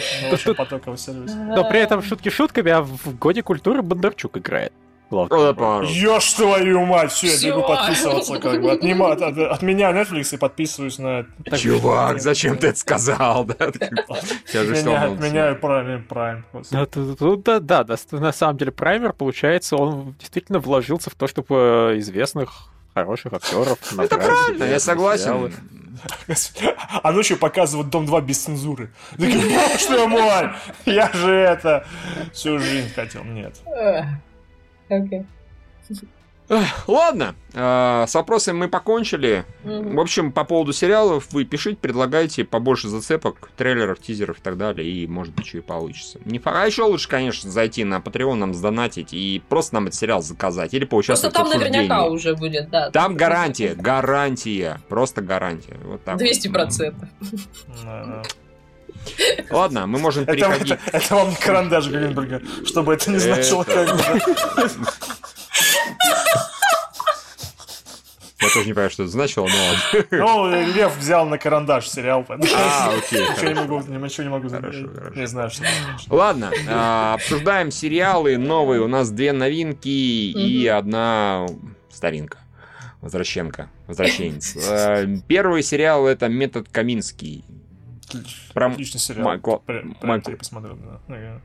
[0.56, 1.36] потоковом сервисе.
[1.36, 4.74] Но при этом шутки шутками, а в Годе культуры Бондарчук играет.
[5.10, 8.72] Ешь твою мать, все, я бегу подписываться, как бы.
[8.72, 11.26] Отнима, от, от, от меня Netflix и подписываюсь на.
[11.58, 13.45] Чувак, зачем ты это сказал?
[13.45, 13.72] Да,
[14.53, 16.08] я же Отменяю Prime.
[16.08, 16.43] Prime.
[17.43, 22.70] Да, да, да, на самом деле Праймер, получается, он действительно вложился в то, чтобы известных
[22.93, 25.53] хороших актеров Это правильно, я согласен.
[27.03, 28.91] А ночью показывают Дом 2 без цензуры.
[29.18, 30.49] Боже мой,
[30.86, 31.88] я же это
[32.34, 33.24] всю жизнь хотел.
[33.24, 33.55] Нет.
[34.90, 35.26] Okay.
[36.88, 39.46] Ладно, а, с вопросами мы покончили.
[39.64, 39.96] Mm-hmm.
[39.96, 44.90] В общем, по поводу сериалов вы пишите, предлагайте побольше зацепок, трейлеров, тизеров и так далее,
[44.90, 46.20] и может быть что и получится.
[46.24, 50.22] Не А еще лучше, конечно, зайти на Patreon, нам сдонатить и просто нам этот сериал
[50.22, 52.92] заказать или поучаствовать Просто там наверняка уже будет, да.
[52.92, 55.76] Там гарантия, гарантия, просто гарантия.
[55.84, 56.52] Вот так 200%.
[56.54, 57.10] процентов.
[59.49, 60.72] Ладно, мы можем переходить...
[60.72, 64.03] Это, это, это вам не карандаш Гринберга, чтобы это не значило как бы.
[68.39, 72.24] Я тоже не понимаю, что это значило, но Ну, Лев взял на карандаш сериал.
[72.30, 73.22] А, окей.
[73.22, 75.20] Ничего не могу, ничего не могу хорошо, хорошо.
[75.20, 75.64] Не знаю, что
[76.10, 78.82] Ладно, а, обсуждаем сериалы новые.
[78.82, 81.47] У нас две новинки и одна
[81.89, 82.38] старинка.
[83.01, 84.55] Возвращенка, возвращенец.
[84.70, 87.43] А, первый сериал это «Метод Каминский».
[88.53, 88.68] Про...
[88.68, 89.26] Отличный сериал.
[89.26, 89.58] Майкл...
[89.58, 90.78] Прям, прям ты посмотрел,
[91.08, 91.41] да.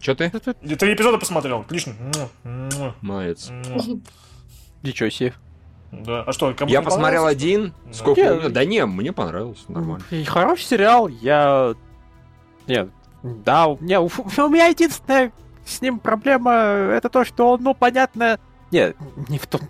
[0.00, 0.30] Че ты?
[0.30, 1.60] Три эпизода посмотрел.
[1.60, 1.94] Отлично.
[3.00, 3.50] Молодец.
[4.82, 5.34] Ничего себе.
[5.92, 6.22] Да.
[6.22, 7.72] А что, кому Я посмотрел один.
[7.86, 7.92] Да.
[7.92, 8.20] Сколько?
[8.20, 8.52] Нет.
[8.52, 9.70] Да не, мне понравился.
[9.70, 10.04] Нормально.
[10.10, 11.08] И хороший сериал.
[11.08, 11.74] Я...
[12.66, 12.90] Нет.
[13.22, 15.32] Да, у меня, у, у меня единственная
[15.64, 18.38] с ним проблема это то, что он, ну, понятно...
[18.70, 18.96] Нет,
[19.28, 19.60] не в том...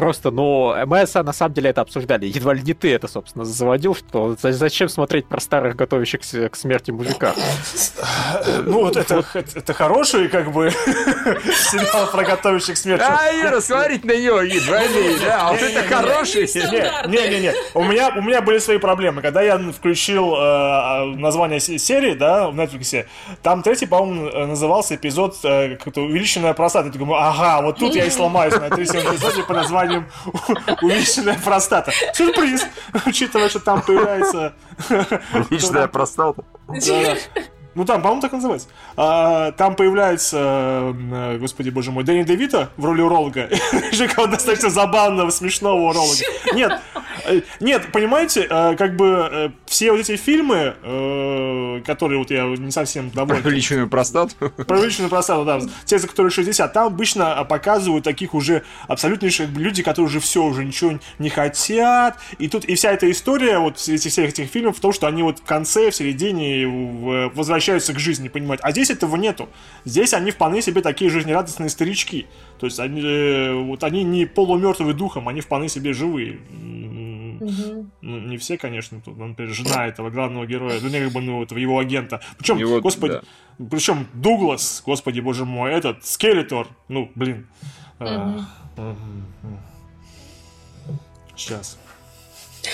[0.00, 2.24] просто, ну, мы на самом деле это обсуждали.
[2.24, 6.90] Едва ли не ты это, собственно, заводил, что зачем смотреть про старых, готовящихся к смерти
[6.90, 7.34] мужика?
[8.64, 10.70] Ну, вот это, это хороший, как бы,
[11.70, 13.04] сериал про готовящих к смерти.
[13.06, 16.46] А, Ира, смотреть на него, едва ли, да, а вот это хороший.
[16.46, 19.20] Не-не-не, у меня, у меня были свои проблемы.
[19.20, 23.04] Когда я включил э, название серии, да, в Netflix,
[23.42, 26.88] там третий, по-моему, назывался эпизод э, как-то увеличенная простата.
[26.90, 29.52] Я думаю, ага, вот тут я и сломаюсь на третьем эпизоде по
[29.90, 30.08] названием
[30.82, 31.92] увеличенная простата.
[32.14, 32.64] Сюрприз,
[33.06, 34.54] учитывая, что там появляется...
[35.34, 36.44] Увеличенная простата.
[37.74, 38.68] Ну там, по-моему, так называется.
[38.96, 43.48] А, там появляется, э, господи боже мой, Дэнни Девита в роли уролога.
[43.92, 46.18] Жека достаточно забавного, смешного уролога.
[46.52, 46.80] Нет,
[47.26, 50.74] э, нет, понимаете, э, как бы все вот эти фильмы,
[51.86, 53.42] которые вот я не совсем доволен.
[53.42, 54.34] Про личную простату.
[54.66, 55.60] Про личную простату, да.
[55.84, 56.72] Те, за которые 60.
[56.72, 62.18] Там обычно показывают таких уже абсолютнейших люди, которые уже все, уже ничего не хотят.
[62.38, 65.22] И тут и вся эта история вот этих всех этих фильмов в том, что они
[65.22, 66.66] вот в конце, в середине
[67.34, 68.60] возвращаются возвращаются к жизни, понимать.
[68.62, 69.48] А здесь этого нету.
[69.84, 72.26] Здесь они вполне себе такие жизнерадостные старички.
[72.58, 76.38] То есть они, э, вот они не полумертвые духом, они вполне себе живые.
[77.40, 77.86] Угу.
[78.02, 81.42] Ну, не все, конечно, тут, например, жена этого главного героя, ну, не как бы, ну,
[81.42, 82.20] этого его агента.
[82.38, 83.20] Причем, его, господи,
[83.58, 83.66] да.
[83.70, 87.46] причем Дуглас, господи, боже мой, этот, Скелетор, ну, блин.
[87.98, 88.08] Угу.
[88.76, 88.96] А,
[91.36, 91.78] Сейчас.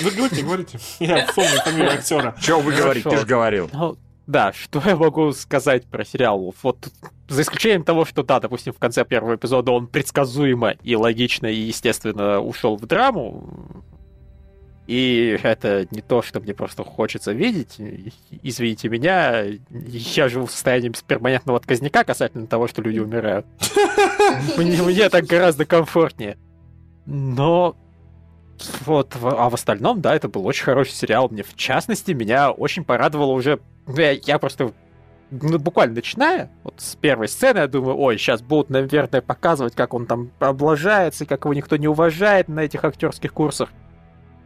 [0.01, 0.79] Вы говорите, говорите.
[0.99, 2.35] Я помню фамилию актера.
[2.41, 3.09] Че вы говорите?
[3.09, 3.97] Ты же говорил.
[4.27, 6.55] Да, что я могу сказать про сериал?
[6.63, 6.89] Вот
[7.29, 11.57] за исключением того, что да, допустим, в конце первого эпизода он предсказуемо и логично и
[11.57, 13.83] естественно ушел в драму.
[14.87, 17.81] И это не то, что мне просто хочется видеть.
[18.43, 23.47] Извините меня, я живу в состоянии перманентного отказника касательно того, что люди умирают.
[24.57, 26.39] Мне так гораздо комфортнее.
[27.05, 27.77] Но
[28.85, 31.29] вот, а в остальном, да, это был очень хороший сериал.
[31.29, 33.61] Мне, в частности, меня очень порадовало уже...
[33.87, 34.73] Ну, я, я просто
[35.31, 39.95] ну, буквально начиная, вот с первой сцены, я думаю, ой, сейчас будут, наверное, показывать, как
[39.95, 43.71] он там облажается, как его никто не уважает на этих актерских курсах.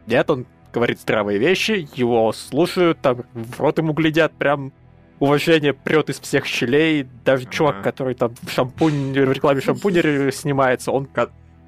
[0.07, 4.73] Нет, он говорит здравые вещи, его слушают, там в рот ему глядят, прям
[5.19, 7.07] уважение прет из всех щелей.
[7.23, 11.05] Даже чувак, который там в шампунь, в рекламе шампунера снимается, он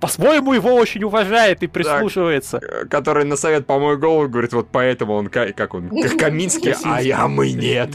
[0.04, 2.60] по-своему его очень уважает и прислушивается.
[2.60, 6.76] Так, который на совет по мою голову говорит, вот поэтому он, как он, как Каминский,
[6.84, 7.92] а я мы нет.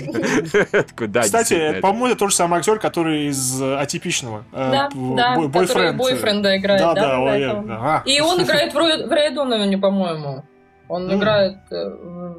[1.20, 4.44] Кстати, по-моему, это тот же самый актер, который из э, атипичного.
[4.52, 6.80] Э, да, да, бойфренда играет.
[6.80, 8.78] Да, да, И он играет в
[9.12, 10.44] Рэй Доноване, по-моему.
[10.88, 12.36] Он играет э,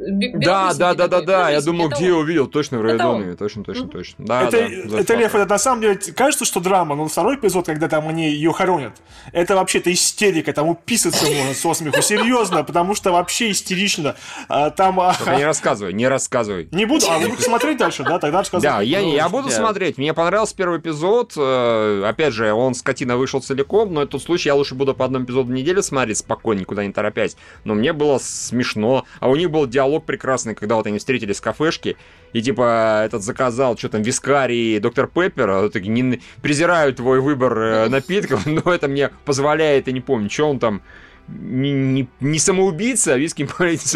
[0.00, 1.50] да, да, да, да, да.
[1.50, 4.24] Я думал, где я увидел, точно в Райдонове, точно, точно, точно.
[4.24, 7.66] Да, это, да, это Лев, это на самом деле кажется, что драма, но второй эпизод,
[7.66, 8.94] когда там они ее хоронят,
[9.32, 14.16] это вообще-то истерика, там уписаться можно со смеху, серьезно, потому что вообще истерично.
[14.48, 14.96] А, там...
[15.18, 16.68] Только не рассказывай, не рассказывай.
[16.72, 18.70] Не буду, а вы будете смотреть дальше, да, тогда рассказывай.
[18.70, 23.42] Да, я, я буду смотреть, мне понравился первый эпизод, э, опять же, он, скотина, вышел
[23.42, 26.86] целиком, но этот случай я лучше буду по одному эпизоду в неделю смотреть спокойно, никуда
[26.86, 30.86] не торопясь, но мне было смешно, а у них был диалог диалог прекрасный, когда вот
[30.86, 31.96] они встретились в кафешке,
[32.32, 37.20] и типа этот заказал, что там, вискарий и доктор Пеппер, а вот не презирают твой
[37.20, 40.82] выбор э, напитков, но это мне позволяет, я не помню, что он там
[41.38, 43.48] не, не, не самоубийца, а виски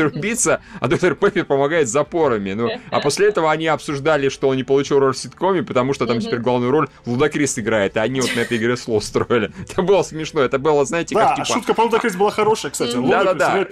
[0.02, 2.52] убийца, а доктор Пеппи помогает с запорами.
[2.52, 6.06] Ну, а после этого они обсуждали, что он не получил роль в ситкоме, потому что
[6.06, 9.52] там теперь главную роль Лудакрис играет, и они вот на этой игре слов строили.
[9.70, 11.46] Это было смешно, это было, знаете, как типа...
[11.46, 12.96] шутка про Лудакрис была хорошая, кстати.
[12.96, 13.66] Да-да-да.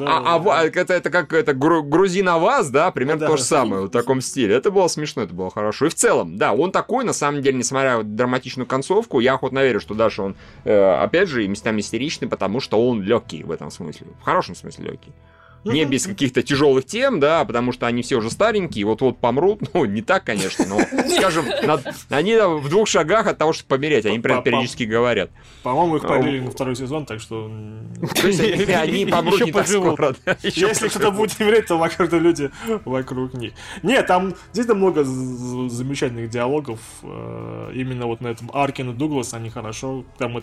[0.00, 3.90] А, а это, это как это грузин о вас, да, примерно то же самое, в
[3.90, 4.54] таком стиле.
[4.54, 5.86] Это было смешно, это было хорошо.
[5.86, 9.60] И в целом, да, он такой, на самом деле, несмотря на драматичную концовку, я охотно
[9.60, 13.70] верю, что Даша, он, э, опять же, местами истеричный, потому что он легкий в этом
[13.70, 14.08] смысле.
[14.20, 15.12] В хорошем смысле легкий.
[15.64, 19.60] Не без каких-то тяжелых тем, да, потому что они все уже старенькие, вот-вот помрут.
[19.74, 21.86] Ну, не так, конечно, но, скажем, над...
[22.08, 25.30] они в двух шагах от того, чтобы помереть, они периодически говорят.
[25.62, 27.50] По-моему, их продлили на второй сезон, так что...
[28.14, 30.14] То есть они помрут не так скоро.
[30.42, 32.50] Если кто-то будет умереть, то вокруг люди
[32.84, 33.52] вокруг них.
[33.82, 36.80] Нет, там действительно много замечательных диалогов.
[37.02, 40.04] Именно вот на этом Аркин и Дуглас, они хорошо.
[40.18, 40.42] Там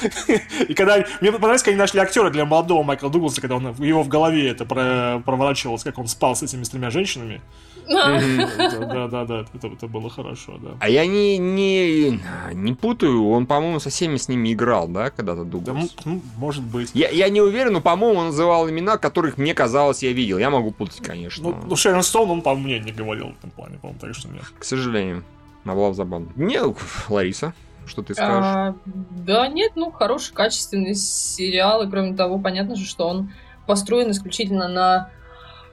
[0.68, 1.04] И когда...
[1.20, 4.48] Мне понравилось, как они нашли актера для молодого Майкла Дугласа, когда он его в голове
[4.48, 7.40] это проворачивалось, как он спал с этими с тремя женщинами.
[7.88, 10.70] Да, да, да, это, это было хорошо, да.
[10.78, 12.20] А я не, не,
[12.52, 15.90] не путаю, он, по-моему, со всеми с ними играл, да, когда-то Дуглас?
[15.96, 16.90] Да, ну, может быть.
[16.94, 20.38] Я, я не уверен, но, по-моему, он называл имена, которых мне казалось, я видел.
[20.38, 21.50] Я могу путать, конечно.
[21.50, 24.28] Ну, ну Шерон Стоун, он, по-моему, мне не говорил в этом плане, по-моему, так что
[24.28, 24.44] нет.
[24.58, 25.24] К сожалению.
[25.64, 26.28] На было забавно.
[26.36, 26.60] Не,
[27.08, 27.54] Лариса.
[27.86, 28.44] Что ты скажешь?
[28.44, 33.32] А, да нет, ну, хороший, качественный сериал, и кроме того, понятно же, что он
[33.66, 35.10] построен исключительно на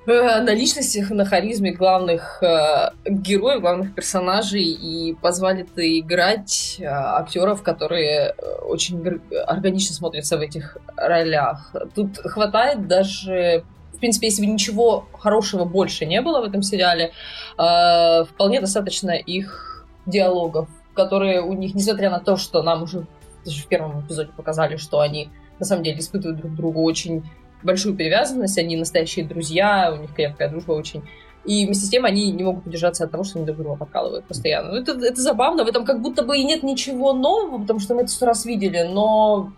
[0.10, 7.62] Э, на личностях, на харизме главных э, героев, главных персонажей, и позволит играть э, актеров,
[7.62, 11.76] которые э, очень органично смотрятся в этих ролях.
[11.96, 17.12] Тут хватает даже в принципе, если бы ничего хорошего больше не было в этом сериале,
[17.58, 20.70] э, вполне достаточно их диалогов,
[21.00, 23.08] которые у них, несмотря на то, что нам уже
[23.46, 25.30] даже в первом эпизоде показали, что они
[25.60, 27.24] на самом деле испытывают друг другу очень
[27.64, 31.04] большую привязанность, они настоящие друзья, у них крепкая дружба очень.
[31.46, 34.26] И вместе с тем они не могут удержаться от того, что они друг друга подкалывают
[34.26, 34.72] постоянно.
[34.72, 37.96] Ну, это, это забавно, в этом как будто бы и нет ничего нового, потому что
[37.96, 39.54] мы это сто раз видели, но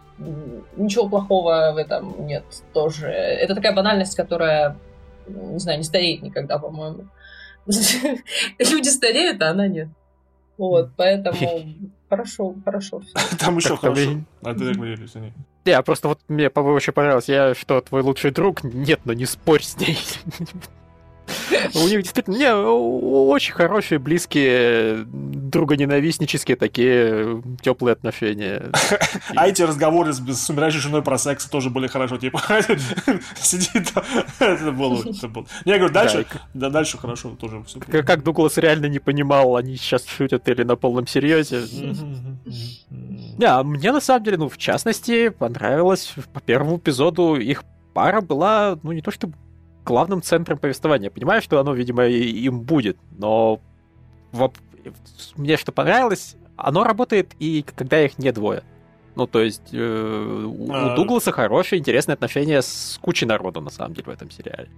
[0.77, 3.07] ничего плохого в этом нет тоже.
[3.07, 4.77] Это такая банальность, которая,
[5.27, 7.07] не знаю, не стареет никогда, по-моему.
[7.65, 9.87] Люди стареют, а она нет.
[10.61, 11.37] Вот, поэтому
[12.09, 13.01] хорошо, хорошо.
[13.39, 14.21] Там еще хорошо.
[14.43, 15.33] А ты говорили, извини.
[15.65, 17.27] Не, просто вот мне, по-моему, очень понравилось.
[17.29, 18.63] Я что, твой лучший друг?
[18.63, 19.97] Нет, но не спорь с ней.
[21.75, 28.71] У них действительно не, очень хорошие, близкие, другоненавистнические такие теплые отношения.
[29.35, 32.17] А эти разговоры с умирающей женой про секс тоже были хорошо.
[32.17, 32.41] Типа,
[33.37, 33.93] сидит,
[34.39, 35.45] это было, это было.
[35.65, 37.79] Я говорю, дальше, да, дальше хорошо тоже все.
[37.79, 41.63] Как Дуглас реально не понимал, они сейчас шутят или на полном серьезе.
[43.37, 47.63] Да, мне на самом деле, ну, в частности, понравилось по первому эпизоду их
[47.93, 49.35] пара была, ну, не то чтобы
[49.85, 51.05] главным центром повествования.
[51.05, 53.59] Я понимаю, что оно, видимо, им будет, но
[54.31, 54.51] в...
[55.35, 58.63] мне что понравилось, оно работает и когда их не двое.
[59.15, 60.95] Ну, то есть э, у а...
[60.95, 64.69] Дугласа хорошие, интересные отношения с кучей народу, на самом деле, в этом сериале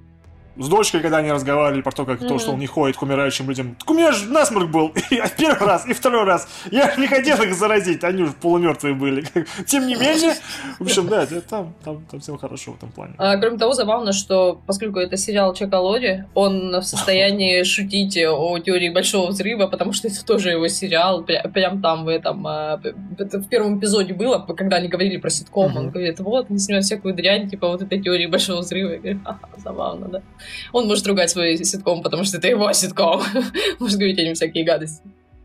[0.56, 2.28] с дочкой, когда они разговаривали про то, как mm-hmm.
[2.28, 3.76] то, что он не ходит к умирающим людям.
[3.80, 4.94] Так у меня же насморк был.
[5.10, 6.48] И первый раз, и второй раз.
[6.72, 9.26] Я не хотел их заразить, они уже полумертвые были.
[9.66, 10.36] Тем не менее,
[10.80, 13.14] в общем, да, там, там, там все хорошо в этом плане.
[13.18, 18.60] А, кроме того, забавно, что поскольку это сериал Чека Лори, он в состоянии шутить о
[18.60, 23.48] теории Большого Взрыва, потому что это тоже его сериал, прям там в этом, а, в
[23.50, 27.50] первом эпизоде было, когда они говорили про ситком, он говорит, вот, не снимают всякую дрянь,
[27.50, 28.92] типа вот этой теории Большого Взрыва.
[28.92, 29.20] Я говорю,
[29.58, 30.22] забавно, да.
[30.72, 33.22] Он может ругать свой ситком, потому что это его ситком.
[33.80, 35.04] может говорить о нем всякие гадости.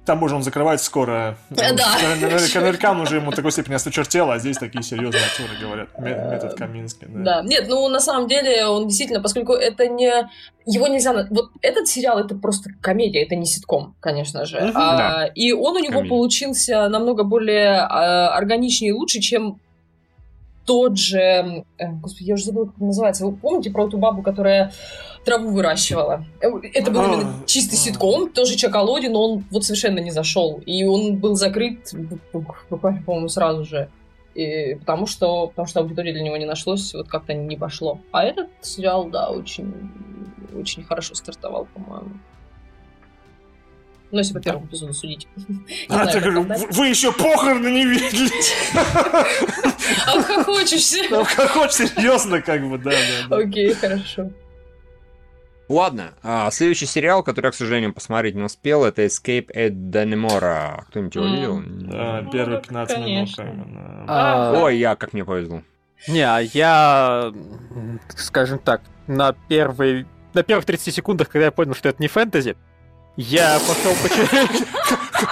[0.09, 1.37] Там уже он закрывает скоро.
[1.51, 1.67] Да.
[2.19, 5.89] Наверняка он уже ему такой степени осточертел, а здесь такие серьезные актеры говорят.
[5.99, 7.07] Метод Каминский.
[7.11, 7.43] Да.
[7.43, 7.47] да.
[7.47, 10.11] Нет, ну на самом деле он действительно, поскольку это не...
[10.65, 11.13] Его нельзя...
[11.29, 14.57] Вот этот сериал это просто комедия, это не ситком, конечно же.
[14.57, 15.27] Угу, а, да.
[15.35, 16.09] И он у него комедия.
[16.09, 19.61] получился намного более а, органичнее и лучше, чем
[20.69, 23.25] тот же, э, господи, я уже забыла, как он называется.
[23.25, 24.71] Вы помните про эту бабу, которая
[25.25, 26.27] траву выращивала?
[26.43, 30.61] Э, это был именно чистый ситком, тоже Чакалоди, но он вот совершенно не зашел.
[30.67, 31.91] И он был закрыт
[32.69, 33.89] буквально, по-моему, сразу же.
[34.35, 38.01] И потому что, потому что аудитории для него не нашлось, вот как-то не пошло.
[38.13, 39.73] А этот сериал, да, очень,
[40.55, 42.11] очень хорошо стартовал, по-моему.
[44.11, 45.29] Ну, если по первому эпизоду судить.
[45.89, 48.31] А, ты говорю, вы еще похороны не видели.
[50.07, 50.99] А хохочешься.
[51.11, 52.93] Ну, хохочешь серьезно, как бы, да,
[53.29, 53.37] да.
[53.37, 54.31] Окей, хорошо.
[55.69, 60.85] Ладно, а, следующий сериал, который я, к сожалению, посмотреть не успел, это Escape at Dannemora.
[60.89, 61.63] Кто-нибудь его видел?
[61.91, 63.29] Да, первые 15 минут
[64.09, 65.63] а, Ой, я, как мне повезло.
[66.07, 67.33] Не, а я,
[68.17, 72.57] скажем так, на первый на первых 30 секундах, когда я понял, что это не фэнтези,
[73.19, 74.63] я пошел почитать.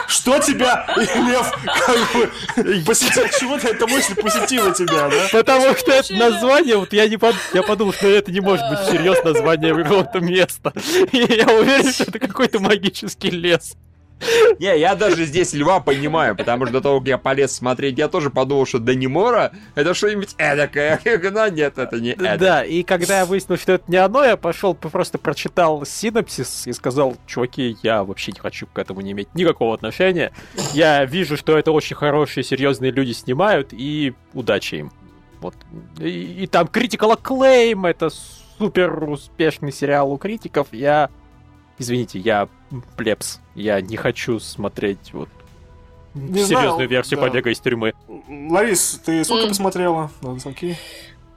[0.08, 5.28] Что тебя, Лев, как бы, посетил, чего-то эта мысль посетила тебя, да?
[5.30, 7.36] Потому что это название, вот я не под...
[7.54, 10.72] я подумал, что это не может быть всерьез название какого-то места.
[11.12, 13.76] И я уверен, что это какой-то магический лес.
[14.58, 18.08] Не, я даже здесь льва понимаю, потому что до того, как я полез смотреть, я
[18.08, 21.00] тоже подумал, что Данимора это что-нибудь эдакое.
[21.30, 22.38] Но нет, это не это.
[22.38, 26.72] Да, и когда я выяснил, что это не оно, я пошел, просто прочитал синопсис и
[26.72, 30.32] сказал, чуваки, я вообще не хочу к этому не иметь никакого отношения.
[30.72, 34.92] Я вижу, что это очень хорошие, серьезные люди снимают, и удачи им.
[35.40, 35.54] Вот.
[35.98, 38.08] И, и там Critical Acclaim, это
[38.58, 40.68] супер успешный сериал у критиков.
[40.72, 41.10] Я
[41.78, 42.48] Извините, я
[42.96, 43.40] плебс.
[43.54, 45.28] Я не хочу смотреть вот
[46.14, 47.26] не серьезную знаю, версию да.
[47.26, 47.92] побега из тюрьмы.
[48.28, 49.48] Ларис, ты сколько mm.
[49.48, 50.10] посмотрела?
[50.44, 50.78] Окей.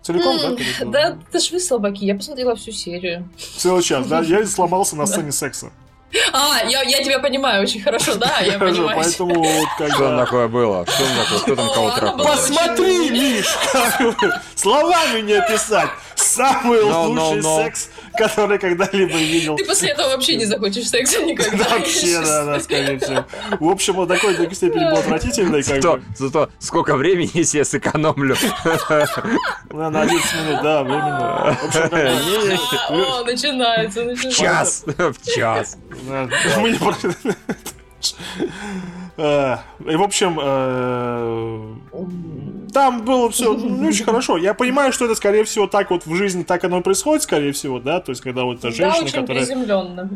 [0.02, 1.12] Целиком, mm, да?
[1.12, 3.28] Да, ты ж вы слабаки, я посмотрела всю серию.
[3.58, 4.22] Целый час, да?
[4.24, 5.72] Я сломался на сцене секса.
[6.34, 9.00] А, я, я тебя понимаю очень хорошо, да, я понимаю.
[9.00, 10.86] Поэтому вот как Что такое было?
[10.88, 11.40] Что там такое?
[11.40, 12.26] Кто там кого трахнул?
[12.26, 13.56] Посмотри, Миш!
[14.56, 15.90] Словами не описать!
[16.16, 19.56] Самый лучший секс который когда-либо видел.
[19.56, 21.66] Ты после этого вообще не захочешь секса никогда.
[21.70, 23.26] Вообще, да, да, скорее всего.
[23.60, 27.66] В общем, он такой до степени был отвратительный, как Зато, зато сколько времени, если я
[27.66, 28.36] сэкономлю.
[29.72, 30.84] Ну, На 11 минут, да.
[30.84, 34.42] В как бы, О, начинается, начинается.
[34.42, 34.84] Час.
[34.86, 35.78] В час.
[36.58, 37.34] Мы не Э,
[39.18, 41.76] И, в общем, э,
[42.74, 44.38] там было все не очень хорошо.
[44.38, 47.52] Я понимаю, что это, скорее всего, так вот в жизни, так оно и происходит, скорее
[47.52, 49.46] всего, да, то есть, когда вот эта Да, женщина, очень которая...
[49.46, 50.10] приземленно.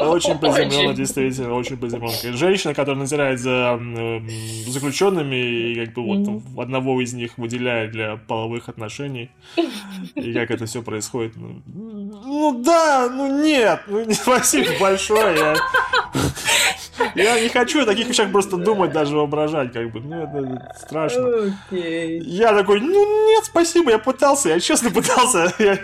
[0.00, 2.36] Очень приземленно, действительно, очень приземленно.
[2.36, 4.28] Женщина, которая надзирает за м,
[4.66, 9.30] заключенными и как бы вот одного из них выделяет для половых отношений.
[10.14, 11.34] И как это все происходит.
[11.36, 15.56] Ну, ну да, ну нет, ну спасибо большое.
[17.16, 20.00] Я, не хочу о таких вещах просто думать, даже воображать, как бы.
[20.00, 21.52] Ну, это, страшно.
[21.70, 22.20] Окей.
[22.20, 25.52] Я такой, ну нет, спасибо, я пытался, я честно пытался.
[25.58, 25.78] Я-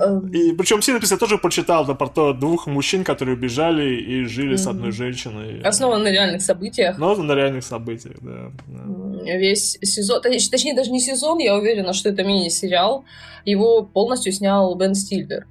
[0.00, 4.24] Эм, И причем синопсис я тоже прочитал да, про то двух мужчин, которые убежали и
[4.24, 5.60] жили с одной женщиной.
[5.62, 6.98] Основан на реальных событиях.
[6.98, 8.52] Но на реальных событиях, да.
[8.66, 9.36] да.
[9.38, 13.04] Весь сезон, точ- точнее даже не сезон, я уверена, что это мини-сериал.
[13.44, 15.46] Его полностью снял Бен Стиллер.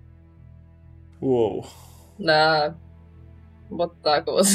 [1.20, 1.66] Воу.
[2.18, 2.76] Да.
[3.70, 4.46] Вот так вот.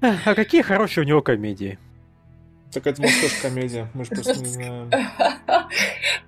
[0.24, 1.78] А какие хорошие у него комедии?
[2.72, 4.90] Так это может тоже комедия, мы же просто не знаем.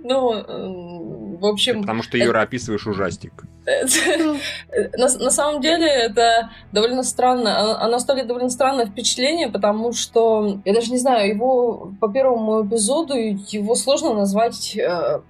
[0.00, 3.32] Ну, в общем, Потому что, Юра, описываешь ужастик.
[4.96, 7.58] на, самом деле это довольно странно.
[7.58, 12.66] Оно- Оно оставляет довольно странное впечатление, потому что, я даже не знаю, его по первому
[12.66, 15.20] эпизоду его сложно назвать э,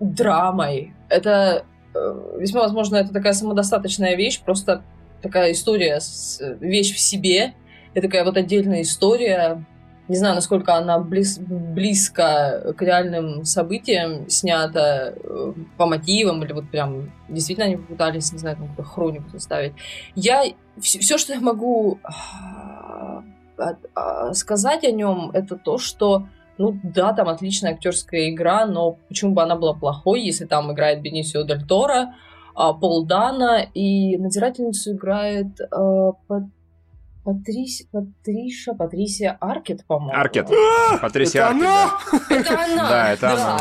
[0.00, 0.92] драмой.
[1.08, 1.64] Это
[2.36, 4.82] весьма возможно, это такая самодостаточная вещь, просто
[5.22, 7.54] такая история, с, вещь в себе.
[7.94, 9.64] Это такая вот отдельная история.
[10.08, 16.70] Не знаю, насколько она близ- близко к реальным событиям снята э, по мотивам, или вот
[16.70, 19.74] прям действительно они попытались, не знаю, какую-то хронику составить.
[20.14, 20.44] Я
[20.80, 23.22] все, что я могу а,
[23.94, 26.26] а, сказать о нем, это то, что
[26.58, 31.00] ну да, там отличная актерская игра, но почему бы она была плохой, если там играет
[31.02, 32.14] Бенисио Дель Торо,
[32.54, 35.58] а, Пол Дана, и надзирательницу играет
[36.28, 36.50] Пат-
[37.24, 40.18] Патрис- Патриша, Патрисия Аркет, по-моему.
[40.18, 40.48] Аркет.
[41.02, 41.90] Патрисия Это Аркет, она?
[42.30, 42.88] Это она.
[42.88, 43.58] Да, это она.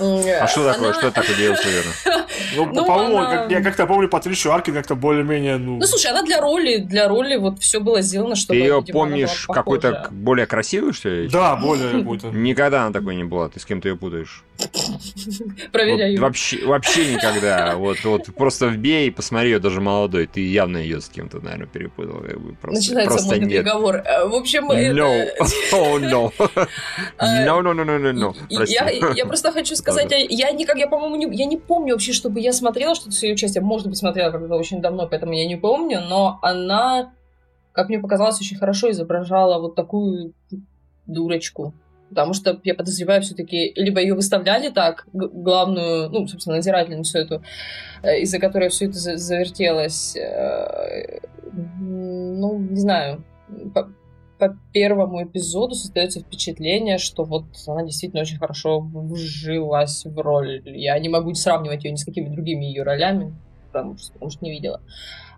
[0.00, 0.88] А что такое?
[0.90, 2.24] Она- Что это такое делается, Юра?
[2.56, 5.76] Ну, Ну, по-моему, она- как- я как-то помню Патрищу Арки как-то более-менее, ну...
[5.78, 8.54] Ну, слушай, она для роли, для роли вот все было сделано, Ты чтобы...
[8.58, 11.28] ее видимо, она была помнишь какой-то более красивый, что ли?
[11.28, 12.28] Да, более какой-то.
[12.28, 13.48] Никогда она такой не была.
[13.48, 14.42] Ты с кем-то ее путаешь.
[15.72, 16.14] Проверяю.
[16.16, 17.76] Вот вообще, вообще никогда.
[17.76, 20.26] Вот, вот просто вбей и посмотри ее даже молодой.
[20.26, 22.20] Ты явно ее с кем-то, наверное, перепутал.
[22.20, 23.64] как бы Просто, Начинается просто модный нет.
[23.64, 23.96] приговор.
[23.96, 24.74] Э, В общем, No.
[24.74, 25.44] это...
[25.72, 26.32] Oh, no.
[27.18, 28.34] э, No, no, no, no, no, no.
[28.54, 28.74] Прости.
[28.74, 32.12] Я, я просто хочу сказать, я, я никак, я, по-моему, не, я не помню вообще,
[32.12, 33.64] чтобы я смотрела что-то с ее участием.
[33.64, 37.12] Может быть, смотрела когда-то очень давно, поэтому я не помню, но она,
[37.72, 40.32] как мне показалось, очень хорошо изображала вот такую
[41.06, 41.74] дурочку.
[42.08, 47.42] Потому что, я подозреваю, все-таки либо ее выставляли так, главную, ну, собственно, надзирательницу эту,
[48.02, 50.16] э, из-за которой все это за- завертелось.
[50.16, 51.20] э,
[51.52, 53.24] Ну, не знаю.
[54.40, 60.62] По- первому эпизоду создается впечатление, что вот она действительно очень хорошо вжилась в роль.
[60.64, 63.34] Я не могу сравнивать ее ни с какими другими ее ролями,
[63.66, 64.80] потому что, потому что не видела.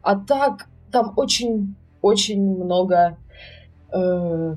[0.02, 3.18] А так, там очень, очень много,
[3.92, 4.54] э,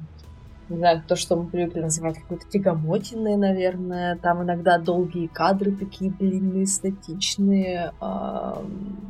[0.69, 4.15] не знаю, то, что мы привыкли называть какой-то тягомотиной, наверное.
[4.17, 7.93] Там иногда долгие кадры такие длинные, статичные.
[7.99, 8.63] а,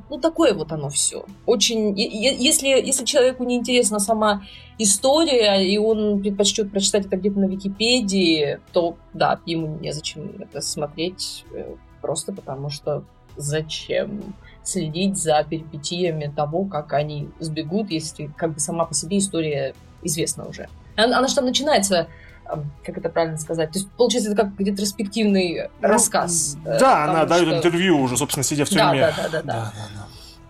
[0.10, 1.26] ну, такое вот оно все.
[1.46, 1.98] Очень...
[1.98, 4.44] Если, если человеку не интересна сама
[4.78, 11.46] история, и он предпочтет прочитать это где-то на Википедии, то да, ему незачем это смотреть,
[11.54, 13.04] э, просто потому что
[13.38, 19.74] зачем следить за перипетиями того, как они сбегут, если как бы сама по себе история
[20.02, 20.68] известна уже.
[20.96, 22.08] Она, она же там начинается,
[22.52, 26.58] эм, как это правильно сказать, то есть получается это как где-то респективный Ну, рассказ.
[26.66, 29.02] э, Да, она дает интервью уже, собственно, сидя в тюрьме.
[29.02, 29.72] да, да, да, да.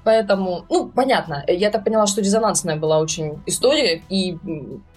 [0.05, 1.43] Поэтому, ну, понятно.
[1.47, 4.37] Я так поняла, что резонансная была очень история, и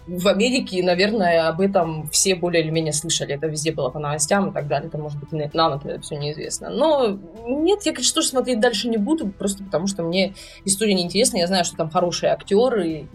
[0.06, 3.34] в Америке, наверное, об этом все более или менее слышали.
[3.34, 4.88] Это везде было по новостям и так далее.
[4.88, 6.68] Это, может быть, и нам это все неизвестно.
[6.68, 10.34] Но нет, я, конечно, тоже смотреть дальше не буду, просто потому что мне
[10.66, 11.38] история неинтересна.
[11.38, 13.06] Я знаю, что там хорошие актеры, и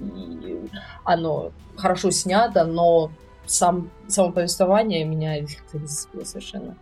[1.04, 3.12] оно хорошо снято, но
[3.46, 6.76] сам, само повествование меня не зацепило совершенно.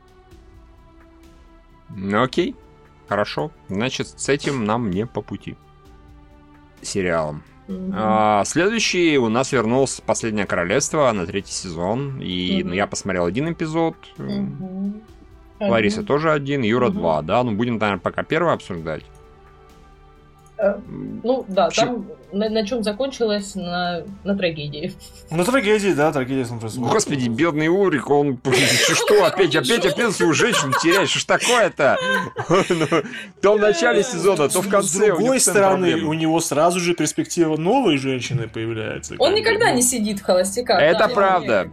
[1.89, 2.55] Ну, окей.
[3.11, 3.51] Хорошо.
[3.67, 5.57] Значит, с этим нам не по пути.
[6.81, 7.43] Сериалом.
[7.67, 7.91] Мгм.
[7.93, 12.21] А, следующий у нас вернулся «Последнее королевство» на третий сезон.
[12.21, 12.69] И Мгм.
[12.69, 13.97] ну, я посмотрел один эпизод.
[14.17, 15.01] Мгм.
[15.59, 16.99] Лариса тоже один, Юра угу.
[16.99, 17.43] два, да?
[17.43, 19.03] Ну, будем, наверное, пока первый обсуждать.
[20.61, 20.75] Э,
[21.23, 24.93] ну да, там на, на чем закончилось на, на трагедии.
[25.31, 26.91] На трагедии, да, трагедия происходит.
[26.91, 28.39] Господи, бедный Урик, он
[28.93, 31.97] что, опять, опять, опять свою женщину теряет, что ж такое-то?
[32.69, 32.87] Ну,
[33.41, 34.87] то в начале сезона, то в конце.
[34.87, 39.15] С другой стороны, у него сразу же перспектива новой женщины появляется.
[39.17, 40.79] Он никогда не сидит в холостяках.
[40.79, 41.69] Это правда.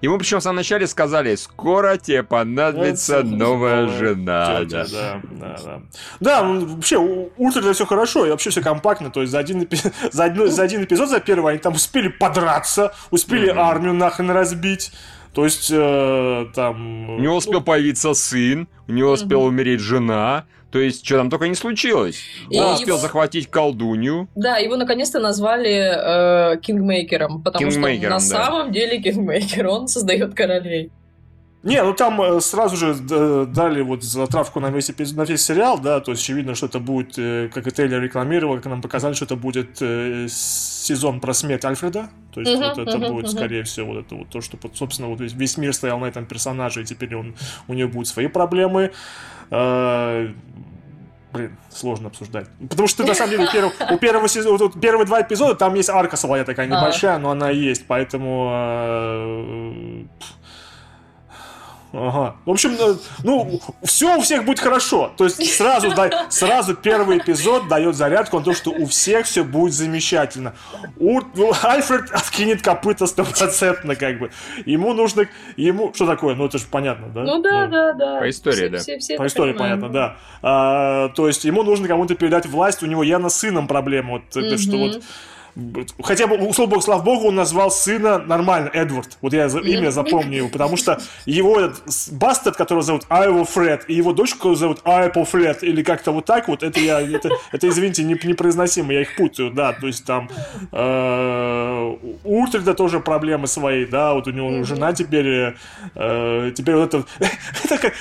[0.00, 4.60] Ему причем в самом начале сказали, скоро тебе понадобится новая жена.
[4.64, 5.20] Тетя, да.
[5.30, 5.80] да, да,
[6.20, 6.42] да.
[6.42, 9.10] ну, вообще, у Ультра все хорошо, и вообще все компактно.
[9.10, 9.68] То есть за один,
[10.10, 13.58] за, одно, за один эпизод, за первый, они там успели подраться, успели mm-hmm.
[13.58, 14.92] армию нахрен разбить.
[15.34, 17.10] То есть э, там...
[17.10, 21.48] У него успел появиться сын, у него успела умереть жена, то есть, что там только
[21.48, 22.22] не случилось.
[22.48, 23.02] И Он успел его...
[23.02, 24.28] захватить колдунью.
[24.36, 28.20] Да, его наконец-то назвали э, Kingmaker ом, потому что на да.
[28.20, 30.92] самом деле Kingmaker, он создает королей.
[31.62, 36.00] Не, ну там э, сразу же дали вот затравку на весь, на весь сериал, да,
[36.00, 39.26] то есть очевидно, что это будет, э, как и Тейлер рекламировал, как нам показали, что
[39.26, 43.36] это будет э, сезон про смерть Альфреда, то есть uh-huh, вот это uh-huh, будет, uh-huh.
[43.36, 46.80] скорее всего, вот это вот то, что, собственно, вот весь мир стоял на этом персонаже,
[46.80, 47.34] и теперь он,
[47.68, 48.92] у него будут свои проблемы.
[49.50, 50.36] Блин,
[51.70, 52.48] сложно обсуждать.
[52.70, 55.74] Потому что, на самом деле, у первого, у первого сезона, вот, первые два эпизода, там
[55.74, 60.08] есть арка своя такая небольшая, но она есть, поэтому...
[61.92, 62.36] Ага.
[62.44, 65.10] В общем, э, ну, все у всех будет хорошо.
[65.16, 69.42] То есть сразу, да, сразу первый эпизод дает зарядку на то, что у всех все
[69.42, 70.54] будет замечательно.
[70.98, 74.30] У, ну, Альфред откинет копыта стопроцентно, как бы.
[74.66, 75.26] Ему нужно...
[75.56, 75.92] Ему...
[75.92, 76.36] Что такое?
[76.36, 77.22] Ну, это же понятно, да?
[77.22, 78.20] Ну, да, ну, да, да.
[78.20, 78.78] По истории, все, да.
[78.78, 80.16] Все, все По истории понятно, да.
[80.42, 84.12] А, то есть ему нужно кому-то передать власть, у него явно с сыном проблема.
[84.12, 84.58] Вот, mm-hmm.
[84.58, 85.02] что вот
[86.02, 89.18] Хотя бы, условно, слава богу, он назвал сына нормально, Эдвард.
[89.20, 91.72] Вот я имя запомню его, потому что его
[92.12, 96.48] бастард, которого зовут Айво Фред, и его дочку зовут Айпо Фред, или как-то вот так
[96.48, 100.28] вот, это я, это, это извините, не, непроизносимо, я их путаю, да, то есть там
[100.72, 102.46] э, у
[102.76, 105.54] тоже проблемы свои, да, вот у него жена теперь,
[105.94, 107.04] э, теперь вот это,
[107.64, 107.94] это как,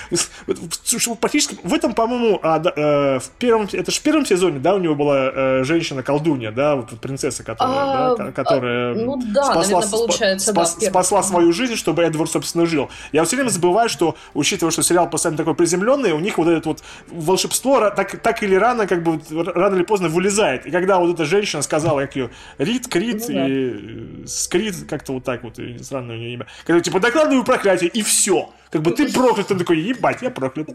[1.20, 4.76] практически, в этом, по-моему, а, да, э, в первом, это же в первом сезоне, да,
[4.76, 9.80] у него была э, женщина-колдунья, да, вот принцесса, которая, а, да, которая ну, да, спасла,
[9.80, 12.90] наверное, получается, спас, да, спасла свою жизнь, чтобы Эдвард, собственно, жил.
[13.12, 16.70] Я все время забываю, что, учитывая, что сериал постоянно такой приземленный, у них вот это
[16.70, 20.66] вот волшебство так, так или рано, как бы рано или поздно вылезает.
[20.66, 23.48] И когда вот эта женщина сказала, как ее, Рит, Крит, ну, да.
[23.48, 27.90] и э, Скрит, как-то вот так вот, странное у нее имя, когда типа докладываю проклятие,
[27.90, 28.50] и все.
[28.72, 30.70] Как бы ты проклят, он такой, ебать, я проклят.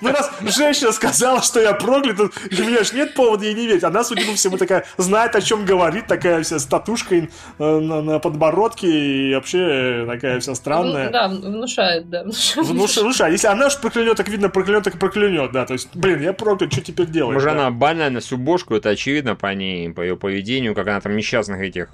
[0.00, 3.84] Ну раз женщина сказала, что я проклят, у меня же нет повода ей не верить.
[3.84, 8.18] Она, судя по всему, такая знает, о чем говорит, такая вся с татушкой э, на,
[8.18, 11.10] подбородке и вообще такая вся странная.
[11.10, 12.24] Да, внушает, да.
[12.56, 13.32] Внушает.
[13.32, 15.66] Если она уж проклянет, так видно, проклянет, так проклянет, да.
[15.66, 17.34] То есть, блин, я проклят, что теперь делать?
[17.34, 21.60] Может, она банально субошку, это очевидно по ней, по ее поведению, как она там несчастных
[21.60, 21.88] этих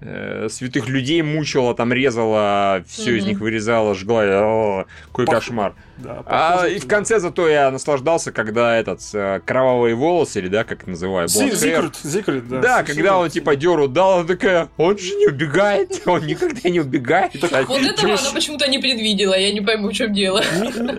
[0.00, 3.18] э, э, святых людей мучила, там резала, все mm-hmm.
[3.18, 4.22] из них вырезала, жгла.
[4.24, 5.36] О, какой Пох...
[5.36, 5.74] кошмар.
[5.98, 10.64] Да, а, и в конце зато я наслаждался, когда этот э, кровавые волосы, или да,
[10.64, 12.60] как называю, Зикрут, Зикрут, да.
[12.60, 16.80] Да, когда он типа деру дал, она такая, он же не убегает, он никогда не
[16.80, 17.32] убегает.
[17.40, 20.42] Вот этого она почему-то не предвидела, я не пойму, в чем дело.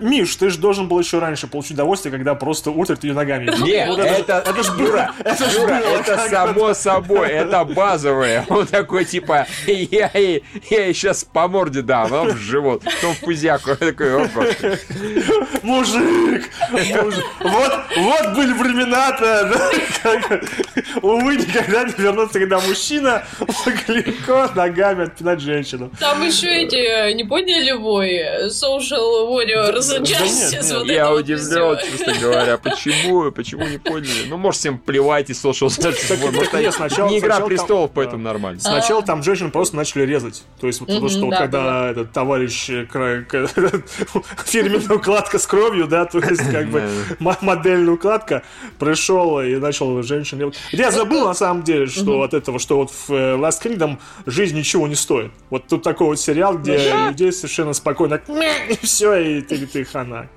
[0.02, 3.50] Миш, ты же должен был еще раньше получить удовольствие, когда просто Ультрик ее ногами.
[3.62, 8.44] Нет, это, это ж Юра, это, это само собой, это базовое.
[8.48, 13.76] Он такой типа, я ей сейчас по морде дам, а в живот, потом в пузяку.
[13.76, 14.28] Такой, о,
[15.62, 16.50] Мужик!
[16.70, 20.40] Вот, вот были времена-то, да?
[21.02, 25.90] Увы, никогда не вернуться, когда мужчина мог легко ногами отпинать женщину.
[25.98, 33.66] Там еще эти, не поняли вой, social warriors, justice, Я удивлен, честно говоря, почему, почему
[33.66, 34.26] не поняли?
[34.28, 36.32] Ну, может, всем плевать и social justice.
[36.32, 36.52] Может,
[37.10, 38.60] не игра престолов, поэтому нормально.
[38.60, 40.42] Сначала там женщин просто начали резать.
[40.60, 42.66] То есть, вот то, что когда этот товарищ
[44.46, 46.88] фирменный укладка с кровью, да, то есть как бы
[47.40, 48.42] модельная укладка
[48.78, 50.52] пришел и начал женщин.
[50.72, 54.56] Я забыл на самом деле, что от этого, что вот в э, Last Kingdom жизнь
[54.56, 55.32] ничего не стоит.
[55.50, 58.20] Вот тут такой вот сериал, где людей совершенно спокойно
[58.68, 60.28] и все, и ты, ты хана.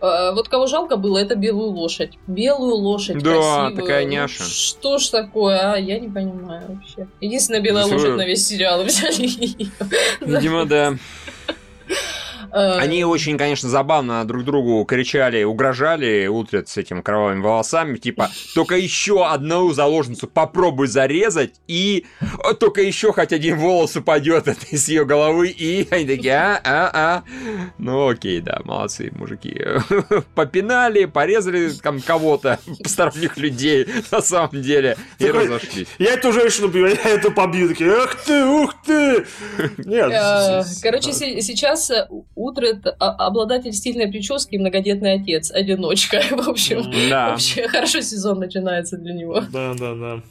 [0.00, 2.18] Э, вот кого жалко было, это белую лошадь.
[2.26, 3.76] Белую лошадь Да, красивую.
[3.76, 4.44] такая няша.
[4.44, 5.76] Что ж такое, а?
[5.76, 7.06] Я не понимаю вообще.
[7.20, 9.70] Единственная белая лошадь на весь сериал взяли
[10.20, 10.94] Видимо, да.
[12.52, 18.30] Э, Они очень, конечно, забавно друг другу кричали, угрожали Утрет с этим кровавыми волосами, типа,
[18.54, 22.06] только еще одну заложницу попробуй зарезать, и
[22.58, 27.22] только еще хоть один волос упадет из ее головы, и они такие, а, а, а.
[27.78, 29.60] Ну, окей, да, молодцы, мужики.
[30.34, 35.88] Попинали, порезали там кого-то, посторонних людей, на самом деле, и Такой, разошлись.
[35.98, 37.68] Я эту женщину бью, я эту побью.
[37.68, 39.24] Такие, эх ты, ух ты.
[39.78, 40.10] Нет.
[40.12, 41.90] Э, с- с- Короче, се- сейчас
[42.40, 46.22] Утрет а- обладатель стильной прически и многодетный отец, одиночка.
[46.30, 47.30] В общем, Да.
[47.30, 49.42] вообще хорошо сезон начинается для него.
[49.52, 50.22] Да, да, да.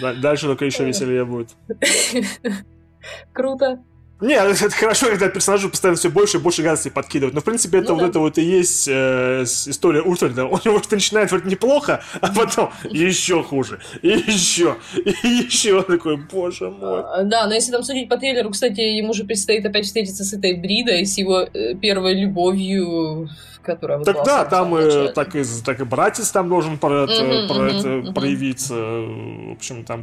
[0.00, 1.50] Да- Дальше только еще веселее будет.
[3.34, 3.82] Круто.
[4.22, 7.34] Не, это хорошо, когда персонажу постоянно все больше и больше гадостей подкидывают.
[7.34, 8.08] Но, в принципе, это Ну вот да.
[8.08, 10.46] это вот и есть э, история Ультрада.
[10.46, 13.80] У него что начинает вроде неплохо, а потом еще хуже.
[14.00, 14.76] И еще.
[14.96, 15.82] И еще.
[15.82, 17.00] Такой, боже мой.
[17.00, 20.32] А, Да, но если там судить по трейлеру, кстати, ему же предстоит опять встретиться с
[20.32, 23.28] этой Бридой, с его э, первой любовью,
[23.62, 25.08] которая Так вызывала да, там э, начало.
[25.08, 28.14] так, и, так и братец там должен про это, Мгм, про мгм, это мгм.
[28.14, 28.74] проявиться.
[28.74, 30.02] В общем, там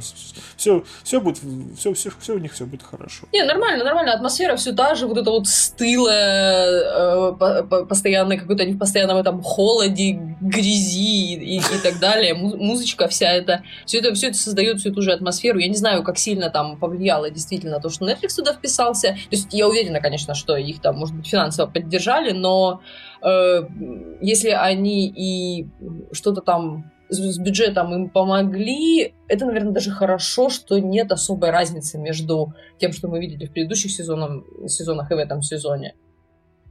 [0.58, 1.40] все, все будет,
[1.78, 3.26] все, все, все у них все будет хорошо.
[3.34, 4.14] Не, нормально, нормально.
[4.14, 8.78] Атмосфера все та же, вот это вот стылая, э, по- по- постоянно какой-то они в
[8.80, 12.34] постоянном этом холоде, грязи и, и так далее.
[12.34, 15.60] Му- музычка вся эта, все это, все это создает всю ту же атмосферу.
[15.60, 19.10] Я не знаю, как сильно там повлияло действительно то, что Netflix туда вписался.
[19.14, 24.50] То есть я уверена, конечно, что их там, может быть, финансово поддержали, но э, если
[24.50, 25.68] они и
[26.12, 32.54] что-то там с бюджетом им помогли, это, наверное, даже хорошо, что нет особой разницы между
[32.78, 35.96] тем, что мы видели в предыдущих сезонах, сезонах и в этом сезоне.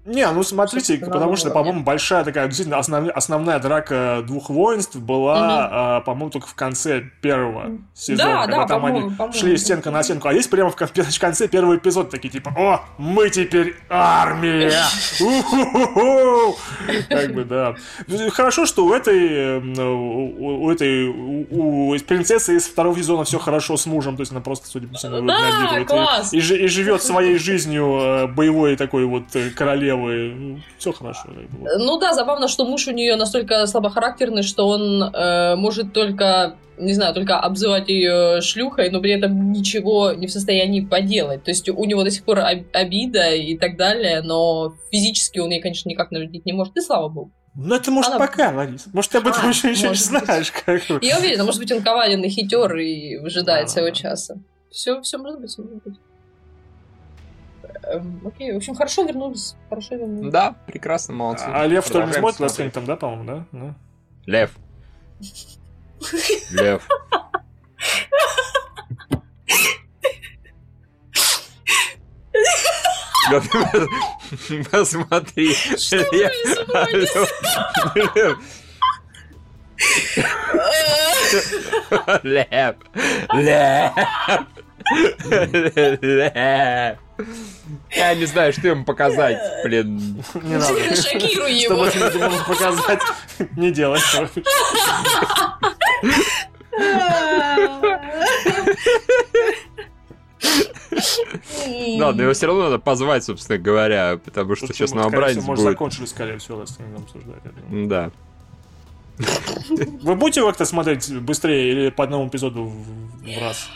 [0.09, 4.97] Не, ну смотрите, Собственно, потому что, по-моему, большая такая действительно основ- основная драка двух воинств
[4.97, 9.91] была, а, по-моему, только в конце первого сезона, Да, когда да, там они шли стенка
[9.91, 10.29] на стенку.
[10.29, 14.73] А здесь прямо в кон- в конце первого эпизода такие типа, о, мы теперь армия!
[15.21, 16.57] У-ху-ху-ху!»
[17.11, 17.75] Как бы, да.
[18.31, 24.17] Хорошо, что у этой, у этой, у принцессы из второго сезона все хорошо с мужем,
[24.17, 25.17] то есть она просто, судя по всему,
[26.33, 29.51] и- живет своей жизнью э, боевой такой вот э,
[30.01, 30.63] королевы.
[30.79, 31.29] Все хорошо.
[31.79, 36.93] Ну да, забавно, что муж у нее настолько слабохарактерный, что он э, может только, не
[36.95, 41.45] знаю, только обзывать ее шлюхой, но при этом ничего не в состоянии поделать.
[41.45, 45.51] То есть у него до сих пор об- обида и так далее, но физически он
[45.51, 46.77] ей, конечно, никак навредить не может.
[46.77, 47.31] И слава богу.
[47.55, 48.87] Ну это может Она- пока, Ларис.
[48.93, 50.01] Может, ты об этом А, еще ничего не быть.
[50.05, 50.53] знаешь.
[50.53, 50.81] Как.
[51.03, 53.73] Я уверена, может быть, он коварен и хитер и выжидает Да.
[53.73, 54.37] своего часа.
[54.71, 55.95] Все, все может быть, всё может быть.
[57.91, 59.57] Эм, окей, в общем, хорошо вернулись.
[59.71, 60.31] Хорошо вернулись.
[60.33, 61.45] Да, прекрасно, молодцы.
[61.49, 62.41] А Лев что ли не смотрит.
[62.51, 63.47] Kingdom, да, по-моему, да?
[63.53, 63.75] Ну.
[64.27, 64.51] Лев.
[66.51, 66.87] Лев.
[74.71, 75.55] Посмотри.
[82.25, 82.77] Лев.
[83.33, 83.97] Лев.
[86.03, 86.99] Лев.
[87.91, 90.23] Я не знаю, что ему показать, блин.
[90.35, 90.97] Не надо.
[90.97, 91.75] Шокируй его.
[92.15, 93.01] не можешь показать,
[93.57, 94.01] не делай.
[101.99, 105.73] Ладно, его все равно надо позвать, собственно говоря, потому что сейчас новобранец всего, может, будет.
[105.73, 107.43] закончили, скорее всего, Kingdom обсуждать.
[107.89, 108.11] Да.
[110.03, 113.69] Вы будете как-то смотреть быстрее или по одному эпизоду в раз?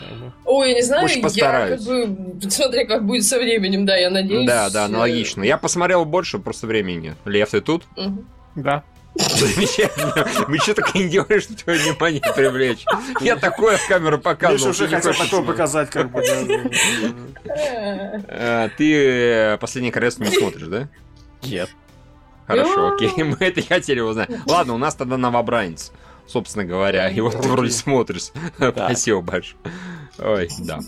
[0.45, 1.85] Ой, я не знаю, Очень я постараюсь.
[1.85, 4.47] как бы, смотря как будет со временем, да, я надеюсь.
[4.47, 5.43] Да, да, э, аналогично.
[5.43, 7.15] Я посмотрел больше, просто времени.
[7.25, 7.83] Лев, ты тут?
[8.55, 8.83] Да.
[9.15, 10.25] Замечательно.
[10.47, 12.83] Мы что так и не делаем, чтобы твое внимание привлечь?
[13.21, 14.71] Я такое в камеру Миша показывал.
[14.71, 16.23] уже ты не хотел такое показать, как бы.
[18.27, 20.87] Э, Ты э, «Последнее королевство» не смотришь, да?
[21.43, 21.69] Нет.
[22.47, 24.29] Хорошо, окей, мы это и хотели узнать.
[24.45, 25.91] Ладно, у нас тогда новобранец,
[26.27, 27.09] собственно говоря.
[27.09, 28.31] И вот ты вроде смотришь.
[28.57, 29.57] Спасибо большое.
[30.19, 30.79] Ой, да.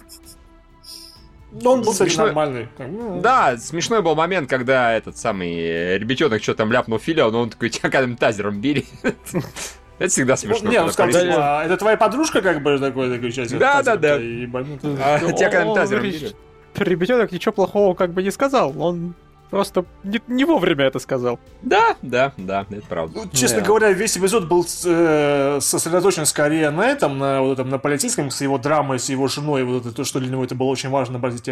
[1.62, 2.26] Но он был, кстати, Смешно.
[2.26, 2.68] нормальный.
[2.78, 7.00] как бы, ну, Да, смешной был момент, когда этот самый э, ребятенок что там ляпнул
[7.00, 8.86] Филя, но он такой, тебя когда тазером бери.
[9.98, 10.70] Это всегда смешно.
[10.70, 13.58] Не, он когда сказал, это твоя подружка, как бы, такой, такой часть.
[13.58, 14.18] Да, да, да.
[14.18, 16.36] Тебя когда тазером бери.
[16.76, 18.78] Ребятенок ничего плохого как бы не сказал.
[18.78, 19.16] Он
[19.56, 21.40] просто не, не вовремя это сказал.
[21.62, 23.20] Да, да, да, это правда.
[23.24, 23.66] Ну, честно Да.
[23.68, 28.42] говоря, весь эпизод был э, сосредоточен скорее на этом, на вот этом, на полицейском, с
[28.42, 31.20] его драмой, с его женой, вот это то, что для него это было очень важно,
[31.20, 31.52] брать эти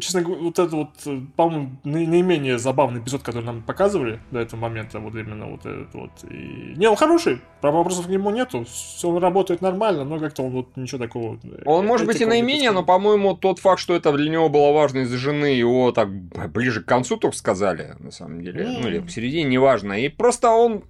[0.00, 4.60] честно говоря, вот это вот, э, по-моему, наименее забавный эпизод, который нам показывали до этого
[4.60, 6.10] момента, вот именно вот этот вот.
[6.30, 6.74] И...
[6.76, 8.66] Не, он хороший, вопросов к нему нету,
[9.02, 11.38] он работает нормально, но как-то он вот ничего такого...
[11.44, 14.72] Э, он может быть и наименее, но, по-моему, тот факт, что это для него было
[14.72, 18.78] важно из-за жены, его так ближе к концу только сказали, на самом деле, mm.
[18.80, 19.92] ну или в середине, неважно.
[19.94, 20.84] И просто он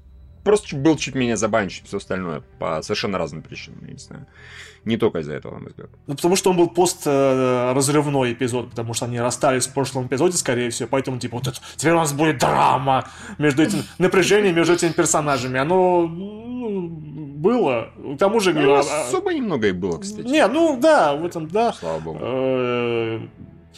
[0.44, 4.26] просто был чуть менее забавен, чем все остальное, по совершенно разным причинам, я не знаю.
[4.84, 5.90] Не только из-за этого, на мой взгляд.
[6.06, 10.70] Ну, потому что он был пост-разрывной эпизод, потому что они расстались в прошлом эпизоде, скорее
[10.70, 14.92] всего, поэтому, типа, вот это, теперь у нас будет драма между этим, напряжение между этими
[14.92, 15.59] персонажами.
[15.59, 17.90] Оно ну, было.
[18.14, 18.52] К тому же...
[18.52, 20.26] Ну, а, особо немного и было, кстати.
[20.26, 21.72] Не, ну, да, в этом, да.
[21.72, 22.18] Слава богу.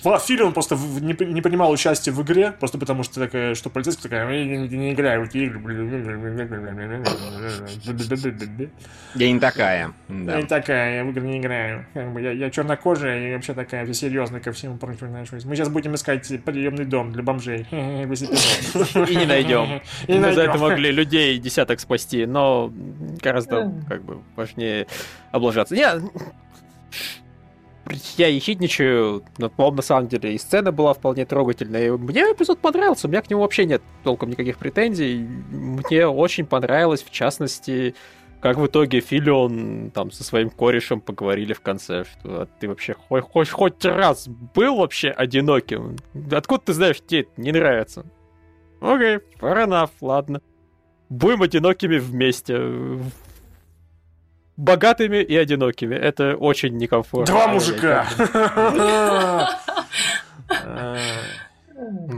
[0.03, 3.69] В фильме он просто не, не принимал участие в игре, просто потому что такая, что
[3.69, 5.61] полицейская такая, я не, не играю в эти игры.
[9.15, 9.93] Я не такая.
[10.09, 10.33] Да.
[10.37, 11.87] Я не такая, я в игры не играю.
[11.93, 15.45] Как бы я, я чернокожая и вообще такая вся серьезная ко всему прочему отношусь.
[15.45, 17.67] Мы сейчас будем искать приемный дом для бомжей.
[17.71, 19.81] И не найдем.
[20.09, 22.73] Мы за это могли людей десяток спасти, но
[23.23, 24.87] гораздо как бы важнее
[25.33, 25.75] облажаться.
[25.75, 25.87] Не,
[28.17, 31.93] я ехидничаю, но, по на самом деле и сцена была вполне трогательная.
[31.97, 35.19] Мне эпизод понравился, у меня к нему вообще нет толком никаких претензий.
[35.51, 37.95] Мне очень понравилось, в частности,
[38.41, 43.25] как в итоге Филион там со своим корешем поговорили в конце, что ты вообще хоть,
[43.25, 45.97] хоть, хоть раз был вообще одиноким?
[46.33, 48.07] Откуда ты знаешь, тебе это не нравится?
[48.81, 50.41] Окей, okay, fair enough, ладно.
[51.11, 52.57] Будем одинокими вместе
[54.57, 55.95] богатыми и одинокими.
[55.95, 57.27] Это очень некомфортно.
[57.35, 58.07] Два мужика!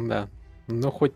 [0.08, 0.28] Да.
[0.66, 1.12] Ну, хоть...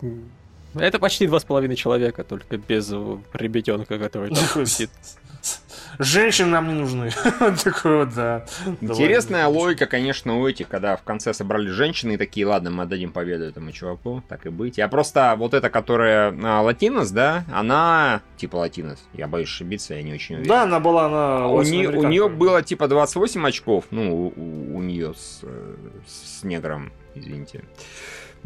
[0.79, 4.91] Это почти два с половиной человека, только без ребятенка, который там сидит.
[5.99, 7.11] Женщины нам не нужны.
[7.65, 8.45] Такой вот, да.
[8.81, 13.13] Интересная логика, конечно, у этих, когда в конце собрали женщины и такие, ладно, мы отдадим
[13.13, 14.79] победу этому чуваку, так и быть.
[14.79, 20.03] Я просто, вот эта, которая а, латинос, да, она, типа латинос, я боюсь ошибиться, я
[20.03, 20.49] не очень уверен.
[20.49, 24.83] Да, она была, она у, не, у нее было типа 28 очков, ну, у, у
[24.83, 25.75] нее с, э,
[26.07, 27.65] с негром, извините.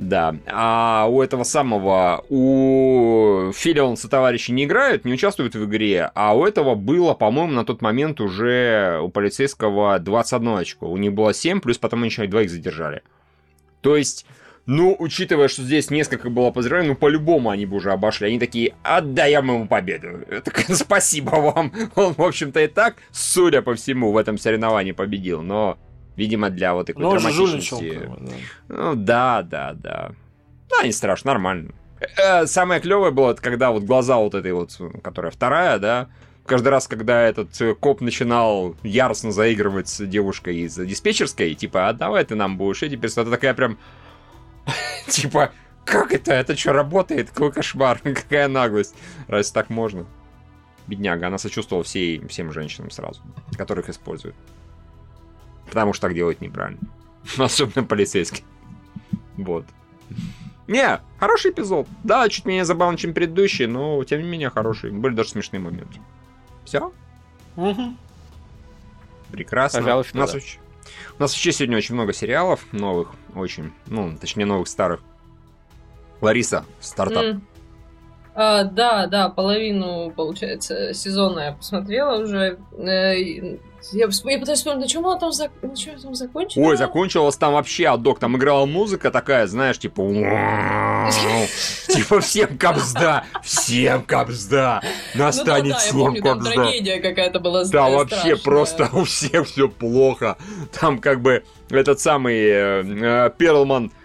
[0.01, 0.35] Да.
[0.47, 6.47] А у этого самого, у Филионса товарищи не играют, не участвуют в игре, а у
[6.47, 10.90] этого было, по-моему, на тот момент уже у полицейского 21 очко.
[10.90, 13.02] У них было 7, плюс потом еще двоих задержали.
[13.82, 14.24] То есть,
[14.64, 18.28] ну, учитывая, что здесь несколько было подозреваний, ну, по-любому они бы уже обошли.
[18.28, 20.24] Они такие, отдаем ему победу.
[20.44, 21.72] Так, спасибо вам.
[21.94, 25.43] Он, в общем-то, и так, судя по всему, в этом соревновании победил.
[25.43, 25.77] Но
[26.16, 28.01] Видимо, для вот такой Но драматичности.
[28.19, 28.35] да.
[28.69, 30.12] Ну да, да, да.
[30.69, 31.73] Да, не страшно, нормально.
[32.16, 36.09] Э, самое клевое было, когда вот глаза вот этой вот, которая вторая, да,
[36.47, 41.93] каждый раз, когда этот э, коп начинал яростно заигрывать с девушкой из диспетчерской, типа, а
[41.93, 43.78] давай ты нам будешь эти персонажи, такая прям,
[45.09, 45.53] типа,
[45.85, 46.32] как это?
[46.32, 47.31] Это что, работает?
[47.31, 48.95] Какой кошмар, какая наглость.
[49.28, 50.07] Раз так можно?
[50.87, 53.20] Бедняга, она сочувствовала всей, всем женщинам сразу,
[53.57, 54.35] которых используют.
[55.70, 56.80] Потому что так делать неправильно.
[57.38, 58.44] Особенно полицейский.
[59.36, 59.64] Вот.
[60.68, 61.88] Не, хороший эпизод.
[62.05, 64.90] Да, чуть менее забавный, чем предыдущий, но тем не менее хороший.
[64.90, 65.98] Были даже смешные моменты.
[66.64, 66.92] Все?
[67.56, 67.97] Угу.
[69.32, 69.80] Прекрасно.
[69.80, 70.36] Пожалуйста, у, нас да.
[70.36, 70.60] очень,
[71.18, 75.01] у нас вообще сегодня очень много сериалов новых, очень, ну, точнее, новых старых.
[76.20, 77.24] Лариса, стартап.
[77.24, 77.40] Mm.
[78.35, 82.59] А, да, да, половину, получается, сезона я посмотрела уже.
[82.78, 83.15] Э,
[83.93, 85.51] я, я пытаюсь вспомнить, на чем она там, зак...
[85.62, 86.65] на чем там закончила?
[86.65, 88.19] Ой, закончилась там вообще адок.
[88.19, 90.02] Там играла музыка такая, знаешь, типа...
[91.89, 94.81] Типа всем капсда, всем капсда,
[95.15, 96.52] настанет всем капсда.
[96.52, 100.36] трагедия какая-то была Да, вообще просто у всех все плохо.
[100.78, 103.99] Там как бы этот самый э, э, Перлман Э,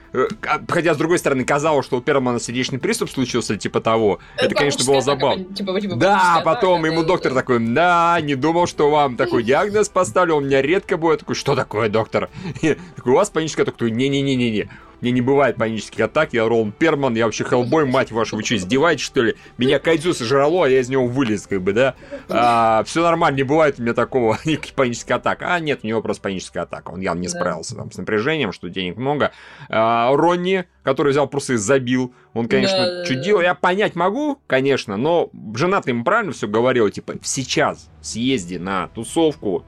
[0.68, 4.20] хотя, с другой стороны, казалось, что у Перлмана сердечный приступ случился, типа того.
[4.36, 5.46] Это, это конечно, было забавно.
[5.46, 7.40] Типа, типа, да, потом атака, ему да, доктор да.
[7.42, 11.22] такой, да, не думал, что вам такой диагноз поставлю, у меня редко будет.
[11.22, 12.30] Такой, что такое, доктор?
[12.96, 13.90] такой, у вас паническая атака?
[13.90, 14.70] Не-не-не-не-не.
[15.02, 18.56] Мне не бывает панических атак, я Ролан Перман, я вообще Хеллбой, мать вашу, вы что,
[18.56, 19.36] издеваетесь, что ли?
[19.58, 21.96] Меня Кайдзю сожрало, а я из него вылез, как бы, да?
[22.30, 25.42] А, все нормально, не бывает у меня такого никаких панических атак.
[25.42, 28.70] А, нет, у него просто паническая атака, он явно не справился там с напряжением, что
[28.70, 29.32] денег много.
[29.70, 33.42] А, Ронни, который взял просто и забил, он, конечно, да, чудил.
[33.42, 39.66] Я понять могу, конечно, но жена ему правильно все говорила, типа, сейчас съезди на тусовку,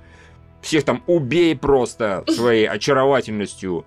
[0.61, 3.85] всех там убей просто своей очаровательностью,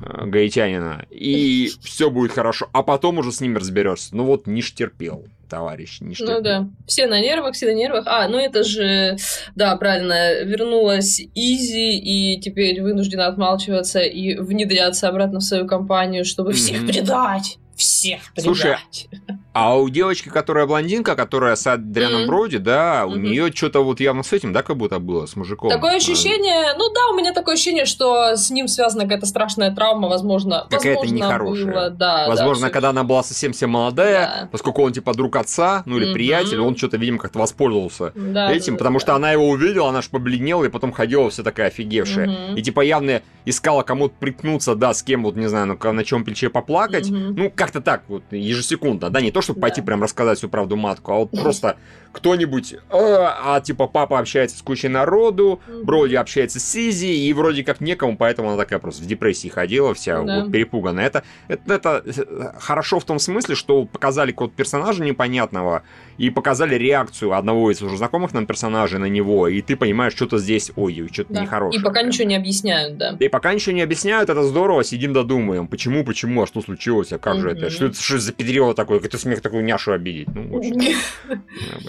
[0.00, 4.16] гаитянина, и все будет хорошо, а потом уже с ними разберешься.
[4.16, 6.00] Ну вот не терпел товарищ.
[6.00, 8.04] Не ну да, все на нервах, все на нервах.
[8.06, 9.16] А, ну это же,
[9.54, 16.52] да, правильно, вернулась Изи и теперь вынуждена отмалчиваться и внедряться обратно в свою компанию, чтобы
[16.52, 16.86] всех mm-hmm.
[16.86, 18.44] предать всех предать.
[18.44, 18.76] Слушай,
[19.58, 22.26] а у девочки, которая блондинка, которая с Адрианом mm-hmm.
[22.26, 23.18] Броди, да, у mm-hmm.
[23.18, 25.68] нее что-то вот явно с этим, да, как будто было, с мужиком.
[25.68, 30.08] Такое ощущение, ну да, у меня такое ощущение, что с ним связана какая-то страшная травма,
[30.08, 30.68] возможно.
[30.70, 31.66] Какая-то нехорошая.
[31.66, 34.48] Было, да, возможно, да, когда она была совсем-совсем молодая, да.
[34.52, 36.12] поскольку он типа друг отца, ну или mm-hmm.
[36.12, 39.02] приятель, он что-то, видимо, как-то воспользовался да, этим, да, потому да.
[39.02, 42.28] что она его увидела, она же побледнела, и потом ходила вся такая офигевшая.
[42.28, 42.54] Mm-hmm.
[42.54, 46.24] И типа явно искала кому-то приткнуться, да, с кем вот, не знаю, ну, на чем
[46.24, 47.08] плече поплакать.
[47.08, 47.34] Mm-hmm.
[47.36, 49.66] Ну, как-то так вот, ежесекундно, да, не то, чтобы да.
[49.66, 51.76] пойти прям рассказать всю правду матку, а вот просто
[52.12, 57.64] кто-нибудь, а, а типа папа общается с кучей народу, вроде общается с Изи, и вроде
[57.64, 60.40] как некому, поэтому она такая просто в депрессии ходила, вся да.
[60.40, 61.06] вот перепуганная.
[61.06, 65.82] Это, это, это э, хорошо в том смысле, что показали код персонажа непонятного,
[66.16, 70.38] и показали реакцию одного из уже знакомых нам персонажей на него, и ты понимаешь, что-то
[70.38, 71.42] здесь, ой, что-то да.
[71.42, 71.80] нехорошее.
[71.80, 73.16] И пока ничего не объясняют, да.
[73.18, 77.18] И пока ничего не объясняют, это здорово, сидим додумаем, почему, почему, а что случилось, а
[77.18, 77.40] как mm-hmm.
[77.40, 80.56] же это, что это, что за педрило такое, как ты смех такую няшу обидеть, ну,
[80.56, 80.96] очень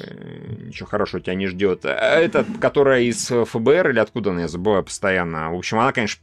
[0.10, 1.86] ничего хорошего тебя не ждет.
[1.86, 5.52] Это, которая из ФБР или откуда она, я забываю постоянно.
[5.52, 6.20] В общем, она, конечно,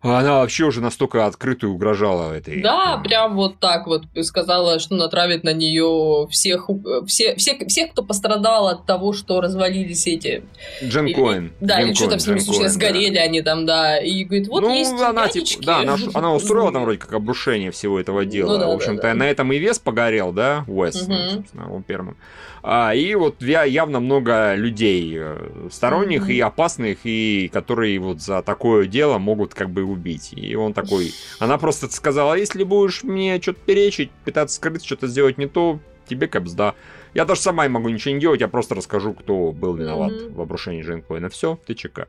[0.00, 2.62] прекрасна она вообще уже настолько открытую угрожала этой.
[2.62, 2.98] Да, а...
[2.98, 6.70] прям вот так вот сказала, что натравит на нее всех,
[7.06, 10.42] все, все, всех, кто пострадал от того, что развалились эти.
[10.82, 11.52] Джен и, Коэн.
[11.60, 13.22] Да, Джен или что там с ними случилось, сгорели да.
[13.22, 13.98] они там, да.
[13.98, 17.70] И говорит, вот ну, есть она, типа, да, она, она устроила там вроде как обрушение
[17.70, 18.52] всего этого дела.
[18.52, 19.14] Ну, да, в общем-то, да, да.
[19.14, 21.12] на этом и вес погорел, да, Уэс, угу.
[21.12, 22.16] ну, собственно, он первым.
[22.59, 22.59] А,
[22.94, 26.34] и вот явно много людей э, сторонних mm-hmm.
[26.34, 30.32] и опасных, и которые вот за такое дело могут как бы убить.
[30.32, 31.12] И он такой...
[31.38, 35.78] Она просто сказала, если будешь мне что-то перечить, пытаться скрыть, что-то сделать не то,
[36.08, 36.74] тебе капсда.
[37.14, 40.34] Я даже сама не могу ничего не делать, я просто расскажу, кто был виноват mm-hmm.
[40.34, 41.28] в обрушении Джейнкоина.
[41.30, 42.08] Все, ты чека.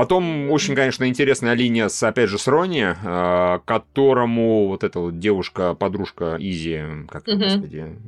[0.00, 5.18] Потом очень, конечно, интересная линия, с, опять же, с Рони, э, которому вот эта вот
[5.18, 7.36] девушка-подружка Изи, как, угу.
[7.36, 7.98] господи,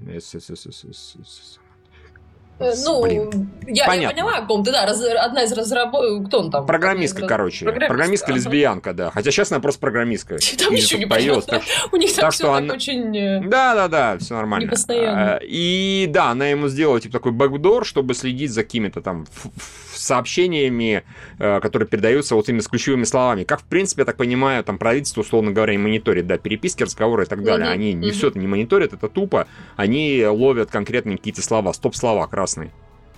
[2.62, 3.51] Э, ну, Блин.
[3.66, 6.66] Я, я поняла, о ком ты, да, раз, одна из разработчиков, кто он там?
[6.66, 7.64] Программистка, короче.
[7.64, 9.10] Программистка, лесбиянка, да.
[9.10, 10.36] Хотя сейчас она просто программистка.
[10.59, 11.47] Там ничего не поет.
[11.47, 11.62] Так,
[11.93, 13.16] У них так все так очень...
[13.16, 14.73] Э, да, да, да, все нормально.
[15.43, 19.27] И да, она ему сделала типа такой бэкдор, чтобы следить за какими-то там
[20.02, 21.04] сообщениями,
[21.38, 23.44] э, которые передаются вот именно с ключевыми словами.
[23.44, 27.24] Как, в принципе, я так понимаю, там правительство, условно говоря, и мониторит, да, переписки, разговоры
[27.24, 27.68] и так далее.
[27.68, 27.72] Mm-hmm.
[27.72, 28.12] Они не mm-hmm.
[28.12, 29.46] все это не мониторят, это тупо.
[29.76, 32.70] Они ловят конкретные какие-то слова, стоп-слова красные,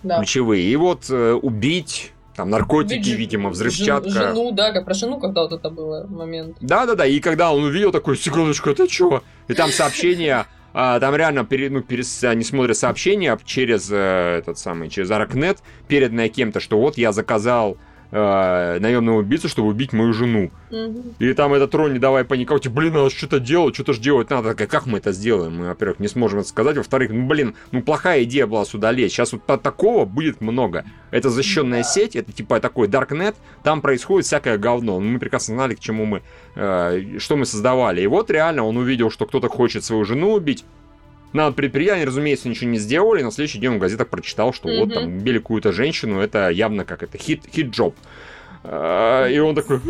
[0.02, 0.18] да.
[0.18, 0.62] ключевые.
[0.62, 4.10] И вот э, убить там наркотики, Убить видимо, взрывчатка.
[4.10, 6.56] Жену, да, как про жену когда вот это было момент.
[6.60, 9.22] Да-да-да, и когда он увидел такой, секундочку, это что?
[9.48, 14.58] И там сообщение а, там реально перед, ну, перед, они смотрят сообщения через э, этот
[14.58, 17.78] самый, через Аркнет, переданное кем-то, что вот я заказал
[18.10, 20.50] э, наемного убийцу, чтобы убить мою жену.
[20.70, 21.14] Угу.
[21.18, 24.54] И там этот Ронни давай паниковать, блин, надо что-то делать, что-то же делать надо.
[24.54, 25.56] Как мы это сделаем?
[25.58, 26.76] Мы, во-первых, не сможем это сказать.
[26.76, 29.14] Во-вторых, ну, блин, ну плохая идея была сюда лезть.
[29.14, 30.84] Сейчас вот такого будет много.
[31.10, 31.88] Это защищенная да.
[31.88, 35.00] сеть, это типа такой Darknet, там происходит всякое говно.
[35.00, 36.22] Мы прекрасно знали, к чему мы,
[36.54, 38.02] э, что мы создавали.
[38.02, 40.64] И вот реально он увидел, что кто-то хочет свою жену убить,
[41.34, 43.22] на предприятии, разумеется, ничего не сделали.
[43.22, 44.78] На следующий день он в газетах прочитал, что mm-hmm.
[44.78, 47.94] вот там били какую-то женщину, это явно как это хит, хит-джоб.
[48.62, 49.80] А, и он такой...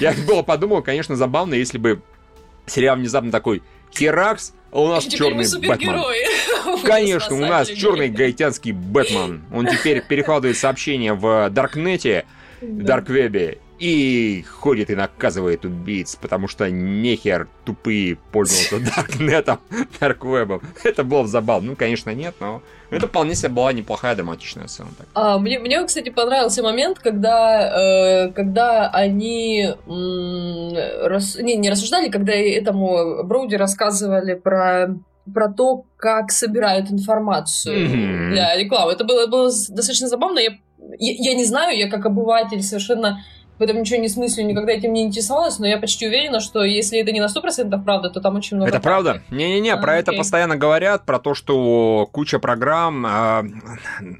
[0.00, 2.02] Я было подумал, конечно, забавно, если бы
[2.66, 6.82] сериал внезапно такой Херакс, а у нас черный Бэтмен.
[6.84, 9.42] Конечно, у нас черный гаитянский Бэтмен.
[9.52, 12.26] Он теперь перекладывает сообщения в Даркнете,
[12.60, 19.60] Дарквебе, и ходит и наказывает убийц, потому что нехер тупые пользоваться Даркнетом,
[19.98, 20.60] Дарквебом.
[20.84, 21.70] Это было забавно.
[21.70, 24.90] Ну, конечно, нет, но это вполне себе была неплохая драматичная сцена.
[25.14, 30.74] А, мне, мне, кстати, понравился момент, когда, э, когда они м,
[31.06, 34.94] рас, не, не рассуждали, когда этому Броуди рассказывали про
[35.32, 38.30] про то, как собирают информацию mm-hmm.
[38.30, 38.92] для рекламы.
[38.92, 40.40] Это было, было достаточно забавно.
[40.40, 40.50] Я,
[40.98, 43.20] я, я не знаю, я как обыватель совершенно
[43.60, 46.98] в этом ничего не смысле, никогда этим не интересовалась, но я почти уверена, что если
[46.98, 49.22] это не на 100% правда, то там очень много Это правда?
[49.30, 50.00] Не-не-не, а, про окей.
[50.00, 53.42] это постоянно говорят, про то, что куча программ, э,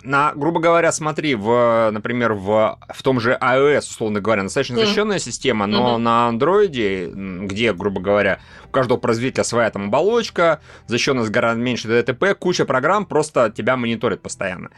[0.03, 5.17] на, грубо говоря, смотри, в, например, в, в том же iOS, условно говоря, достаточно защищенная
[5.17, 5.21] mm.
[5.21, 5.99] система, но mm-hmm.
[5.99, 12.39] на Android, где, грубо говоря, у каждого производителя своя там оболочка, защищенность гораздо меньше ДТП,
[12.39, 14.69] куча программ просто тебя мониторит постоянно.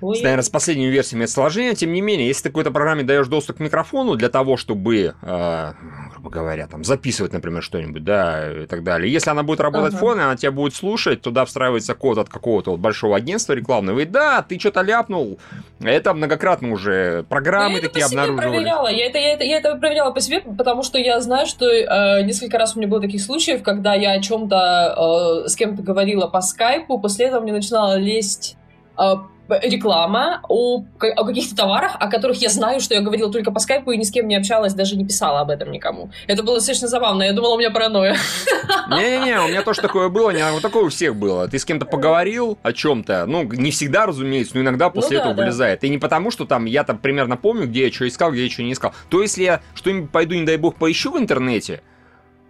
[0.00, 0.20] Ой.
[0.22, 1.74] наверное, с последними версиями сложнее.
[1.74, 5.72] Тем не менее, если ты какой-то программе даешь доступ к микрофону для того, чтобы, э,
[6.12, 9.12] грубо говоря, там, записывать, например, что-нибудь, да, и так далее.
[9.12, 9.96] Если она будет работать ага.
[9.96, 14.00] в фоне, она тебя будет слушать, туда встраивается код от какого-то вот большого агентства рекламного,
[14.00, 15.38] и да, ты что-то ляпнул.
[15.80, 18.50] Это многократно уже программы я такие обнаруживали.
[18.50, 18.88] Проверяла.
[18.88, 22.22] Я это, я, это, я это проверяла по себе, потому что я знаю, что э,
[22.22, 26.26] несколько раз у меня было таких случаев, когда я о чем-то э, с кем-то говорила
[26.26, 28.56] по скайпу, после этого мне начинала лезть
[28.98, 29.14] э,
[29.48, 33.90] реклама о, о каких-то товарах, о которых я знаю, что я говорила только по скайпу
[33.92, 36.10] и ни с кем не общалась, даже не писала об этом никому.
[36.26, 37.22] Это было достаточно забавно.
[37.22, 38.16] Я думала, у меня паранойя.
[38.88, 41.48] Не-не-не, у меня тоже такое было, не, вот такое у всех было.
[41.48, 45.34] Ты с кем-то поговорил о чем-то, ну, не всегда, разумеется, но иногда после ну, этого
[45.34, 45.84] да, вылезает.
[45.84, 48.50] И не потому, что там я там примерно помню, где я что искал, где я
[48.50, 48.92] что не искал.
[49.10, 51.82] То если я что-нибудь пойду, не дай бог, поищу в интернете,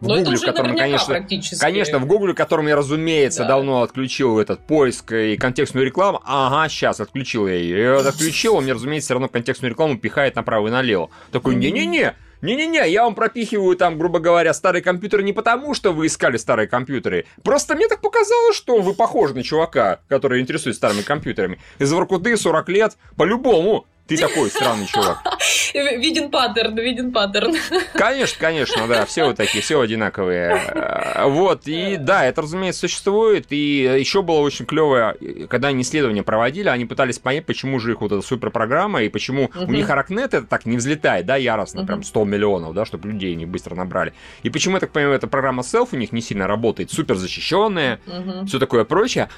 [0.01, 1.27] в Но Гугле, в котором, конечно,
[1.61, 3.49] конечно, в Гугле, в котором я, разумеется, да.
[3.49, 6.21] давно отключил этот поиск и контекстную рекламу.
[6.25, 7.79] Ага, сейчас отключил я ее.
[7.79, 11.11] Я отключил, он мне, разумеется, все равно контекстную рекламу пихает направо и налево.
[11.33, 16.07] Такой, не-не-не, не-не-не, я вам пропихиваю там, грубо говоря, старые компьютеры не потому, что вы
[16.07, 17.25] искали старые компьютеры.
[17.43, 21.59] Просто мне так показалось, что вы похожи на чувака, который интересуется старыми компьютерами.
[21.79, 23.87] Из Воркуты 40 лет, по-любому.
[24.07, 25.19] Ты такой странный чувак.
[25.75, 27.55] Виден паттерн, виден паттерн.
[27.95, 30.51] Конечно, конечно, да, все вот такие, все одинаковые.
[30.51, 33.47] Э, вот, и да, это, разумеется, существует.
[33.51, 35.17] И еще было очень клевое,
[35.49, 39.51] когда они исследования проводили, они пытались понять, почему же их вот эта суперпрограмма, и почему
[39.55, 43.35] у них Аракнет это так не взлетает, да, яростно, прям 100 миллионов, да, чтобы людей
[43.35, 44.13] не быстро набрали.
[44.43, 48.01] И почему, я так понимаю, эта программа Self у них не сильно работает, супер защищенная,
[48.47, 49.29] все такое прочее.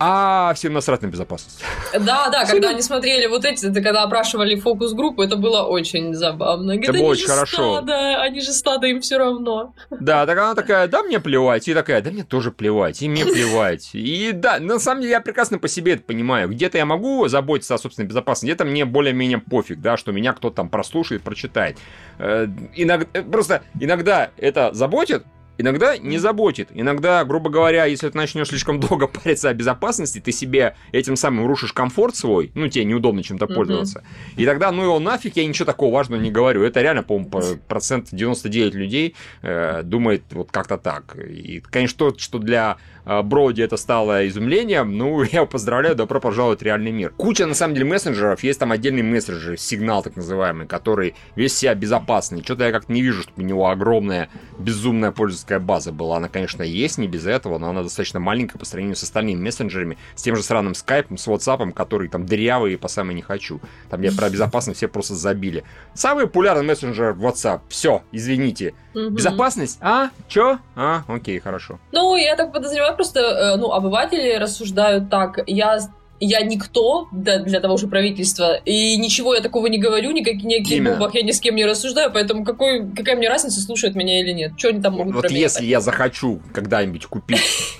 [0.00, 1.62] А всем насрать на безопасность.
[1.92, 6.72] Да, да, когда они смотрели вот эти, это когда опрашивали фокус-группу, это было очень забавно.
[6.72, 7.78] Это было очень хорошо.
[7.78, 9.74] Стадо, они же стадо, им все равно.
[9.90, 11.66] Да, так она такая, да, мне плевать.
[11.66, 13.90] И такая, да, мне тоже плевать, и мне плевать.
[13.92, 16.48] И да, на самом деле я прекрасно по себе это понимаю.
[16.48, 20.56] Где-то я могу заботиться о собственной безопасности, где-то мне более-менее пофиг, да, что меня кто-то
[20.56, 21.76] там прослушает, прочитает.
[22.18, 22.46] Э,
[22.76, 25.24] иногда, просто иногда это заботит,
[25.58, 26.68] иногда не заботит.
[26.72, 31.46] Иногда, грубо говоря, если ты начнешь слишком долго париться о безопасности, ты себе этим самым
[31.46, 34.04] рушишь комфорт свой, ну, тебе неудобно чем-то пользоваться.
[34.36, 36.62] И тогда, ну его нафиг, я ничего такого важного не говорю.
[36.62, 41.16] Это реально, по-моему, процент 99 людей э, думает вот как-то так.
[41.16, 42.78] И, конечно, то, что для
[43.22, 47.12] Броди это стало изумлением, ну, я его поздравляю, добро пожаловать в реальный мир.
[47.16, 51.74] Куча, на самом деле, мессенджеров, есть там отдельный мессенджер, сигнал так называемый, который весь себя
[51.74, 52.42] безопасный.
[52.42, 54.28] Что-то я как-то не вижу, чтобы у него огромная,
[54.58, 56.18] безумная пользовательская база была.
[56.18, 59.96] Она, конечно, есть, не без этого, но она достаточно маленькая по сравнению с остальными мессенджерами,
[60.14, 63.60] с тем же сраным скайпом, с WhatsApp, который там дырявый по самой не хочу.
[63.88, 65.64] Там я про безопасность все просто забили.
[65.94, 67.60] Самый популярный мессенджер WhatsApp.
[67.68, 68.74] Все, извините.
[68.94, 69.78] Безопасность?
[69.80, 70.10] А?
[70.28, 70.58] Чё?
[70.74, 71.78] А, окей, хорошо.
[71.92, 75.38] Ну, я так подозреваю, просто, э, ну, обыватели рассуждают так.
[75.46, 75.78] Я
[76.20, 80.84] я никто для, для того же правительства, и ничего я такого не говорю, никаких никаких
[80.84, 84.32] бомбах я ни с кем не рассуждаю, поэтому какой, какая мне разница, слушают меня или
[84.32, 84.52] нет?
[84.56, 87.76] Что они там могут Вот если я захочу когда-нибудь купить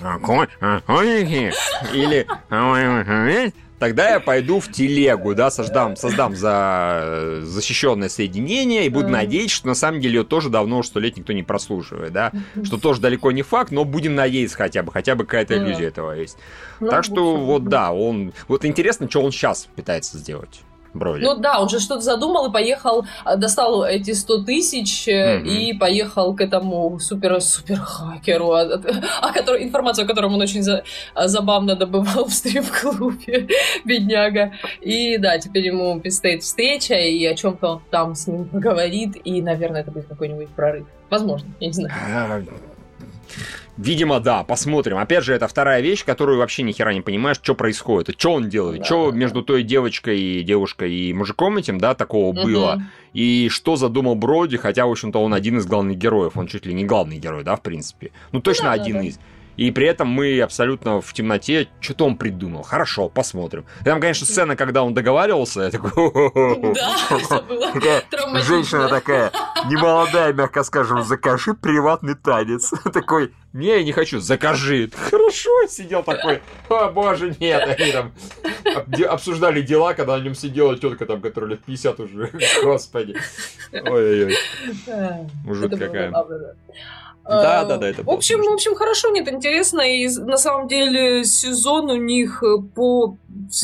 [1.93, 2.25] или
[3.79, 9.11] тогда я пойду в телегу, да, создам, создам за э, защищенное соединение и буду mm.
[9.11, 12.31] надеяться, что на самом деле ее тоже давно что лет никто не прослушивает, да,
[12.63, 15.87] что тоже далеко не факт, но будем надеяться хотя бы, хотя бы какая-то иллюзия mm.
[15.87, 16.37] этого есть.
[16.79, 20.61] Ну, так что вот да, он, вот интересно, что он сейчас пытается сделать
[20.93, 21.23] брови.
[21.23, 25.47] Ну да, он же что-то задумал и поехал, а, достал эти 100 тысяч mm-hmm.
[25.47, 30.83] и поехал к этому супер-супер-хакеру, о, о, о информацию о котором он очень за,
[31.13, 33.47] а, забавно добывал в стрип-клубе,
[33.85, 34.53] бедняга.
[34.81, 39.41] И да, теперь ему предстоит встреча, и о чем-то он там с ним поговорит, и,
[39.41, 40.87] наверное, это будет какой-нибудь прорыв.
[41.09, 41.93] Возможно, я не знаю.
[43.79, 44.97] Видимо, да, посмотрим.
[44.97, 48.49] Опять же, это вторая вещь, которую вообще ни хера не понимаешь, что происходит, что он
[48.49, 52.43] делает, да, что да, между той девочкой и девушкой и мужиком этим, да, такого угу.
[52.43, 52.83] было,
[53.13, 56.73] и что задумал Броди, хотя, в общем-то, он один из главных героев, он чуть ли
[56.73, 58.11] не главный герой, да, в принципе.
[58.33, 59.19] Ну, точно да, один да, из.
[59.59, 62.63] И при этом мы абсолютно в темноте, что-то он придумал.
[62.63, 63.65] Хорошо, посмотрим.
[63.83, 65.91] Там, конечно, сцена, когда он договаривался, я такой...
[66.73, 69.33] Да, Женщина такая,
[69.69, 72.71] немолодая, мягко скажем, закажи приватный танец.
[72.93, 74.89] Такой, не, я не хочу, закажи.
[74.95, 77.77] Хорошо, сидел такой, о боже, нет.
[77.77, 78.13] Они там
[79.09, 82.31] обсуждали дела, когда на нем сидела тетка там, которая лет 50 уже.
[82.63, 83.17] Господи.
[83.73, 84.37] Ой-ой-ой.
[85.45, 86.13] Ужас какая.
[87.29, 89.81] Да, да, да, это В общем, в общем, хорошо, нет, интересно.
[89.81, 93.17] И на самом деле сезон у них э, по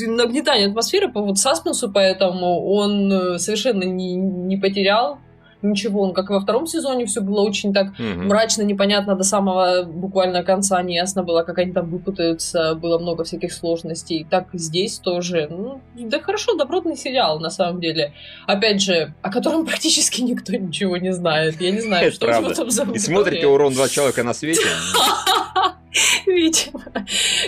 [0.08, 5.20] нагнетанию атмосферы, по вот саспенсу, поэтому он э, совершенно не, не потерял
[5.62, 6.02] ничего.
[6.02, 8.28] Он, как и во втором сезоне, все было очень так Мгм.
[8.28, 13.24] мрачно, непонятно, до самого буквально конца не ясно было, как они там выпутаются, было много
[13.24, 14.26] всяких сложностей.
[14.30, 15.48] Так и здесь тоже.
[15.50, 18.14] Ну, да хорошо, добротный сериал, на самом деле.
[18.48, 21.60] Опять же, о котором практически никто ничего не знает.
[21.62, 24.62] Я не знаю, что у него там за И смотрите урон два человека на свете.
[26.26, 26.82] Видимо,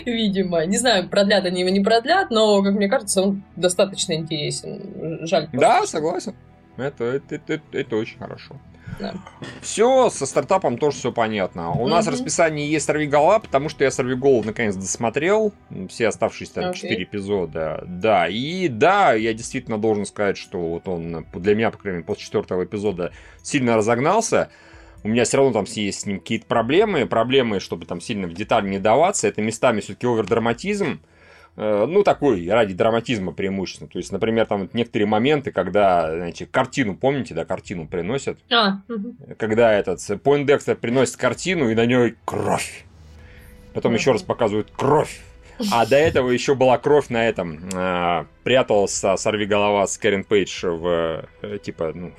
[0.06, 0.66] видимо.
[0.66, 5.20] Не знаю, продлят они его, не продлят, но, как мне кажется, он достаточно интересен.
[5.28, 5.50] Жаль.
[5.52, 6.34] Да, согласен.
[6.78, 8.56] Это, это, это, это очень хорошо.
[9.00, 9.14] Да.
[9.62, 11.72] Все, со стартапом тоже все понятно.
[11.72, 12.16] У нас в Мгм.
[12.18, 15.54] расписании есть Сорвиголова, потому что я Сорвиголов наконец досмотрел.
[15.90, 16.82] Все оставшиеся там Окей.
[16.90, 17.84] 4 эпизода.
[17.86, 22.06] Да, и да, я действительно должен сказать, что вот он для меня, по крайней мере,
[22.08, 23.12] после четвертого эпизода
[23.44, 24.50] сильно разогнался.
[25.04, 27.06] У меня все равно там есть с ним какие-то проблемы.
[27.06, 29.28] Проблемы, чтобы там сильно в детали не даваться.
[29.28, 30.94] Это местами все-таки овердраматизм.
[30.94, 30.98] Э,
[31.60, 33.90] Ну, такой, ради драматизма преимущественно.
[33.90, 38.82] То есть, например, там вот некоторые моменты, когда, знаете, картину, помните, да, картину приносят, А,
[38.88, 39.18] мгм.
[39.40, 42.86] когда этот Пойндекстер приносит картину, и на ней кровь.
[43.74, 44.00] Потом Мгм.
[44.00, 45.20] еще раз показывают кровь.
[45.72, 47.60] А до этого еще была кровь на этом.
[47.74, 52.12] э, прятался сорви голова с Кэрен Пейдж в э, типа, ну,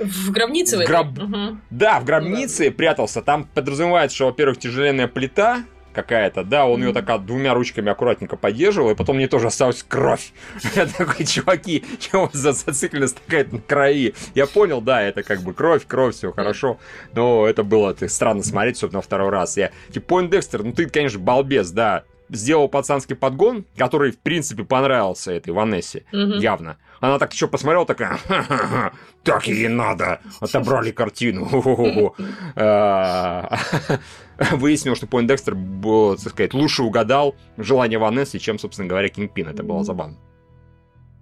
[0.00, 1.60] в гробнице в гроб- Мгм.
[1.68, 3.20] да, в гробнице прятался.
[3.20, 5.64] Там подразумевается, что, во-первых, тяжеленная плита
[5.96, 10.32] какая-то, да, он ее так двумя ручками аккуратненько поддерживал, и потом мне тоже осталась кровь.
[10.76, 14.14] Я такой, чуваки, чего за зацикленность такая на крови?
[14.34, 16.78] Я понял, да, это как бы кровь, кровь, все хорошо,
[17.14, 19.56] но это было ты, странно смотреть, особенно второй раз.
[19.56, 24.64] Я, типа, Пойнт Декстер, ну ты, конечно, балбес, да, сделал пацанский подгон, который, в принципе,
[24.64, 26.76] понравился этой Ванессе, явно.
[27.00, 28.92] Она так еще посмотрела, такая, «Ха-ха-ха,
[29.22, 31.46] так ей надо, отобрали картину.
[34.38, 34.54] Ху-ху-ху».
[34.54, 39.08] А, Выяснилось, что Пойнт Декстер, был, так сказать, лучше угадал желание Ванессы, чем, собственно говоря,
[39.08, 39.48] Кингпин.
[39.48, 40.16] Это было забавно.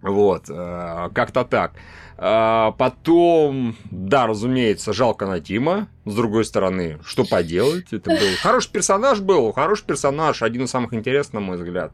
[0.02, 1.72] Вот, э, как-то так.
[2.18, 5.88] А, Потом, да, разумеется, жалко Надима.
[6.04, 7.92] С другой стороны, что поделать?
[7.92, 11.92] Это был хороший персонаж был, хороший персонаж, один из самых интересных, на мой взгляд.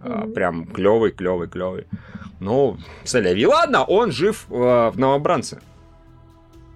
[0.00, 0.32] Мгм.
[0.32, 1.86] Прям клевый, клевый, клевый.
[2.40, 3.46] Ну, соляви.
[3.46, 5.60] Ладно, он жив э, в новобранце.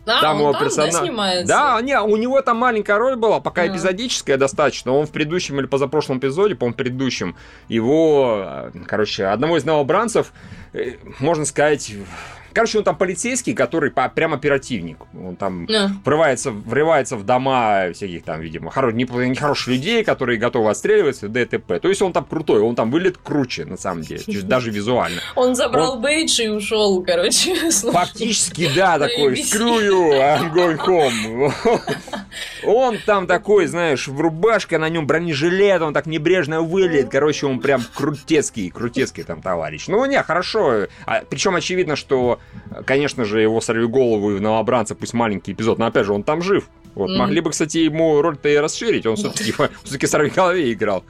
[0.07, 0.95] А, Там его там, да, персонаж.
[0.95, 1.47] снимается?
[1.55, 3.69] Да, не, у него там маленькая роль была, пока А.
[3.69, 4.93] эпизодическая достаточно.
[4.93, 7.37] Он в предыдущем или позапрошлом эпизоде, по-моему, предыдущем,
[7.69, 10.33] его, э, короче, одного из новобранцев,
[10.73, 11.93] э, можно сказать,
[12.53, 14.99] короче, он там полицейский, который по- прям оперативник.
[15.15, 20.71] Он там А, врывается, врывается в дома всяких там, видимо, хоро- нехороших людей, которые готовы
[20.71, 21.79] отстреливаться, ДТП.
[21.81, 25.21] То есть он там крутой, он там вылет круче, на самом деле, даже визуально.
[25.37, 27.55] Он забрал бейдж и ушел, короче.
[27.71, 31.53] Фактически, да, такой, you, I'm going home.
[32.65, 37.09] Он там такой, знаешь, в рубашке, на нем бронежилет, он так небрежно вылет.
[37.11, 39.87] Короче, он прям крутецкий, крутецкий там товарищ.
[39.89, 40.87] Ну, не, хорошо.
[41.07, 42.40] А, причем очевидно, что,
[42.85, 46.23] конечно же, его сорви голову и в новобранца, пусть маленький эпизод, но опять же, он
[46.23, 46.69] там жив.
[46.95, 47.11] Вот.
[47.11, 47.19] Мгм.
[47.19, 49.07] Могли бы, кстати, ему роль-то и расширить.
[49.07, 49.53] Он все-таки
[49.85, 51.05] все-таки голове играл.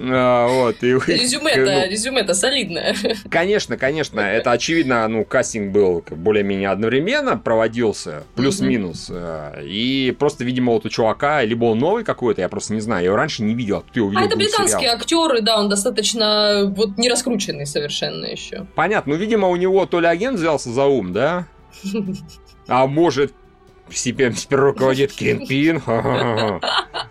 [0.00, 0.82] А, вот.
[0.82, 2.94] и- Резюме-то, ну, резюме-то солидное.
[3.30, 10.72] Конечно, конечно, это очевидно, ну, кастинг был более-менее одновременно проводился, плюс-минус, э, и просто, видимо,
[10.72, 13.54] вот у чувака, либо он новый какой-то, я просто не знаю, я его раньше не
[13.54, 14.22] видел, я увидел.
[14.22, 14.96] А это британские сериал.
[14.96, 18.66] актеры, да, он достаточно вот не раскрученный совершенно еще.
[18.74, 21.46] Понятно, ну, видимо, у него то ли агент взялся за ум, да,
[22.68, 23.32] а может,
[23.90, 26.60] себе теперь руководит Ха-ха-ха.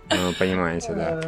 [0.10, 1.22] Ну, понимаете, да.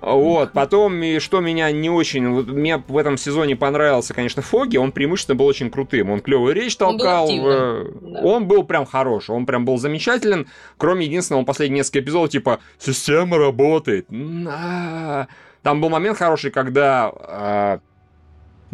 [0.00, 2.28] Вот, потом, и что меня не очень...
[2.28, 6.10] Вот, мне в этом сезоне понравился, конечно, Фоги, он преимущественно был очень крутым.
[6.10, 7.24] Он клевую речь Он был толкал.
[7.24, 8.20] активным, э, да.
[8.20, 10.46] Он был прям хороший, он прям был замечателен.
[10.76, 14.06] Кроме единственного, он последние несколько эпизодов, типа, система работает.
[14.08, 17.80] Там был момент хороший, когда...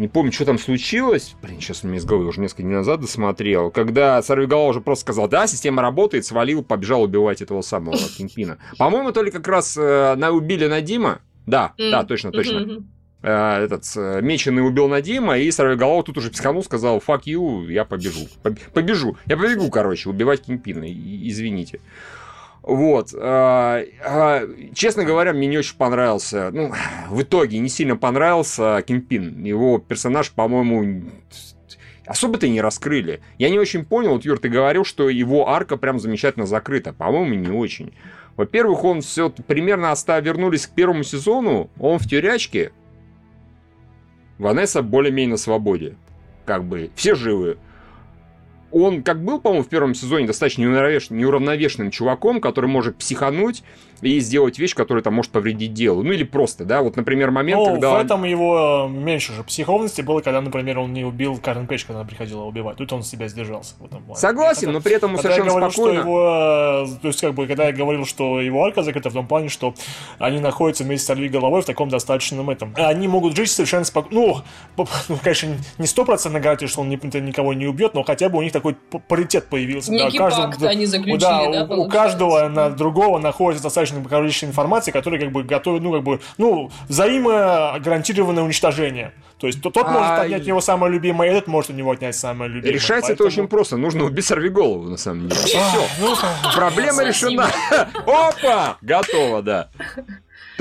[0.00, 1.36] не помню, что там случилось.
[1.42, 3.70] Блин, сейчас у меня из головы уже несколько дней назад досмотрел.
[3.70, 8.58] Когда Сорвиголова уже просто сказал, да, система работает, свалил, побежал убивать этого самого Кингпина.
[8.78, 11.20] По-моему, то ли как раз э, на убили Надима.
[11.46, 11.90] Да, М.
[11.90, 12.60] да, точно, точно.
[12.60, 12.88] Мгм.
[13.22, 17.84] Э, этот э, меченый убил Надима, и Сорвиголова тут уже психанул, сказал, fuck you, я
[17.84, 18.26] побежу.
[18.42, 19.16] Поб- Побежу.
[19.26, 21.80] Я побегу, короче, убивать Кингпина, извините.
[22.62, 23.14] Вот.
[23.16, 24.42] а, а,
[24.74, 26.50] Честно говоря, мне не очень понравился.
[26.52, 26.72] Ну,
[27.08, 29.42] в итоге не сильно понравился Кингпин.
[29.44, 31.10] Его персонаж, по-моему,
[32.06, 33.20] особо-то и не раскрыли.
[33.38, 36.92] Я не очень понял, вот, Юр, ты говорил, что его арка прям замечательно закрыта.
[36.92, 37.94] По-моему, не очень.
[38.36, 42.72] Во-первых, он все примерно оста- вернулись к первому сезону, он в тюрячке.
[44.38, 45.96] Ванесса более-менее на свободе.
[46.46, 47.58] Как бы, все живы.
[48.72, 53.62] Он как был, по-моему, в первом сезоне достаточно неуравновеш- неуравновешенным чуваком, который может психануть
[54.02, 56.02] и сделать вещь, которая там может повредить делу.
[56.02, 57.90] Ну или просто, да, вот, например, момент, ну, когда...
[57.90, 62.00] в этом его меньше же психовности было, когда, например, он не убил Карен Пейдж, когда
[62.00, 62.76] она приходила убивать.
[62.76, 64.20] Тут он себя сдержался в этом плане.
[64.20, 66.00] Согласен, когда, но при этом совершенно я говорил, спокойно...
[66.00, 69.26] Что его, то есть, как бы, когда я говорил, что его арка закрыта в том
[69.26, 69.74] плане, что
[70.18, 72.72] они находятся вместе с Орви головой в таком достаточном этом.
[72.76, 74.42] Они могут жить совершенно спокойно.
[74.76, 78.42] Ну, ну, конечно, не стопроцентно гарантия, что он никого не убьет, но хотя бы у
[78.42, 78.74] них такой
[79.08, 79.90] паритет появился.
[79.90, 84.02] Некий да, каждому, пакт они заключили, да, да у, у каждого на другого находится достаточно
[84.04, 89.12] количество информации, которая как бы готовит, ну, как бы, ну, взаимо гарантированное уничтожение.
[89.38, 89.90] То есть тот а...
[89.90, 92.74] может отнять у него самое любимое, этот может у него отнять самое любимое.
[92.74, 93.28] Решается поэтому...
[93.28, 93.76] это очень просто.
[93.78, 95.40] Нужно убить сорвиголову, на самом деле.
[95.40, 95.58] Все.
[96.00, 96.14] Ну,
[96.54, 97.48] Проблема решена.
[98.06, 98.76] Опа!
[98.82, 99.70] Готово, да.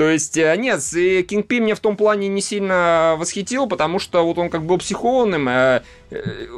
[0.00, 4.38] То есть, э, нет, Кингпи мне в том плане не сильно восхитил, потому что вот
[4.38, 5.80] он как был психованным, э, э,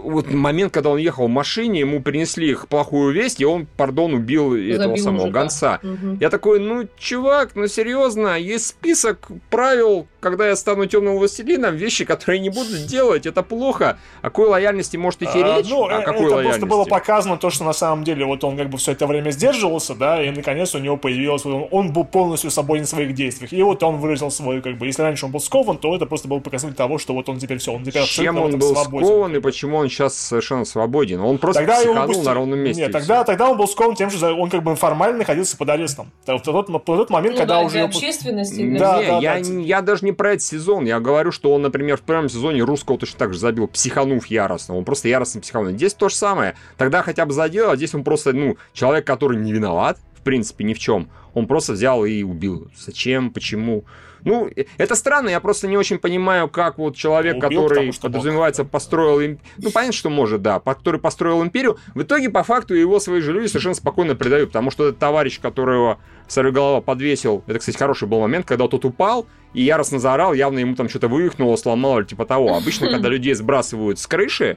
[0.02, 4.14] вот момент, когда он ехал в машине, ему принесли их плохую весть, и он, пардон,
[4.14, 5.40] убил Забил этого самого мужика.
[5.40, 5.80] гонца.
[5.82, 6.16] Угу.
[6.20, 12.04] Я такой, ну, чувак, ну, серьезно, есть список правил, когда я стану темным властелином, вещи,
[12.04, 13.98] которые я не буду делать, это плохо.
[14.20, 15.68] О какой лояльности может идти а, речь?
[15.68, 16.60] Ну, а какой это лояльности?
[16.60, 19.30] просто было показано то, что на самом деле вот он как бы все это время
[19.30, 23.52] сдерживался, да, и наконец у него появилось, он был полностью свободен в своих действиях.
[23.52, 26.28] И вот он выразил свой, как бы, если раньше он был скован, то это просто
[26.28, 29.06] был показатель того, что вот он теперь все, он теперь Чем он был свободен.
[29.06, 31.20] скован и почему он сейчас совершенно свободен?
[31.20, 32.24] Он просто тогда психанул пусти...
[32.24, 32.82] на ровном месте.
[32.82, 36.10] Нет, тогда, тогда он был скован тем, что он как бы формально находился под арестом.
[36.26, 37.74] В тот, в тот момент, ну, когда да, уже...
[37.74, 38.62] Для общественности.
[38.62, 38.78] Для...
[38.78, 39.50] Да, не, да, я, да.
[39.60, 42.98] я даже не про этот сезон, я говорю, что он, например, в первом сезоне русского
[42.98, 44.76] точно так же забил, психанув яростно.
[44.76, 45.72] Он просто яростно психанул.
[45.72, 46.54] Здесь то же самое.
[46.78, 50.64] Тогда хотя бы задел, а здесь он просто, ну, человек, который не виноват, в принципе,
[50.64, 51.10] ни в чем.
[51.34, 52.68] Он просто взял и убил.
[52.78, 53.30] Зачем?
[53.32, 53.84] Почему?
[54.24, 59.36] Ну, это странно, я просто не очень понимаю, как вот человек, Убил, который, подразумевается, построил...
[59.58, 63.32] Ну, понятно, что может, да, который построил империю, в итоге, по факту, его свои же
[63.32, 65.98] люди совершенно спокойно предают, потому что этот товарищ, которого
[66.34, 70.74] голова подвесил, это, кстати, хороший был момент, когда тот упал, и яростно заорал, явно ему
[70.76, 72.56] там что-то вывихнуло, сломало, или типа того.
[72.56, 74.56] Обычно, когда людей сбрасывают с крыши,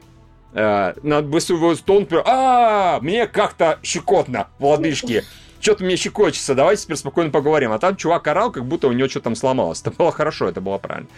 [0.53, 5.23] э, на быстрый тон, а, мне как-то щекотно в лодыжке
[5.65, 7.71] что-то мне щекочется, давайте теперь спокойно поговорим.
[7.71, 9.81] А там чувак орал, как будто у него что-то там сломалось.
[9.81, 11.09] Это было хорошо, это было правильно.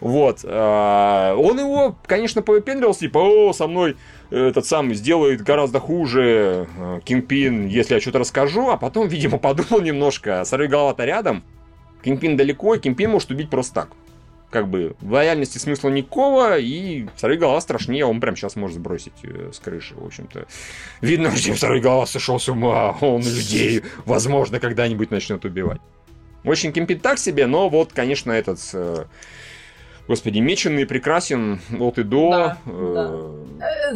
[0.00, 0.40] Вот.
[0.42, 3.96] Э, он его, конечно, повыпендривался, типа, о, со мной
[4.30, 9.80] этот самый сделает гораздо хуже э, Кингпин, если я что-то расскажу, а потом, видимо, подумал
[9.80, 11.44] немножко, сорви голова-то рядом,
[12.02, 13.88] Кингпин далеко, и Кингпин может убить просто так
[14.50, 19.12] как бы в лояльности смысла никакого, и вторая голова страшнее, он прям сейчас может сбросить
[19.22, 20.46] э, с крыши, в общем-то.
[21.00, 25.80] Видно, что вторая голова сошел с ума, он людей, возможно, когда-нибудь начнет убивать.
[26.44, 29.04] Очень кемпит так себе, но вот, конечно, этот э,
[30.08, 32.30] Господи, Меченый прекрасен от и до.
[32.30, 32.92] Да, э...
[32.94, 33.46] да.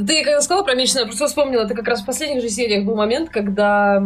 [0.07, 2.97] Ты когда сказала про Меченого, просто вспомнила, это как раз в последних же сериях был
[2.97, 4.03] момент, когда,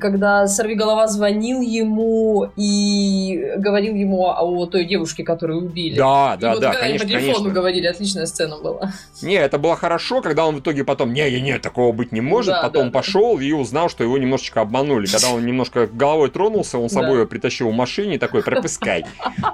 [0.00, 5.96] когда Сорвиголова звонил ему и говорил ему о, той девушке, которую убили.
[5.96, 7.50] Да, да, и вот да, конечно, по телефону конечно.
[7.50, 8.92] говорили, отличная сцена была.
[9.20, 12.20] Не, это было хорошо, когда он в итоге потом, не, не, не, такого быть не
[12.20, 13.44] может, да, потом да, пошел да.
[13.44, 15.06] и узнал, что его немножечко обманули.
[15.06, 19.04] Когда он немножко головой тронулся, он с собой ее притащил в машине, такой, пропускай.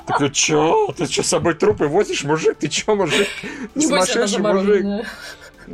[0.06, 0.92] Такой, чё?
[0.96, 2.56] Ты что, с собой трупы возишь, мужик?
[2.59, 3.28] Ты чё, мужик?
[3.76, 5.06] Сумасшедший мужик.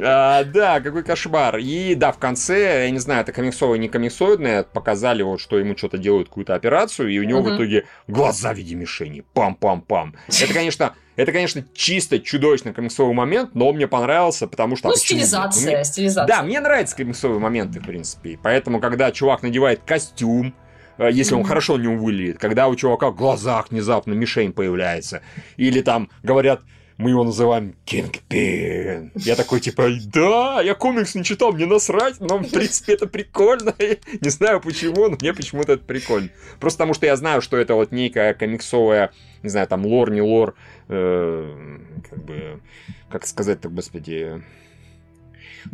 [0.02, 1.59] А, да, какой кошмар.
[1.59, 5.77] И да, в конце, я не знаю, это комиксовое, не комиксоидное, показали вот, что ему
[5.77, 7.52] что-то делают, какую-то операцию, и у него uh-huh.
[7.52, 9.24] в итоге глаза в виде мишени.
[9.35, 10.15] Пам-пам-пам.
[10.28, 14.89] Это, конечно, это, конечно, чисто чудовищный комиксовый момент, но он мне понравился, потому что...
[14.89, 15.85] Ну, стилизация, мне...
[15.85, 16.27] стилизация.
[16.27, 18.39] Да, мне нравятся комиксовые моменты, в принципе.
[18.43, 20.55] Поэтому, когда чувак надевает костюм,
[20.98, 25.22] если он хорошо не выглядит, когда у чувака в глазах внезапно мишень появляется,
[25.56, 26.60] или там говорят,
[26.96, 29.12] мы его называем Кингпин.
[29.16, 33.74] Я такой, типа, да, я комикс не читал, мне насрать, но, в принципе, это прикольно.
[34.20, 36.28] не знаю почему, но мне почему-то это прикольно.
[36.60, 39.12] Просто потому что я знаю, что это вот некая комиксовая,
[39.42, 40.54] не знаю, там, лор, не лор,
[40.88, 42.60] э, как бы,
[43.10, 44.42] как сказать-то, господи,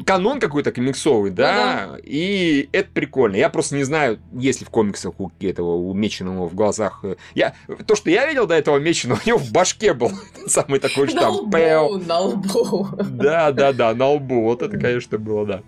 [0.07, 3.37] канон какой-то комиксовый, да, ну, да, и это прикольно.
[3.37, 7.01] Я просто не знаю, есть ли в комиксах у этого у Меченого в глазах.
[7.03, 7.55] Э, я,
[7.87, 10.11] то, что я видел до этого Меченого, у него в башке был
[10.47, 11.53] самый такой штамп.
[11.53, 12.89] На лбу, на лбу.
[13.11, 14.43] Да, да, да, на лбу.
[14.43, 15.63] Вот это, конечно, было, да.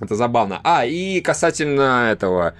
[0.00, 0.60] Это забавно.
[0.64, 2.54] А, и касательно этого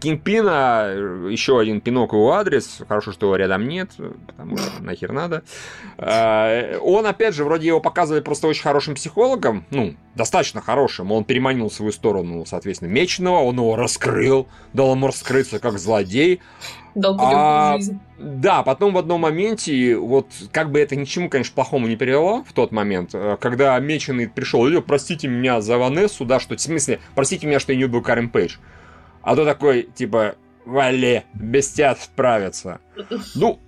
[0.00, 0.92] Кингпина,
[1.30, 3.90] еще один пинок его адрес, хорошо, что его рядом нет,
[4.26, 5.42] потому что нахер надо.
[5.98, 11.24] А, он, опять же, вроде его показывали просто очень хорошим психологом, ну, достаточно хорошим, он
[11.24, 16.40] переманил в свою сторону, соответственно, Меченого, он его раскрыл, дал ему раскрыться как злодей.
[16.94, 17.98] Дал а, жизнь.
[18.18, 22.52] Да, потом в одном моменте, вот как бы это ничему, конечно, плохому не привело в
[22.52, 27.46] тот момент, э, когда Меченый пришел, простите меня за Ванессу, да, что, в смысле, простите
[27.46, 28.56] меня, что я не убил Карен Пейдж.
[29.22, 32.80] А то такой, типа, вали, тебя справятся.
[33.34, 33.60] Ну,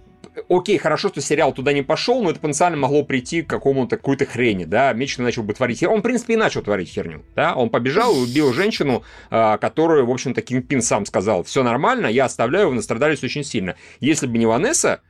[0.48, 4.26] окей, хорошо, что сериал туда не пошел, но это потенциально могло прийти к какому-то какой-то
[4.26, 5.94] хрени, да, Мечин начал бы творить херню.
[5.94, 10.06] Он, в принципе, и начал творить херню, да, он побежал и убил женщину, а, которую,
[10.06, 13.76] в общем-то, Кингпин сам сказал, все нормально, я оставляю, вы настрадались очень сильно.
[14.00, 15.00] Если бы не Ванесса,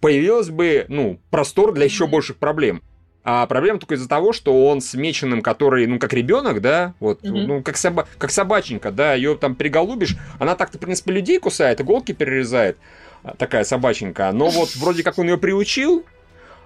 [0.00, 2.82] появилось бы, ну, простор для еще больших проблем.
[3.22, 7.22] А проблема только из-за того, что он с меченым, который, ну, как ребенок, да, вот,
[7.22, 7.46] mm-hmm.
[7.46, 11.82] ну, как, соба- как собаченька, да, ее там приголубишь, она так-то, в принципе, людей кусает,
[11.82, 12.78] иголки перерезает,
[13.36, 16.04] такая собаченька, но вот вроде как он ее приучил,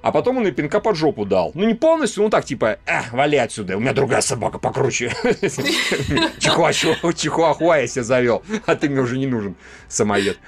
[0.05, 1.51] а потом он и пинка под жопу дал.
[1.55, 5.15] Ну, не полностью, ну так, типа, э, вали отсюда, у меня другая собака покруче.
[6.39, 9.57] Чихуахуа я себе завел, а ты мне уже не нужен,
[9.89, 10.39] самоед.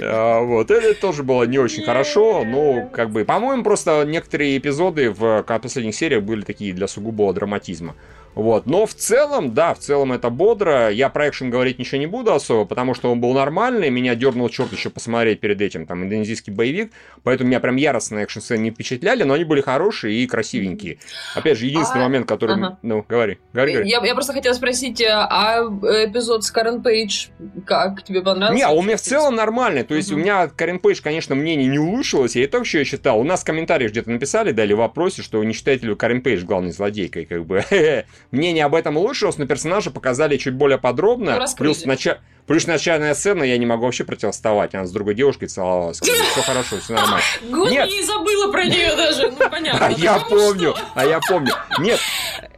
[0.00, 5.10] А, вот, это тоже было не очень хорошо, но, как бы, по-моему, просто некоторые эпизоды
[5.10, 7.94] в последних сериях были такие для сугубого драматизма.
[8.34, 8.66] Вот.
[8.66, 10.90] Но в целом, да, в целом это бодро.
[10.90, 13.90] Я про экшен говорить ничего не буду особо, потому что он был нормальный.
[13.90, 16.92] Меня дернул черт еще посмотреть перед этим, там, индонезийский боевик.
[17.24, 20.98] Поэтому меня прям яростно экшн-сцены не впечатляли, но они были хорошие и красивенькие.
[21.34, 22.04] Опять же, единственный а...
[22.04, 22.56] момент, который...
[22.56, 22.78] Ага.
[22.82, 23.90] Ну, говори, говори, говори.
[23.90, 25.60] Я, я просто хотела спросить, а
[26.04, 27.28] эпизод с Карен Пейдж,
[27.66, 28.66] как тебе понравился?
[28.66, 29.82] Не, у меня в целом нормальный.
[29.82, 30.20] То есть, угу.
[30.20, 32.36] у меня Карен Пейдж, конечно, мнение не улучшилось.
[32.36, 33.18] Я и так еще считал.
[33.18, 36.44] У нас в комментариях где-то написали, дали в вопросе, что не считаете ли Карен Пейдж
[36.44, 37.64] главной злодейкой, как бы.
[38.30, 41.38] мнение об этом улучшилось, но персонажа показали чуть более подробно.
[41.38, 42.18] Ну, плюс, нача...
[42.46, 44.74] плюс начальная сцена, я не могу вообще противостоять.
[44.74, 46.00] Она с другой девушкой целовалась.
[46.00, 47.20] Все хорошо, все нормально.
[47.50, 49.30] Год не забыла про нее даже.
[49.30, 49.86] Ну, понятно.
[49.86, 51.52] А я помню, а я помню.
[51.78, 52.00] Нет,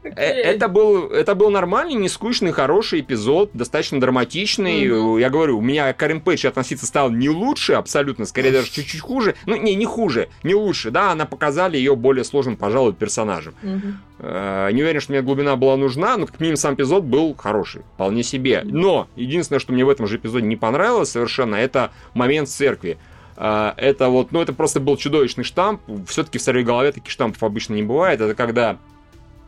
[0.02, 4.84] это был, это был нормальный, не скучный, хороший эпизод, достаточно драматичный.
[4.84, 5.20] Mm-hmm.
[5.20, 9.34] Я говорю, у меня Карен Пейдж относиться стал не лучше, абсолютно, скорее даже чуть-чуть хуже.
[9.46, 13.54] Ну, не, не хуже, не лучше, да, она показали ее более сложным, пожалуй, персонажем.
[13.62, 13.92] Mm-hmm.
[14.20, 17.82] Э, не уверен, что мне глубина была нужна, но как минимум сам эпизод был хороший,
[17.94, 18.62] вполне себе.
[18.64, 22.96] Но единственное, что мне в этом же эпизоде не понравилось совершенно, это момент в церкви.
[23.36, 25.82] Э, это вот, ну это просто был чудовищный штамп.
[26.06, 28.20] Все-таки в «Сорви голове» таких штампов обычно не бывает.
[28.20, 28.78] Это когда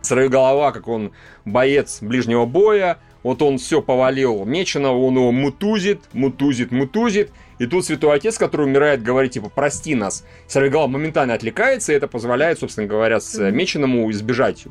[0.02, 1.12] «Сорви голова», как он
[1.44, 7.84] боец ближнего боя, вот он все повалил Меченого, он его мутузит, мутузит, мутузит, и тут
[7.84, 10.24] Святой Отец, который умирает, говорит, типа, прости нас.
[10.48, 14.64] Сорвиголова моментально отвлекается, и это позволяет, собственно говоря, с Меченому избежать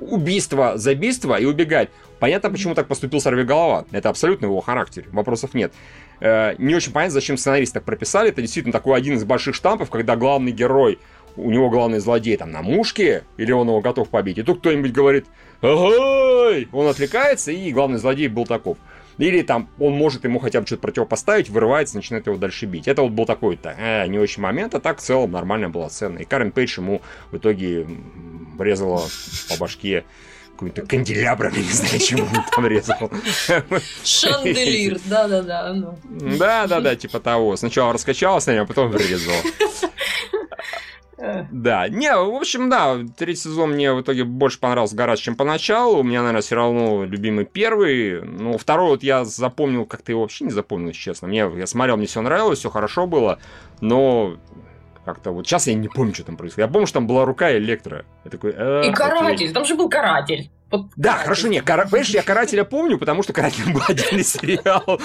[0.00, 1.90] убийства, забийства и убегать.
[2.18, 3.86] Понятно, почему так поступил Сорвиголова.
[3.92, 5.74] Это абсолютно его характер, вопросов нет.
[6.20, 8.30] Э, не очень понятно, зачем сценаристы так прописали.
[8.30, 10.98] Это действительно такой один из больших штампов, когда главный герой
[11.38, 14.92] у него главный злодей там на мушке, или он его готов побить, и тут кто-нибудь
[14.92, 15.26] говорит
[15.60, 18.78] «Ага!» Он отвлекается, и главный злодей был таков.
[19.18, 22.86] Или там он может ему хотя бы что-то противопоставить, вырывается, начинает его дальше бить.
[22.86, 26.18] Это вот был такой-то э, не очень момент, а так в целом нормальная была сцена.
[26.18, 27.02] И Карен Пейдж ему
[27.32, 27.84] в итоге
[28.56, 29.02] врезала
[29.48, 30.04] по башке
[30.52, 33.10] какой-то канделябром, я не знаю, чему он там резал.
[34.04, 35.94] Шанделир, да-да-да.
[36.04, 37.56] Да-да-да, типа того.
[37.56, 39.34] Сначала раскачалась на нем, а потом врезал.
[41.50, 45.98] Да, не, в общем, да, третий сезон мне в итоге больше понравился гораздо, чем поначалу.
[45.98, 48.22] У меня, наверное, все равно любимый первый.
[48.22, 51.28] Ну, второй вот я запомнил, как-то его вообще не запомнил, честно.
[51.28, 53.38] Мне, я смотрел, мне все нравилось, все хорошо было,
[53.80, 54.36] но
[55.04, 56.68] как-то вот сейчас я не помню, что там происходит.
[56.68, 58.04] Я помню, что там была рука электро.
[58.24, 60.50] Я такой, «А, и каратель, там же был каратель.
[60.70, 61.24] Вот да, каратель.
[61.24, 61.84] хорошо, нет, кара...
[61.84, 64.84] понимаешь, я «Карателя» помню, потому что «Каратель» был отдельный сериал.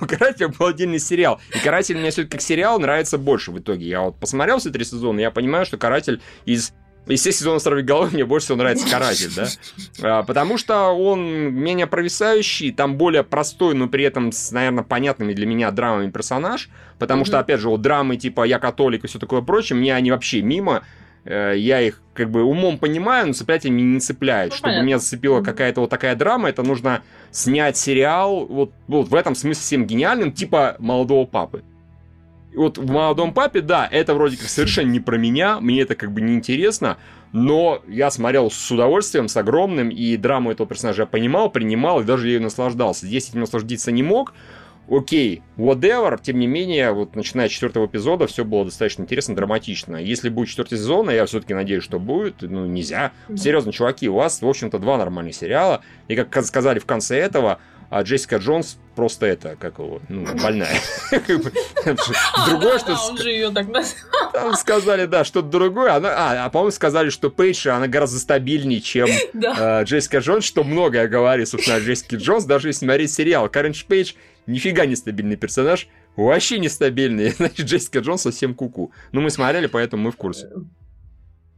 [0.00, 1.40] У «Карателя» был отдельный сериал.
[1.54, 3.88] И «Каратель» мне все-таки как сериал нравится больше в итоге.
[3.88, 6.72] Я вот посмотрел все три сезона, и я понимаю, что «Каратель» из
[7.06, 9.46] из всех сезонов «Сорви головы» мне больше всего нравится «Каратель», да?
[10.02, 11.22] А, потому что он
[11.54, 16.68] менее провисающий, там более простой, но при этом с, наверное, понятными для меня драмами персонаж,
[16.98, 20.10] потому что, опять же, вот драмы типа «Я католик» и все такое прочее, мне они
[20.10, 20.82] вообще мимо,
[21.26, 24.52] я их как бы умом понимаю, но цеплять меня не цепляют.
[24.52, 24.86] Ну, Чтобы понятно.
[24.86, 29.60] меня зацепила какая-то вот такая драма, это нужно снять сериал вот, вот в этом смысле
[29.60, 31.62] всем гениальным, типа «Молодого папы».
[32.52, 35.94] И вот в «Молодом папе», да, это вроде как совершенно не про меня, мне это
[35.94, 36.96] как бы не интересно,
[37.32, 42.04] но я смотрел с удовольствием, с огромным, и драму этого персонажа я понимал, принимал, и
[42.04, 43.06] даже ею наслаждался.
[43.06, 44.32] Здесь этим насладиться не мог,
[44.88, 49.96] окей, whatever, тем не менее, вот начиная с четвертого эпизода все было достаточно интересно, драматично.
[49.96, 53.12] Если будет четвертый сезон, а я все-таки надеюсь, что будет, ну, нельзя.
[53.36, 57.58] Серьезно, чуваки, у вас, в общем-то, два нормальных сериала, и, как сказали в конце этого,
[57.88, 60.74] а Джессика Джонс просто это, как его, ну, больная.
[62.46, 62.96] Другое, что...
[64.32, 65.92] Там сказали, да, что-то другое.
[65.92, 69.08] А, а по-моему, сказали, что Пейдж, она гораздо стабильнее, чем
[69.56, 73.48] а, Джессика Джонс, что многое говорит, собственно, о Джессике Джонс, даже если смотреть сериал.
[73.48, 74.14] Карен Пейдж
[74.46, 77.30] нифига не стабильный персонаж, вообще нестабильный.
[77.36, 78.92] Значит, Джессика Джонс совсем куку.
[79.12, 80.48] Ну, мы смотрели, поэтому мы в курсе.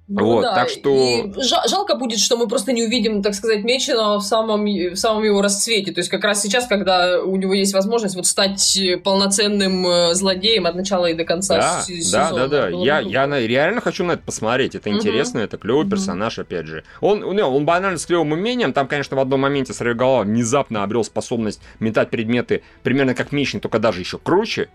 [0.08, 0.54] Ну, вот, да.
[0.54, 1.26] так что...
[1.26, 1.32] И
[1.68, 5.42] жалко будет, что мы просто не увидим, так сказать, Меченого в самом, в самом его
[5.42, 5.92] расцвете.
[5.92, 10.66] То есть как раз сейчас, когда у него есть возможность вот стать полноценным э, злодеем
[10.66, 12.48] от начала и до конца да, сезона.
[12.48, 12.76] Да, да, да.
[12.76, 14.74] Я, я на, реально хочу на это посмотреть.
[14.74, 16.84] Это интересно, это клевый персонаж, опять же.
[17.02, 18.72] Он, он, он банально с клевым умением.
[18.72, 23.78] Там, конечно, в одном моменте Сорвиголова внезапно обрел способность метать предметы примерно как Мечник, только
[23.78, 24.70] даже еще круче.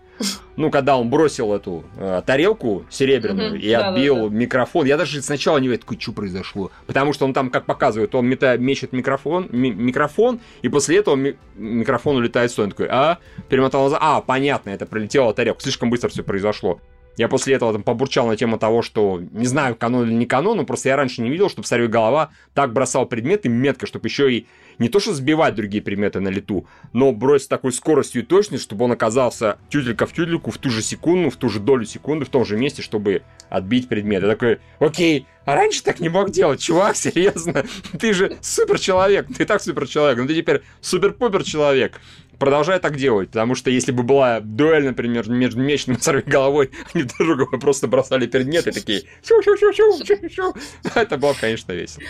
[0.56, 4.86] Ну, когда он бросил эту э, тарелку серебряную и отбил микрофон.
[4.86, 6.70] Я даже сначала не такой, что произошло.
[6.86, 11.16] Потому что он там, как показывает, он мета, мечет микрофон, ми, микрофон, и после этого
[11.16, 12.72] ми, микрофон улетает в сторону.
[12.72, 13.18] Такой, а?
[13.48, 13.98] Перемотал назад.
[14.02, 15.62] А, понятно, это пролетела тарелка.
[15.62, 16.80] Слишком быстро все произошло.
[17.16, 20.56] Я после этого там побурчал на тему того, что не знаю, канон или не канон,
[20.56, 24.32] но просто я раньше не видел, чтобы Сорви голова так бросал предметы метко, чтобы еще
[24.32, 24.46] и
[24.78, 28.86] не то что сбивать другие предметы на лету, но бросить такой скоростью и точностью, чтобы
[28.86, 32.28] он оказался тюделька в тюдельку в ту же секунду, в ту же долю секунды, в
[32.28, 34.22] том же месте, чтобы отбить предмет.
[34.22, 37.64] Я такой, окей, а раньше так не мог делать, чувак, серьезно,
[37.98, 42.00] ты же супер человек, ты так супер человек, но ты теперь супер-пупер человек
[42.38, 47.04] продолжай так делать, потому что если бы была дуэль, например, между мечным и головой, они
[47.04, 50.54] друг друга просто бросали предметы такие шу-шу-шу-шу-шу-шу.
[50.94, 52.04] Это было, конечно, весело.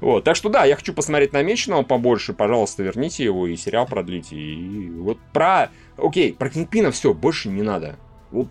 [0.00, 3.86] Вот, так что да, я хочу посмотреть на Меченого побольше, пожалуйста, верните его и сериал
[3.86, 4.36] продлите.
[4.36, 5.70] И вот про...
[5.96, 7.96] Окей, про Кингпина все, больше не надо.
[8.30, 8.48] Вот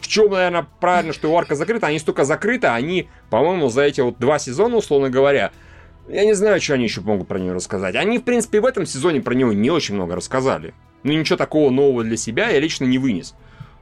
[0.00, 4.00] в чем, наверное, правильно, что его арка закрыта, они столько закрыты, они, по-моему, за эти
[4.00, 5.52] вот два сезона, условно говоря,
[6.08, 7.96] я не знаю, что они еще могут про него рассказать.
[7.96, 10.74] Они, в принципе, в этом сезоне про него не очень много рассказали.
[11.02, 13.34] Ну, ничего такого нового для себя я лично не вынес.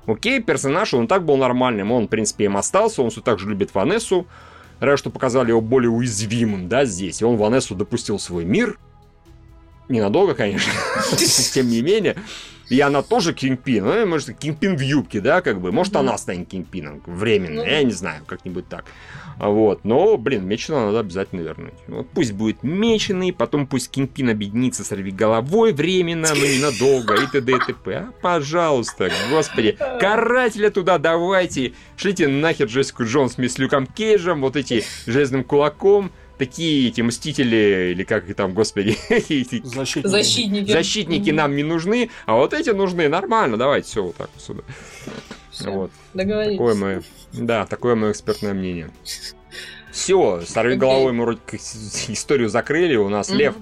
[0.06, 3.48] Окей, персонаж, он так был нормальным, он, в принципе, им остался, он все так же
[3.48, 4.26] любит Ванессу.
[4.80, 7.22] Разве что показали его более уязвимым, да, здесь.
[7.22, 8.78] И он Ванессу допустил в свой мир.
[9.88, 10.72] Ненадолго, конечно,
[11.52, 12.16] тем не менее.
[12.68, 13.84] И она тоже Кингпин.
[13.84, 15.72] Ну, может, Кингпин в юбке, да, как бы.
[15.72, 17.62] Может, она станет Кингпином временно.
[17.62, 18.84] Ну я не знаю, как-нибудь так.
[19.38, 19.84] Вот.
[19.84, 21.74] Но, блин, Меченого надо обязательно вернуть.
[21.88, 27.52] Вот пусть будет Меченый, потом пусть Кингпин объединится с головой временно, но ненадолго, и т.д.
[27.52, 27.94] и т.п.
[27.94, 29.76] А, пожалуйста, господи.
[30.00, 31.72] Карателя туда давайте.
[31.96, 38.04] Шлите нахер Джессику Джонс с Люком Кейджем, вот эти железным кулаком такие эти мстители, или
[38.04, 40.06] как их там, господи, защитники.
[40.06, 40.70] защитники.
[40.70, 43.08] Защитники нам не нужны, а вот эти нужны.
[43.08, 44.62] Нормально, давайте все вот так сюда.
[45.50, 45.90] Все, вот.
[46.14, 46.58] Договорились.
[46.58, 47.02] Такое мое,
[47.32, 48.90] да, такое мое экспертное мнение.
[49.92, 50.78] Все, сорви okay.
[50.78, 51.40] головой мы вроде
[52.08, 53.36] историю закрыли, у нас mm-hmm.
[53.36, 53.54] лев.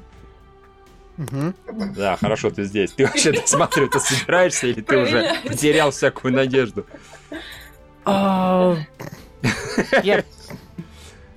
[1.18, 1.94] Mm-hmm.
[1.94, 2.92] Да, хорошо, ты здесь.
[2.92, 6.86] Ты вообще смотрю, ты собираешься или ты уже потерял всякую надежду?
[8.04, 8.76] А,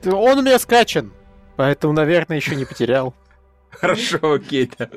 [0.05, 1.11] он у меня скачан.
[1.55, 3.13] Поэтому, наверное, еще не потерял.
[3.69, 4.69] Хорошо, окей.
[4.77, 4.89] Да.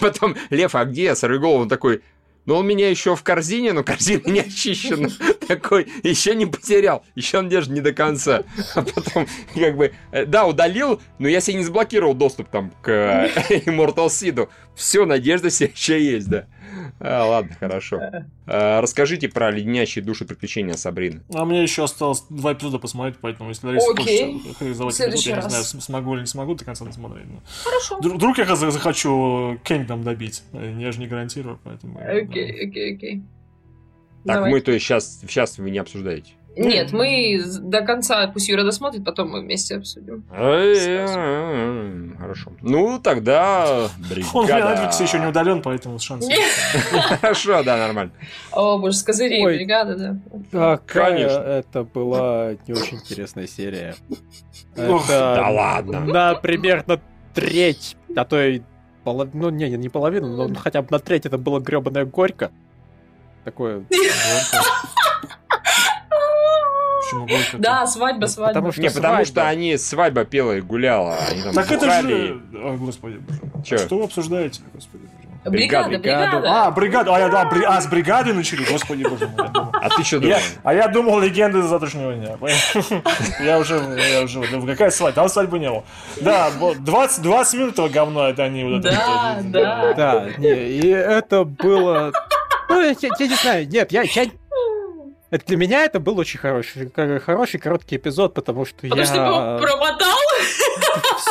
[0.00, 1.14] Потом, Лев, а где я?
[1.14, 2.02] Сорвиголов, он такой,
[2.46, 5.08] ну, он меня еще в корзине, но корзина не очищена.
[5.48, 8.44] Такой, еще не потерял, еще он держит не до конца.
[8.74, 12.88] А потом, как бы, э, да, удалил, но я себе не заблокировал доступ там к
[12.88, 13.30] э,
[13.66, 14.48] Immortal Seed.
[14.76, 16.46] Все, надежда все еще есть, да.
[17.00, 18.00] А, ладно, хорошо.
[18.46, 21.22] А, расскажите про леденящие души приключения Сабрины.
[21.34, 24.32] А мне еще осталось два эпизода посмотреть, поэтому если Лариса Окей.
[24.34, 27.26] хочет характеризовать эпизод, я не знаю, смогу или не смогу до конца досмотреть.
[27.26, 27.40] Но...
[27.64, 27.98] Хорошо.
[28.00, 30.42] Вдруг я захочу Kingdom добить.
[30.52, 31.98] Я же не гарантирую, поэтому...
[31.98, 33.22] Окей, окей, окей.
[34.24, 36.32] Так, мы то есть сейчас, сейчас вы не обсуждаете?
[36.56, 40.24] Нет, мы до конца, пусть Юра досмотрит, потом мы вместе обсудим.
[42.18, 42.52] Хорошо.
[42.62, 44.30] Ну, тогда бригада.
[44.34, 46.26] Он на Netflix еще не удален, поэтому шанс.
[47.20, 48.12] Хорошо, да, нормально.
[48.52, 50.18] О, боже, с козырей бригада,
[50.50, 50.80] да.
[50.86, 51.38] Конечно.
[51.38, 53.94] Это была не очень интересная серия.
[54.74, 56.00] Да ладно.
[56.00, 57.00] На примерно
[57.34, 58.62] треть, а то и
[59.04, 62.50] ну, не, не половину, но хотя бы на треть это было гребаное горько.
[63.44, 63.84] Такое...
[67.26, 67.58] Горько?
[67.58, 68.54] Да, свадьба, свадьба.
[68.54, 71.16] Потому что, не, потому что они свадьба пела и гуляла.
[71.30, 72.40] Они там так это же...
[72.54, 73.78] О, господи, боже Че?
[73.78, 75.08] Что вы обсуждаете, господи,
[75.50, 76.42] Бригада, бригада.
[76.44, 77.14] А, бригада.
[77.14, 77.64] А, я, да, бри...
[77.64, 79.46] а, с бригады начали, господи боже мой.
[79.72, 80.36] А ты что думал?
[80.64, 82.36] а я думал легенды завтрашнего дня.
[83.40, 83.76] я уже,
[84.12, 85.14] я уже, ну, какая свадьба?
[85.14, 85.84] Там свадьбы не было.
[86.20, 89.94] Да, 20, 20 минут этого говна, это они вот Да, да.
[89.94, 92.12] Да, не, и это было...
[92.68, 94.26] Ну, я, я не знаю, нет, я, я
[95.30, 96.90] это для меня это был очень хороший,
[97.20, 99.06] хороший короткий эпизод, потому что потому я...
[99.06, 100.18] что ты промотал?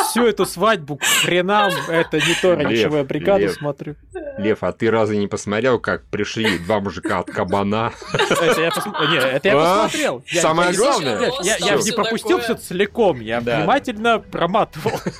[0.08, 3.96] Всю эту свадьбу к хренам, это не то, ради чего я бригаду смотрю.
[4.38, 7.92] Лев, а ты разве не посмотрел, как пришли два мужика от кабана?
[8.12, 9.84] Это я пос- не, это я А?
[9.84, 10.22] посмотрел.
[10.26, 11.32] Я- Самое я- главное.
[11.42, 12.56] Я не пропустил такое.
[12.56, 13.60] все целиком, я Да.
[13.60, 14.92] внимательно проматывал.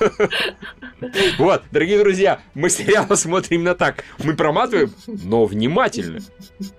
[1.37, 4.03] Вот, дорогие друзья, мы сериал смотрим именно так.
[4.23, 6.19] Мы проматываем, но внимательно.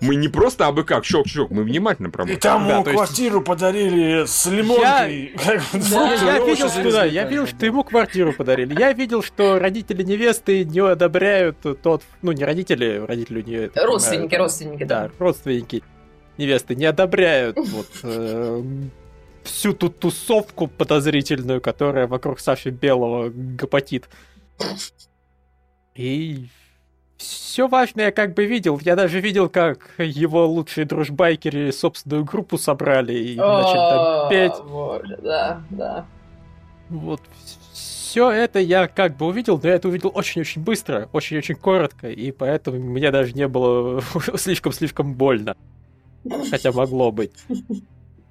[0.01, 2.41] Мы не просто абы как, щелк-щелк, мы внимательно И проматываем.
[2.41, 5.33] там Да, есть- квартиру подарили с лимонкой.
[5.37, 8.77] Я видел, что я видел, что ему квартиру подарили.
[8.79, 14.35] Я видел, что родители невесты не одобряют тот, ну не родители, родители у нее Родственники,
[14.35, 15.09] родственники, да.
[15.09, 15.83] да, родственники
[16.37, 18.63] невесты не одобряют вот э,
[19.45, 24.09] всю ту тусовку подозрительную, которая вокруг Саши Белого гопотит.
[25.95, 26.49] И
[27.17, 28.79] все важное я как бы видел.
[28.83, 34.65] Я даже видел, как его лучшие дружбайкеры собственную группу собрали и начали там петь.
[34.65, 36.07] боже, Да, да.
[36.91, 37.21] Вот
[38.09, 42.33] все это я как бы увидел, но я это увидел очень-очень быстро, очень-очень коротко, и
[42.33, 44.03] поэтому мне даже не было
[44.37, 45.55] слишком-слишком больно.
[46.51, 47.33] Хотя могло быть.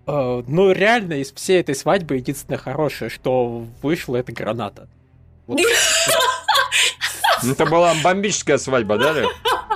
[0.07, 4.87] Э, Ну, реально, из всей этой свадьбы единственное хорошее, что вышло, это граната.
[5.45, 5.59] Вот.
[7.43, 9.13] Ну, Это была бомбическая свадьба, да?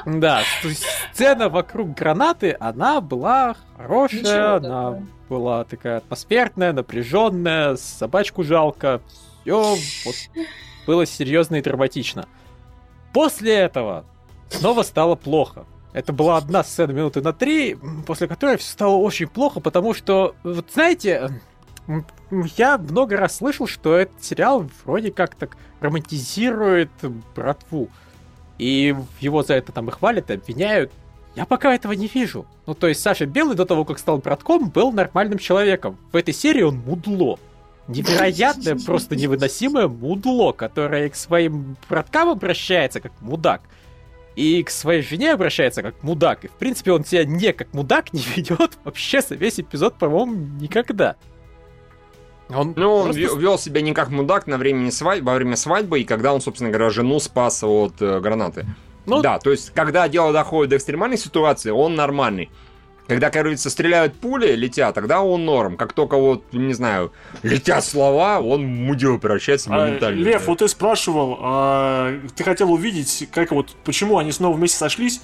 [0.07, 0.83] Да, то есть
[1.13, 8.99] сцена вокруг гранаты, она была хорошая, она была такая атмосферная, напряженная, собачку жалко,
[9.41, 10.15] все вот,
[10.87, 12.27] было серьезно и драматично.
[13.13, 14.05] После этого
[14.49, 15.65] снова стало плохо.
[15.93, 20.35] Это была одна сцена минуты на три, после которой все стало очень плохо, потому что,
[20.43, 21.29] вот знаете,
[22.57, 26.91] я много раз слышал, что этот сериал вроде как так романтизирует
[27.35, 27.89] братву.
[28.57, 30.91] И его за это там и хвалят, и обвиняют.
[31.35, 32.45] Я пока этого не вижу.
[32.67, 35.97] Ну, то есть Саша Белый до того, как стал братком, был нормальным человеком.
[36.11, 37.39] В этой серии он мудло.
[37.87, 43.61] Невероятное, просто невыносимое мудло, которое к своим браткам обращается как мудак.
[44.35, 46.45] И к своей жене обращается как мудак.
[46.45, 50.35] И, в принципе, он себя не как мудак не ведет вообще за весь эпизод, по-моему,
[50.59, 51.15] никогда.
[52.49, 55.55] Он Ну, он просто ве- вел себя не как мудак на времени свадьбы, во время
[55.55, 58.65] свадьбы, и когда он, собственно говоря, жену спас от э, гранаты.
[59.05, 62.49] Ну- Да, то есть, когда дело доходит до экстремальной ситуации, он нормальный.
[63.11, 65.75] Когда, говорится, стреляют пули, летят, тогда он норм.
[65.75, 67.11] Как только вот, не знаю,
[67.43, 70.23] летят слова, он в мудила превращается А, моментально.
[70.23, 70.47] Лев, Да.
[70.47, 75.19] вот ты спрашивал, а, ты хотел увидеть, как вот, почему они снова вместе сошлись.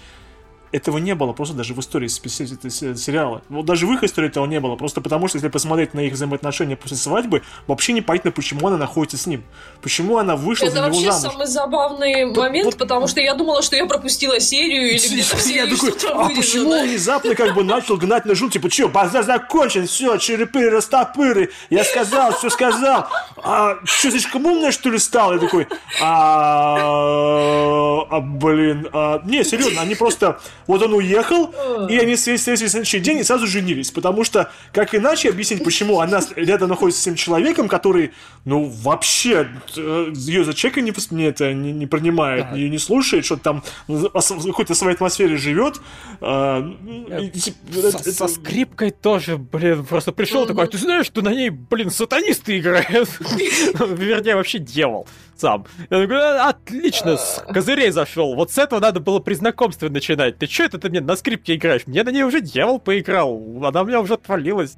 [0.78, 3.42] Этого не было просто даже в истории сериала.
[3.50, 4.76] Вот даже в их истории этого не было.
[4.76, 9.18] Просто потому, что если посмотреть на их взаимоотношения после свадьбы, вообще непонятно, почему она находится
[9.18, 9.44] с ним.
[9.82, 11.34] Почему она вышла Это за него вообще замуж.
[11.34, 15.76] самый забавный момент, вот- потому что я думала, что я пропустила серию или где-то серии
[15.76, 16.82] такой, а почему вырезано.
[16.82, 21.50] он внезапно как бы начал гнать на жил, типа, что, базар закончен, все, черепыры, растопыры,
[21.72, 25.34] я сказал, все сказал, а что, слишком умная, что ли, стал?
[25.34, 25.68] Я такой,
[26.02, 26.76] а,
[28.10, 31.54] а, блин, а, не, серьезно, они просто, вот он уехал,
[31.90, 36.00] и они встретились на следующий день и сразу женились, потому что, как иначе объяснить, почему
[36.00, 38.12] она рядом находится с тем человеком, который,
[38.46, 43.26] ну, вообще, э, ее за человека не, не, это, не, не принимает, ее не слушает,
[43.26, 44.10] что там в
[44.48, 45.80] какой-то своей атмосфере живет.
[46.22, 46.60] а,
[47.22, 51.22] и, типа, Со, это- со скрипкой тоже, блин, просто пришел такой, «А ты знаешь, что
[51.22, 53.10] на ней, блин, сатанисты играют?
[53.80, 55.08] Вернее, вообще дьявол
[55.38, 55.66] сам.
[55.90, 58.36] Я такой, «А, отлично, с козырей зашел.
[58.36, 60.38] Вот с этого надо было при знакомстве начинать.
[60.38, 61.88] Ты что это ты мне на скрипке играешь?
[61.88, 63.42] Мне на ней уже дьявол поиграл.
[63.64, 64.78] Она у меня уже отвалилась.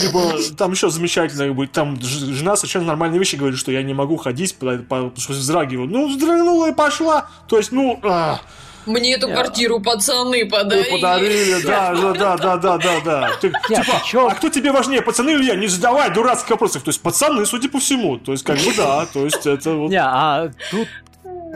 [0.00, 3.92] Типа, там еще замечательно, как бы, там жена совершенно нормальные вещи говорит, что я не
[3.94, 5.86] могу ходить, по- по- потому что вздрагиваю.
[5.88, 7.28] Ну, вздрагнула и пошла.
[7.46, 8.40] То есть, ну, а,
[8.86, 10.90] Мне эту квартиру пацаны ну, подарили.
[10.90, 15.56] подарили, да, да, да, да, да, да, Типа, а кто тебе важнее, пацаны или я?
[15.56, 16.82] Не задавай дурацких вопросов.
[16.82, 18.18] То есть, пацаны, судя по всему.
[18.18, 19.90] То есть, как бы, да, то есть, это вот...
[19.90, 20.88] Не, а тут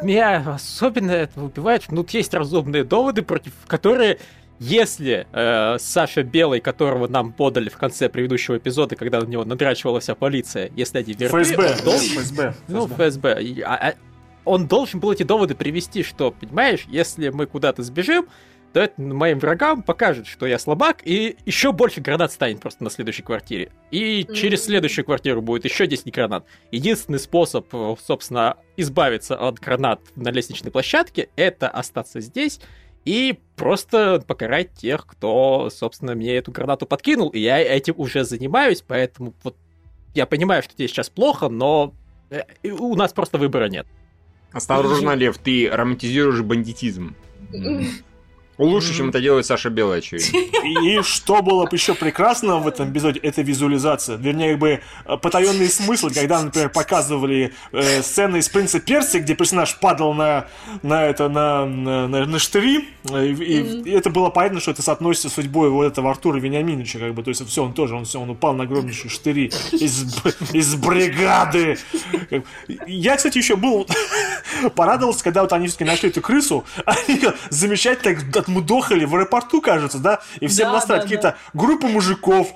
[0.02, 4.18] меня особенно это убивает, что тут есть разумные доводы, против которые
[4.60, 10.00] если э, Саша Белый, которого нам подали в конце предыдущего эпизода, когда на него надрачивала
[10.00, 12.54] вся полиция, если они верны, ФСБ, он должен- ФСБ.
[12.68, 13.62] ну, ФСБ.
[13.64, 13.94] А- а
[14.44, 18.26] он должен был эти доводы привести, что, понимаешь, если мы куда-то сбежим,
[18.72, 22.90] то это моим врагам покажет, что я слабак, и еще больше гранат станет просто на
[22.90, 23.72] следующей квартире.
[23.90, 26.44] И через следующую квартиру будет еще 10 гранат.
[26.70, 32.60] Единственный способ, э, собственно, избавиться от гранат на лестничной площадке, это остаться здесь
[33.04, 38.84] и просто покарать тех, кто, собственно, мне эту гранату подкинул, и я этим уже занимаюсь,
[38.86, 39.56] поэтому вот
[40.14, 41.94] я понимаю, что тебе сейчас плохо, но
[42.30, 43.86] э, у нас просто выбора нет.
[44.52, 47.14] Осторожно, Лев, ты романтизируешь бандитизм.
[48.60, 50.38] Лучше, чем это делает Саша Белый, очевидно.
[50.84, 54.16] И что было бы еще прекрасно в этом эпизоде, это визуализация.
[54.16, 59.34] Вернее, как бы э, потаенный смысл, когда, например, показывали э, сцены из «Принца Перси», где
[59.34, 60.46] персонаж падал на,
[60.82, 63.88] на, это, на, на, на, на штыри, э, и, mm-hmm.
[63.88, 67.22] и это было понятно, что это соотносится с судьбой вот этого Артура Вениаминовича, как бы,
[67.22, 70.04] то есть все, он тоже, он все, он упал на огромнейшие штыри из,
[70.52, 71.78] из бригады.
[72.86, 73.86] Я, кстати, еще был
[74.74, 80.20] порадовался, когда вот они все-таки нашли эту крысу, они замечательно отмудохали в аэропорту, кажется, да,
[80.40, 81.36] и всем да, насрать, да, какие-то да.
[81.54, 82.48] группы мужиков,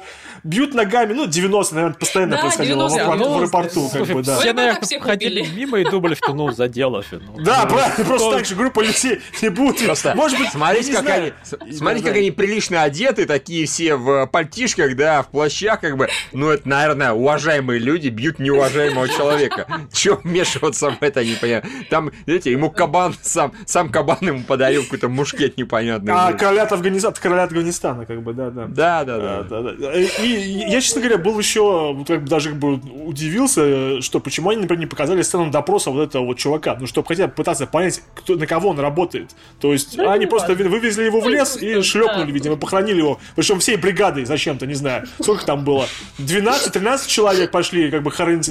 [0.45, 4.23] бьют ногами, ну, 90, наверное, постоянно да, происходило 90, в, аэропорту, в аэропорту, как бы,
[4.23, 4.39] да.
[4.39, 7.21] Все, наверное, ходили мимо и думали, что, ну, задело же.
[7.21, 9.85] Ну, да, ну, правильно, просто так же группа людей не будут.
[9.85, 11.33] Просто, может быть, смотрите, как они,
[11.73, 16.51] смотрите, как они прилично одеты, такие все в пальтишках, да, в плащах, как бы, ну,
[16.51, 19.67] это, наверное, уважаемые люди бьют неуважаемого человека.
[19.93, 21.65] Чего вмешиваться в это, не понимаю.
[21.89, 26.13] Там, знаете, ему кабан, сам, сам кабан ему подарил какой-то мушкет непонятный.
[26.13, 28.67] А, короля Афганистана, короля Афганистана, как бы, да, да.
[28.67, 29.43] Да, да, да.
[29.43, 29.93] да, да.
[29.95, 34.63] И я, честно говоря, был еще, как бы даже как бы удивился, что почему они,
[34.63, 38.03] например, не показали сцену допроса вот этого вот чувака, ну, чтобы хотя бы пытаться понять,
[38.15, 39.31] кто, на кого он работает.
[39.61, 40.69] То есть да, они просто важно.
[40.69, 42.33] вывезли его в лес и шлепнули, да.
[42.33, 45.87] видимо, похоронили его, причем всей бригадой зачем-то, не знаю, сколько там было,
[46.19, 48.51] 12-13 человек пошли, как бы хоронить.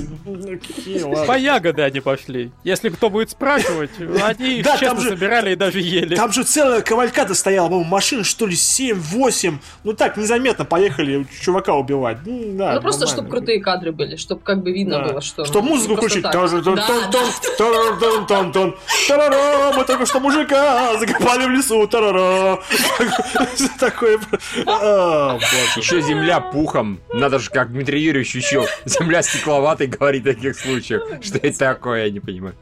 [1.28, 2.52] По ягоды они пошли.
[2.64, 3.92] Если кто будет спрашивать,
[4.22, 6.16] они их честно собирали и даже ели.
[6.16, 9.58] Там же целая кавалькада стояла, по-моему, машин, что ли, 7-8.
[9.84, 12.18] Ну так, незаметно поехали чувака чувака убивать.
[12.26, 15.06] Ну, да, ну просто, чтобы крутые кадры были, чтобы как бы видно да.
[15.06, 15.46] было, что...
[15.46, 16.24] Чтобы ну, музыку включить.
[19.76, 21.88] Мы только что мужика закопали в лесу.
[23.80, 24.20] Такое...
[24.66, 25.38] А,
[25.76, 27.00] еще земля пухом.
[27.14, 28.66] Надо же, как Дмитрий Юрьевич учил.
[28.86, 31.04] Земля стекловатой говорит в таких случаях.
[31.22, 32.56] Что это такое, я не понимаю.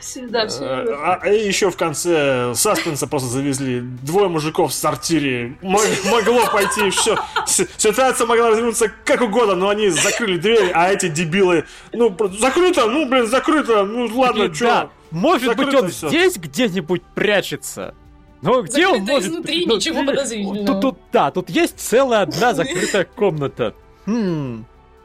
[0.00, 0.64] Всегда все.
[0.64, 3.80] А, а и еще в конце саспенса просто завезли.
[3.80, 5.56] Двое мужиков в сортире.
[5.62, 7.18] Могло пойти все.
[7.46, 11.64] Ситуация могла развернуться как угодно, но они закрыли дверь, а эти дебилы.
[11.92, 13.84] Ну, закрыто, ну, блин, закрыто.
[13.84, 14.64] Ну, ладно, что.
[14.64, 14.90] Да.
[15.10, 16.08] Может закрыто быть, он все.
[16.08, 17.94] здесь где-нибудь прячется.
[18.40, 19.30] Ну, где он может...
[19.30, 20.66] изнутри, ну, ничего подозрительного.
[20.66, 23.74] Тут, тут, да, тут есть целая одна закрытая комната.
[24.06, 24.64] Хм,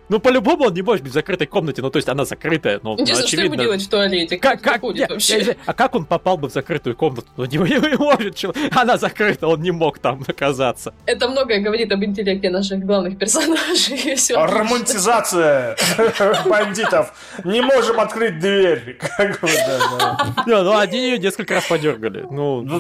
[0.10, 2.94] ну, по-любому он не может быть в закрытой комнате, ну, то есть она закрытая, но
[2.94, 3.46] Интересно, очевидно...
[3.48, 4.38] что ему делать в туалете?
[4.38, 5.40] Как, как, нет, вообще?
[5.42, 7.28] Я, а как он попал бы в закрытую комнату?
[7.36, 10.94] Ну, не, не может, она закрыта, он не мог там оказаться.
[11.06, 14.16] Это многое говорит об интеллекте наших главных персонажей.
[14.34, 15.76] Романтизация
[16.46, 17.14] бандитов.
[17.44, 18.98] Не можем открыть дверь.
[19.18, 20.44] Как бы, да, да.
[20.46, 22.26] Не, ну, они ее несколько раз подергали.
[22.30, 22.80] Ну, ну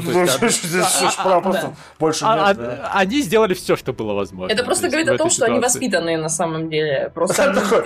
[1.99, 2.58] больше нет.
[2.94, 4.54] Они сделали все, что было возможно.
[4.54, 7.52] Это просто говорит о том, что они воспитанные на самом деле просто...
[7.52, 7.81] Такой,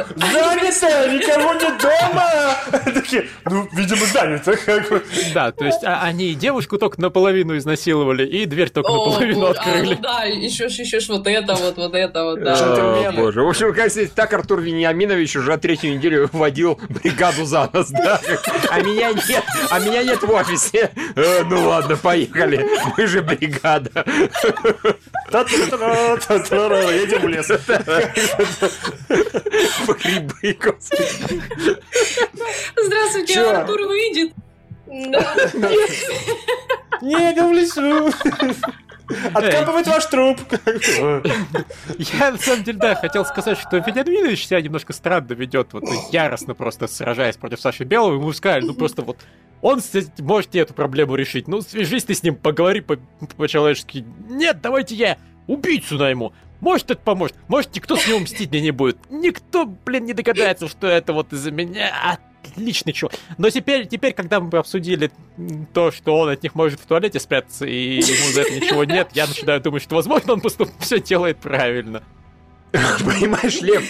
[0.72, 2.92] занято, никого нет дома!
[2.94, 4.56] Такие, ну, видимо, занято.
[5.34, 9.98] Да, то есть а, они девушку только наполовину изнасиловали, и дверь только наполовину открыли.
[10.02, 13.12] Да, еще ж, еще ж вот это вот, вот это вот, да.
[13.14, 18.20] Боже, в общем, кажется, так Артур Вениаминович уже третью неделю водил бригаду за нос, да?
[18.70, 20.92] А меня нет, а меня нет в офисе.
[21.16, 22.68] Э, ну ладно, поехали,
[22.98, 24.06] мы же бригада.
[26.92, 27.48] Едем в лес.
[29.88, 31.42] По грибы, господи.
[32.76, 33.56] Здравствуйте, Чё?
[33.56, 34.34] Артур выйдет.
[37.02, 38.12] Не, иду в лесу.
[39.34, 40.40] Откапывать ваш труп.
[41.98, 46.54] Я, на самом деле, да, хотел сказать, что Вениаминович себя немножко странно ведет, вот яростно
[46.56, 49.18] просто сражаясь против Саши Белого, ему сказали, ну просто вот
[49.62, 49.82] он
[50.20, 51.48] может эту проблему решить.
[51.48, 54.06] Ну, свяжись ты с ним, поговори по-человечески.
[54.30, 55.18] Нет, давайте я
[55.48, 56.34] убийцу найму.
[56.62, 57.36] Может, это поможет.
[57.48, 58.98] Может, никто с него мстить мне не будет.
[59.10, 62.20] Никто, блин, не догадается, что это вот из-за меня.
[62.44, 63.16] Отличный чувак.
[63.38, 65.12] Но теперь, теперь, когда мы обсудили
[65.74, 69.10] то, что он от них может в туалете спрятаться, и ему за это ничего нет,
[69.14, 72.04] я начинаю думать, что, возможно, он просто все делает правильно.
[72.72, 73.84] Понимаешь, Лев,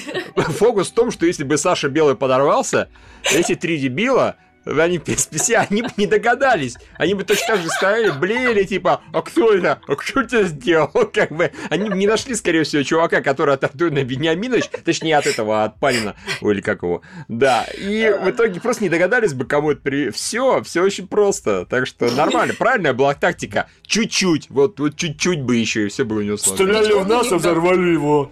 [0.58, 2.90] фокус в том, что если бы Саша Белый подорвался,
[3.32, 5.02] эти три дебила они
[5.32, 6.78] все, они бы не догадались.
[6.98, 9.82] Они бы точно так же стояли, блеяли, типа, а кто это?
[9.88, 10.90] А кто это сделал?
[11.14, 15.26] Как бы, они бы не нашли, скорее всего, чувака, который от Антона Бениаминович, точнее, от
[15.26, 17.02] этого, от Панина, или как его.
[17.28, 20.10] Да, и в итоге просто не догадались бы, кому это при...
[20.12, 21.66] Все, все очень просто.
[21.66, 23.68] Так что нормально, правильная была тактика.
[23.86, 26.78] Чуть-чуть, вот, вот чуть-чуть бы еще, и все бы у него сложилось.
[26.78, 28.32] Стреляли в нас, а взорвали его.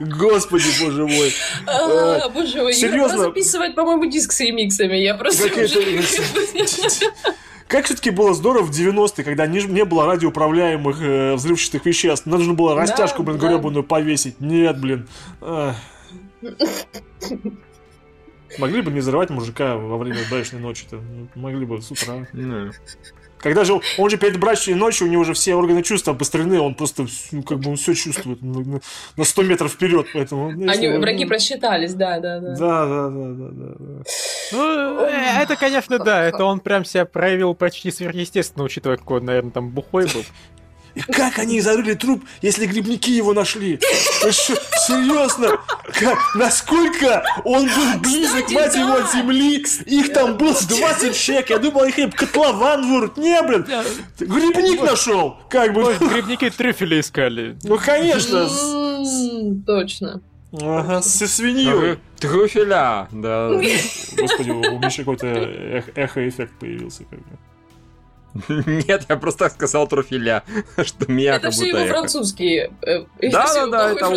[0.00, 1.32] Господи, боже мой.
[2.54, 3.18] Мой, Серьезно?
[3.18, 4.96] записывать, по-моему, диск с ремиксами.
[4.96, 5.48] Я просто
[7.68, 12.24] Как все-таки было здорово в 90-е, когда не, не было радиоуправляемых э, взрывчатых веществ.
[12.26, 13.48] Нужно было растяжку, да, блин, да.
[13.48, 14.40] гребаную повесить.
[14.40, 15.08] Нет, блин.
[18.58, 21.00] Могли бы не взрывать мужика во время брачной ночи-то.
[21.34, 22.26] Могли бы с утра.
[22.32, 22.70] Ну,
[23.46, 26.74] Когда же он же перед брачной ночью, у него уже все органы чувств обострены, он
[26.74, 28.80] просто ну, как бы он все чувствует на, на-
[29.16, 30.50] на 100 метров вперед, поэтому...
[30.50, 32.56] ну, Они, если- враги просчитались, да, да, да.
[32.56, 34.02] Да, да, да, да, да, да.
[34.50, 39.26] Ну, э, это, конечно, да, это он прям себя проявил почти сверхъестественно, учитывая, какой он,
[39.26, 40.24] наверное, там бухой был.
[40.96, 43.78] И как они зарыли труп, если грибники его нашли?
[44.30, 45.58] Серьезно?
[45.92, 49.56] Как, насколько он был близок, Кстати, мать его, от земли?
[49.84, 51.50] Их там было 20 человек.
[51.50, 53.18] Я думал, их котлован вырут.
[53.18, 53.66] Не, блин.
[54.18, 55.36] Грибник нашел.
[55.50, 55.84] Как бы.
[55.84, 57.58] Ой, грибники трюфели искали.
[57.62, 58.48] Ну, конечно.
[59.66, 60.22] Точно.
[60.52, 61.98] Ага, со свиньей.
[62.18, 63.50] Трюфеля, да.
[64.16, 67.04] Господи, у Миши какой-то эх- эхо-эффект появился.
[67.04, 67.38] Как бы.
[68.48, 70.42] Нет, я просто так сказал труфеля,
[70.84, 71.94] что меня Это как все будто его эхо.
[71.94, 72.70] французские.
[72.82, 74.16] э, Да, всё да, его да, плохой это он.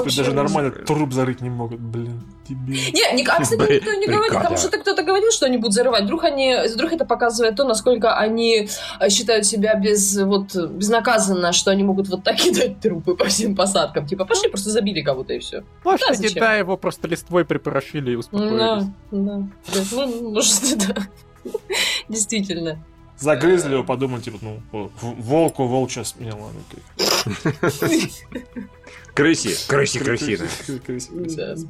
[0.00, 2.22] общем, даже нормально труп зарыть не могут, блин.
[2.48, 2.76] Дебил.
[2.92, 6.04] Не, никак, кстати, никто не говорит, потому что кто-то говорил, что они будут зарывать.
[6.04, 8.68] Вдруг они, вдруг это показывает то, насколько они
[9.00, 13.54] э, считают себя без, вот, безнаказанно, что они могут вот так кидать трупы по всем
[13.56, 14.06] посадкам.
[14.06, 15.64] Типа, пошли, просто забили кого-то и все.
[15.84, 16.40] Может, Да, они, зачем?
[16.40, 18.86] да, его просто листвой припорошили и Да, успокоились.
[19.10, 19.12] да.
[19.12, 19.42] Да,
[19.92, 20.94] Ну, может, да.
[22.08, 22.78] Действительно.
[23.18, 26.50] Загрызли его, подумали, типа, ну, волку волчья смела.
[29.18, 29.24] Ну.
[29.24, 30.36] Крыси, крыси, крысина.
[30.66, 31.66] Крыси, крыси, крыси,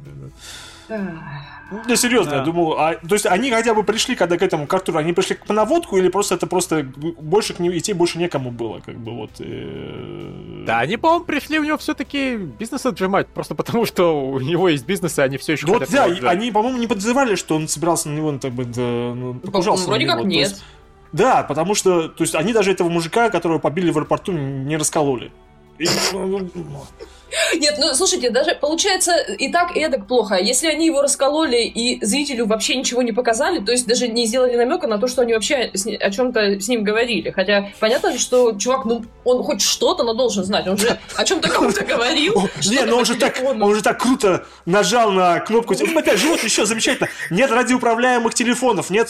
[0.89, 1.95] Да.
[1.97, 2.37] серьезно, Да.
[2.37, 5.11] я думал, а, то есть они хотя бы пришли, когда к этому к Артуру, они
[5.13, 6.83] пришли по наводку или просто это просто
[7.19, 9.31] больше к ним идти больше некому было, как бы вот.
[9.39, 14.69] э, Да, они, по-моему, пришли у него все-таки бизнес отжимать, просто потому что у него
[14.69, 17.55] есть бизнес, и они все еще Ну вот да, и они, по-моему, не подозревали, что
[17.57, 20.15] он собирался на него, ну, так бы, да, ну, Ну, покушался на Вроде него.
[20.15, 20.49] как нет.
[20.49, 20.63] есть-
[21.11, 25.31] да, потому что, то есть они даже этого мужика, которого побили в аэропорту, не раскололи.
[25.79, 26.85] И, ну, ну,
[27.57, 30.35] Нет, ну слушайте, даже получается и так, и эдак плохо.
[30.35, 34.55] Если они его раскололи и зрителю вообще ничего не показали, то есть даже не сделали
[34.55, 37.31] намека на то, что они вообще с о чем-то с ним говорили.
[37.31, 40.67] Хотя понятно же, что чувак, ну, он хоть что-то, но должен знать.
[40.67, 42.49] Он же о чем-то кому-то говорил.
[42.57, 45.73] Не, что-то ну он же так, он же так круто нажал на кнопку.
[45.73, 47.09] Опять же, вот еще замечательно.
[47.29, 49.09] Нет радиоуправляемых телефонов, нет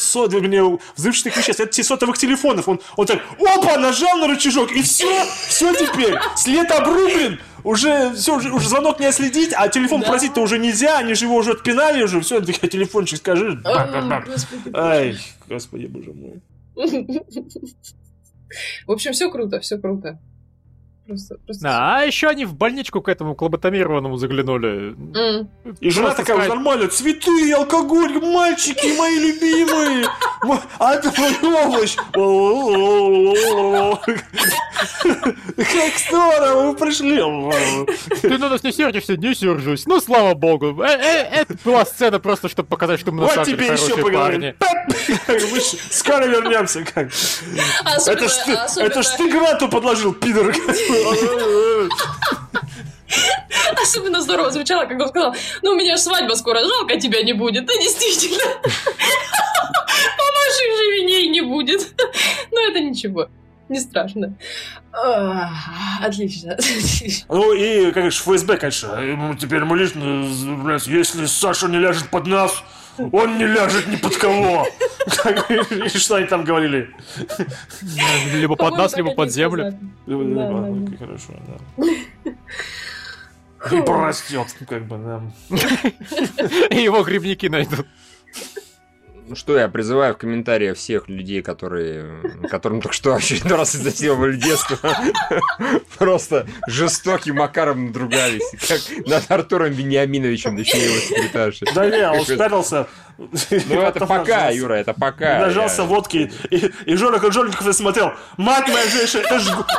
[0.96, 2.68] взрывчатых веществ, нет сотовых телефонов.
[2.68, 7.40] Он, он так, опа, нажал на рычажок, и все, все теперь, след обрублен.
[7.68, 10.08] Уже все, уже, уже звонок не отследить, а телефон Да.
[10.08, 13.60] просить-то уже нельзя, они же его уже отпинали уже, все, телефончик скажи.
[13.66, 14.24] А, Бам-бам-бам.
[14.26, 15.18] господи, Ай,
[15.50, 16.42] господи, боже мой.
[18.88, 20.18] В общем, все круто, все круто.
[21.08, 24.94] Просто, просто Да, а еще они в больничку к этому, к лоботомированному заглянули.
[25.16, 25.50] М.
[25.80, 30.06] И жена Просто такая сказать- нормально, цветы, алкоголь, мальчики, мои любимые.
[30.80, 31.96] А это мой овощ.
[35.58, 37.18] Как здорово, вы пришли.
[38.22, 39.86] Ты на нас не сердишься, не сержусь.
[39.86, 40.82] Ну, слава богу.
[40.84, 44.56] Э, э, Это была сцена просто, чтобы показать, что мы на самом деле хорошие парни.
[45.92, 46.84] Скоро вернемся.
[46.84, 47.10] ты,
[48.82, 50.54] это ж ты гранату подложил, пидор.
[53.82, 57.34] Особенно здорово звучало, когда он сказал, ну, у меня ж свадьба скоро, жалко тебя не
[57.34, 57.66] будет.
[57.66, 58.44] Да, действительно.
[58.64, 61.82] По нашей же вине не будет.
[62.52, 63.30] Но это ничего.
[63.70, 64.36] Не страшно.
[66.02, 66.58] Отлично.
[67.30, 69.38] Ну и, конечно, ФСБ, конечно.
[69.40, 70.26] Теперь мы лично,
[70.64, 72.64] блядь, если Саша не ляжет под нас,
[73.12, 74.68] он не ляжет ни под кого.
[75.86, 76.90] И что они там говорили?
[78.34, 79.78] Либо под нас, либо под землю.
[80.06, 80.24] сказали.
[80.26, 82.32] Ну, окей, Хорошо, да.
[83.72, 85.22] И порастет, как бы, да.
[86.70, 87.86] И его грибники найдут.
[89.30, 94.38] Ну что, я призываю в комментариях всех людей, которые, которым только что очередной раз изнасиловали
[94.38, 94.78] детство,
[95.98, 101.68] просто жестоким макаром надругались, как над Артуром Вениаминовичем, точнее его секретаршей.
[101.76, 102.88] Да не, он спрятался.
[103.18, 105.40] Ну это пока, Юра, это пока.
[105.40, 108.14] Нажался водки, и, и Жора Кожольников смотрел.
[108.38, 109.24] Мать моя женщина,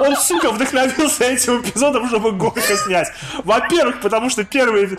[0.01, 3.09] он, сука, вдохновился этим эпизодом, чтобы горько снять.
[3.45, 4.99] Во-первых, потому что первые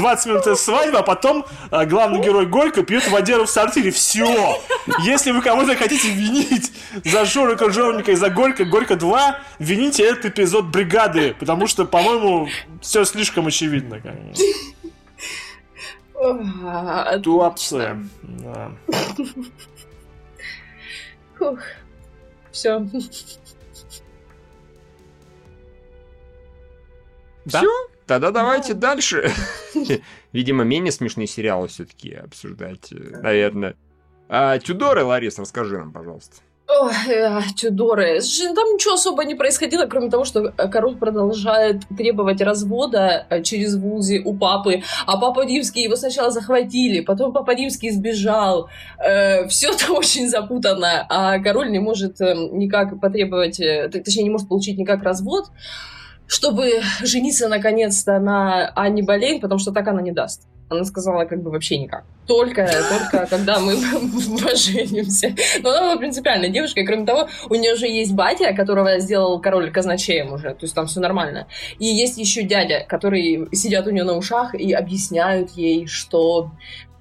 [0.00, 3.85] 20 минут свадьба, а потом а, главный герой Горько пьет водеру в сортире.
[3.90, 4.62] Все.
[5.04, 6.72] Если вы кого-то хотите винить
[7.04, 12.48] за Жора Кожевника и за Горько, Горько 2, вините этот эпизод бригады, потому что, по-моему,
[12.80, 14.00] все слишком очевидно.
[17.22, 17.96] Туапсе.
[18.22, 18.72] Да.
[22.52, 22.78] Все.
[27.44, 27.60] Да?
[27.60, 27.70] Всё?
[28.06, 29.30] Тогда давайте дальше.
[30.32, 33.74] Видимо, менее смешные сериалы все-таки обсуждать, э, наверное.
[34.28, 36.36] А, Тюдоры, Ларис, расскажи нам, пожалуйста.
[36.68, 38.20] Ой, э, Тюдоры.
[38.54, 44.22] Там ничего особо не происходило, кроме того, что э, король продолжает требовать развода через Вулзи
[44.24, 48.68] у папы, а папа Римский его сначала захватили, потом папа Римский сбежал.
[49.48, 55.02] Все это очень запутано, а король не может никак потребовать, точнее, не может получить никак
[55.02, 55.46] развод,
[56.26, 60.42] чтобы жениться наконец-то на Анне Болейн, потому что так она не даст.
[60.68, 62.04] Она сказала, как бы вообще никак.
[62.26, 63.76] Только, только когда мы
[64.42, 65.32] поженимся.
[65.62, 69.40] Но она была принципиальная девушка, и кроме того, у нее же есть батя, которого сделал
[69.40, 71.46] король казначеем уже, то есть там все нормально.
[71.78, 76.50] И есть еще дядя, который сидят у нее на ушах и объясняют ей, что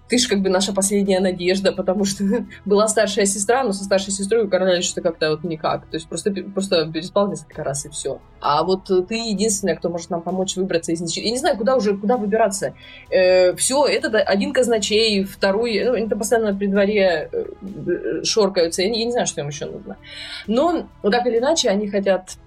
[0.07, 2.23] ты же как бы наша последняя надежда, потому что
[2.65, 5.85] была старшая сестра, но со старшей сестрой у короля что-то как-то вот никак.
[5.87, 8.19] То есть просто, просто переспал несколько раз и все.
[8.39, 11.25] А вот ты единственная, кто может нам помочь выбраться из ничего.
[11.25, 12.73] Я не знаю, куда уже, куда выбираться.
[13.09, 18.83] Э, все, этот один казначей, второй, ну, они там постоянно при дворе э, шоркаются.
[18.83, 19.97] Я не, я не знаю, что им еще нужно.
[20.45, 22.37] Но, так или иначе, они хотят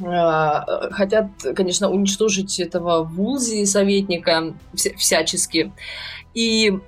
[0.00, 5.72] э, хотят, конечно, уничтожить этого Вулзи, советника, всячески.
[6.34, 6.78] И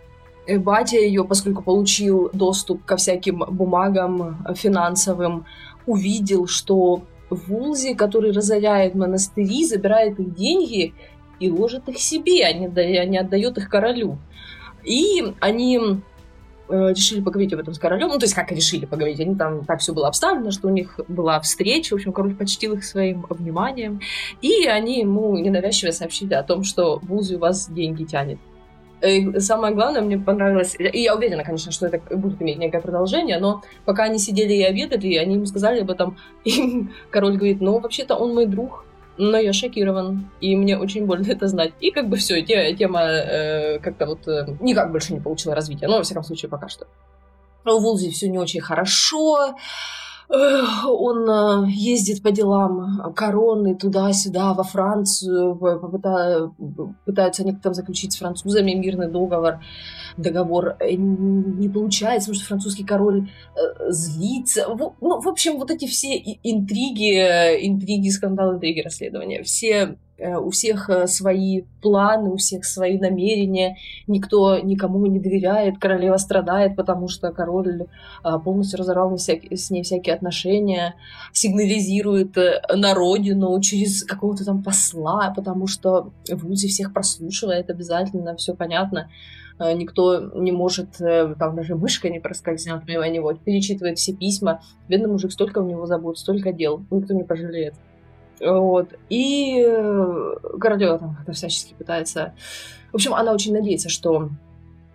[0.47, 5.45] э, батя ее, поскольку получил доступ ко всяким бумагам финансовым,
[5.87, 10.95] увидел, что Вулзи, который разоряет монастыри, забирает их деньги
[11.41, 14.19] и ложит их себе, а не, а не отдает их королю.
[14.85, 15.79] И они
[16.69, 18.09] э, решили поговорить об этом с королем.
[18.09, 19.21] Ну, то есть, как решили поговорить?
[19.21, 21.95] Они там так все было обставлено, что у них была встреча.
[21.95, 24.01] В общем, король почтил их своим вниманием.
[24.43, 28.39] И они ему ненавязчиво сообщили о том, что Вулзи у вас деньги тянет.
[29.05, 33.39] И самое главное, мне понравилось, и я уверена, конечно, что это будет иметь некое продолжение,
[33.39, 37.79] но пока они сидели и обедали, они ему сказали об этом, и король говорит, ну,
[37.79, 38.85] вообще-то он мой друг,
[39.17, 41.73] но я шокирован, и мне очень больно это знать.
[41.81, 45.99] И как бы все, тема э, как-то вот э, никак больше не получила развития, но,
[45.99, 46.87] во всяком случае, пока что.
[47.67, 49.55] У Вулзи все не очень хорошо,
[50.29, 55.57] он э, ездит по делам короны туда-сюда, во Францию,
[57.05, 59.61] пытаются они там заключить с французами мирный договор,
[60.17, 64.67] договор э, не получается, потому что французский король э, злится.
[64.69, 71.07] Ну, в общем, вот эти все интриги, интриги, скандалы, интриги, расследования, все у всех э,
[71.07, 73.77] свои планы, у всех свои намерения,
[74.07, 80.15] никто никому не доверяет, королева страдает, потому что король э, полностью разорвал с ней всякие
[80.15, 80.95] отношения,
[81.33, 88.55] сигнализирует на родину через какого-то там посла, потому что в УЗИ всех прослушивает обязательно, все
[88.55, 89.09] понятно
[89.57, 94.61] никто не может, там даже мышка не проскользнет мимо него, перечитывает все письма.
[94.89, 97.75] Бедный мужик, столько у него забот, столько дел, никто не пожалеет.
[98.41, 98.95] Вот.
[99.09, 102.35] И э, Королева там всячески пытается...
[102.93, 104.31] В общем, она очень надеется, что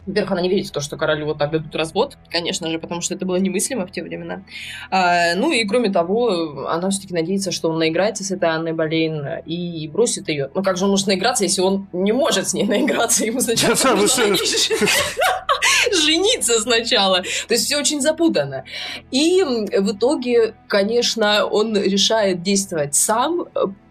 [0.10, 3.02] во-первых, она не верит в то, что королю вот так дадут развод, конечно же, потому
[3.02, 4.44] что это было немыслимо в те времена.
[4.90, 9.44] А, ну и кроме того, она все-таки надеется, что он наиграется с этой Анной Болейн
[9.45, 10.49] и бросит ее.
[10.53, 13.23] Ну как же он может наиграться, если он не может с ней наиграться?
[13.26, 13.76] Ему сначала
[15.94, 17.22] жениться сначала.
[17.48, 18.64] То есть все очень запутано.
[19.11, 23.45] И в итоге, конечно, он решает действовать сам,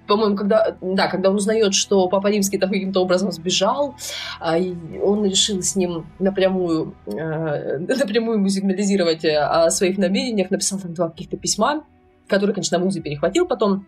[0.09, 3.95] по-моему, когда, да, когда он узнает, что Папа Римский каким-то образом сбежал,
[4.41, 4.57] а,
[5.03, 10.95] он решил с ним напрямую, э, напрямую ему сигнализировать э, о своих намерениях, написал там
[10.95, 11.85] два каких-то письма,
[12.27, 13.87] которые, конечно, Музи перехватил потом.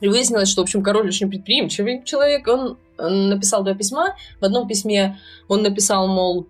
[0.00, 2.48] И выяснилось, что, в общем, король очень предприимчивый человек.
[2.48, 4.16] Он написал два письма.
[4.40, 6.48] В одном письме он написал, мол,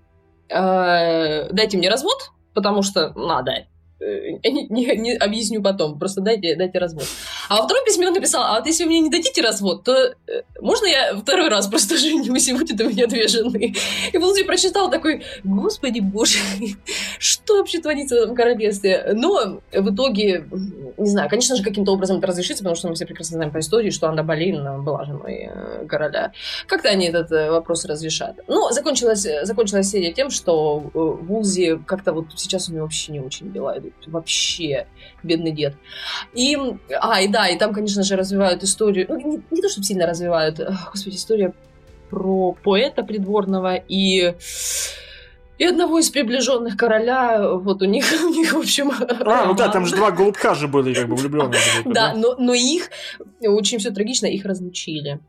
[0.49, 3.67] э, дайте мне развод, потому что надо.
[4.01, 7.05] Э, не, не, не объясню потом, просто дайте, дайте развод.
[7.51, 9.93] А во втором письме он написал, а вот если вы мне не дадите развод, то
[9.93, 13.75] э, можно я второй раз просто женюсь, и будет у меня две жены?
[14.13, 16.39] И Володя прочитал такой, господи боже,
[17.19, 19.13] что вообще творится в этом королевстве?
[19.13, 20.47] Но в итоге,
[20.97, 23.59] не знаю, конечно же, каким-то образом это разрешится, потому что мы все прекрасно знаем по
[23.59, 26.33] истории, что Анна Болейн была женой э, короля.
[26.67, 28.37] Как-то они этот вопрос разрешат.
[28.49, 33.53] Ну, закончилась, закончилась серия тем, что Вулзи как-то вот сейчас у него вообще не очень
[33.53, 34.87] дела идут вообще
[35.23, 35.75] бедный дед.
[36.35, 36.57] И,
[37.01, 40.07] а, и да, и там, конечно же, развивают историю, ну, не, не то, чтобы сильно
[40.07, 40.61] развивают,
[40.93, 41.53] господи, история
[42.11, 44.35] про поэта придворного и
[45.61, 48.93] и одного из приближенных короля, вот у них, у них в общем...
[48.93, 51.61] А, ну да, там же два голубка же были, как бы влюбленные.
[51.85, 52.89] Да, но, но их,
[53.43, 55.21] очень все трагично, их разлучили.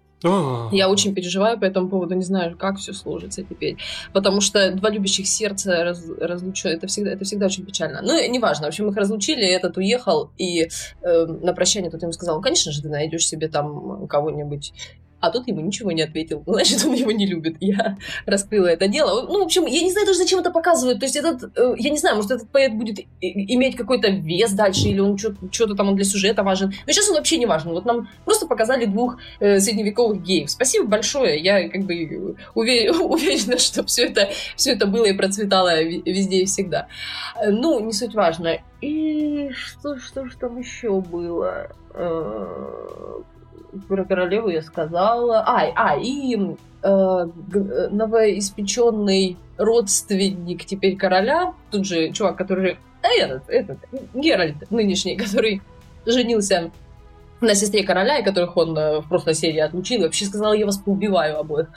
[0.71, 3.77] Я очень переживаю по этому поводу, не знаю, как все сложится теперь.
[4.13, 8.01] Потому что два любящих сердца раз, разлучают, это всегда, это всегда очень печально.
[8.01, 10.69] Ну, неважно, в общем, их разлучили, этот уехал, и
[11.01, 14.73] э, на прощание тот ему сказал, конечно же, ты найдешь себе там кого-нибудь
[15.21, 16.43] а тот ему ничего не ответил.
[16.47, 17.57] Значит, он его не любит.
[17.59, 19.21] Я раскрыла это дело.
[19.27, 20.99] Ну, в общем, я не знаю даже, зачем это показывают.
[20.99, 24.87] То есть этот, э, я не знаю, может, этот поэт будет иметь какой-то вес дальше,
[24.87, 26.73] или он что-то там он для сюжета важен.
[26.85, 27.71] Но сейчас он вообще не важен.
[27.71, 30.49] Вот нам просто показали двух э, средневековых геев.
[30.49, 31.39] Спасибо большое.
[31.39, 32.91] Я как бы увер...
[33.01, 36.87] уверена, что все это, все это было и процветало везде и всегда.
[37.45, 38.57] Ну, не суть важно.
[38.81, 41.69] И что, что же там еще было?
[43.71, 45.39] Э, про королеву я сказала.
[45.39, 46.37] А, а и
[46.83, 47.27] э,
[47.91, 52.77] новоиспеченный родственник теперь короля, тут же чувак, который...
[53.03, 53.77] А этот, этот,
[54.13, 55.61] Геральт нынешний, который
[56.05, 56.71] женился
[57.41, 60.65] на сестре короля, и которых он э, в прошлой серии отлучил, и вообще сказал, я
[60.65, 61.67] вас поубиваю обоих.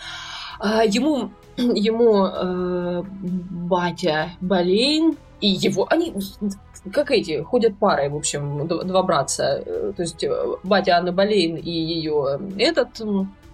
[0.58, 5.86] А, ему ему э, батя Болейн и его...
[5.90, 6.14] Они
[6.92, 9.62] как эти, ходят парой, в общем, два братца.
[9.64, 13.00] Э, то есть э, батя Анны Болейн и ее э, этот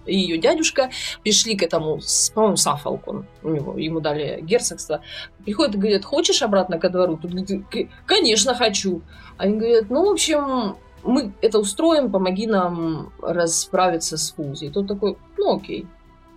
[0.05, 0.89] и ее дядюшка
[1.23, 1.99] пришли к этому,
[2.33, 5.01] по-моему, Сафолку, у него, ему дали герцогство.
[5.45, 7.17] Приходят и говорят, хочешь обратно ко двору?
[7.17, 7.67] Тут говорит,
[8.07, 9.03] конечно, хочу.
[9.37, 14.65] Они говорят, ну, в общем, мы это устроим, помоги нам расправиться с Фузи.
[14.65, 15.85] И тот такой, ну, окей.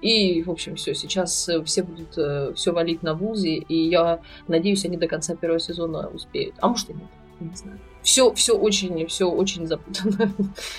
[0.05, 4.21] И, в общем, все, сейчас э, все будут э, все валить на вузы, и я
[4.49, 6.55] надеюсь, они до конца первого сезона успеют.
[6.61, 7.09] А может и нет,
[7.41, 7.79] не знаю.
[8.03, 10.31] Все, все очень, все очень запутано.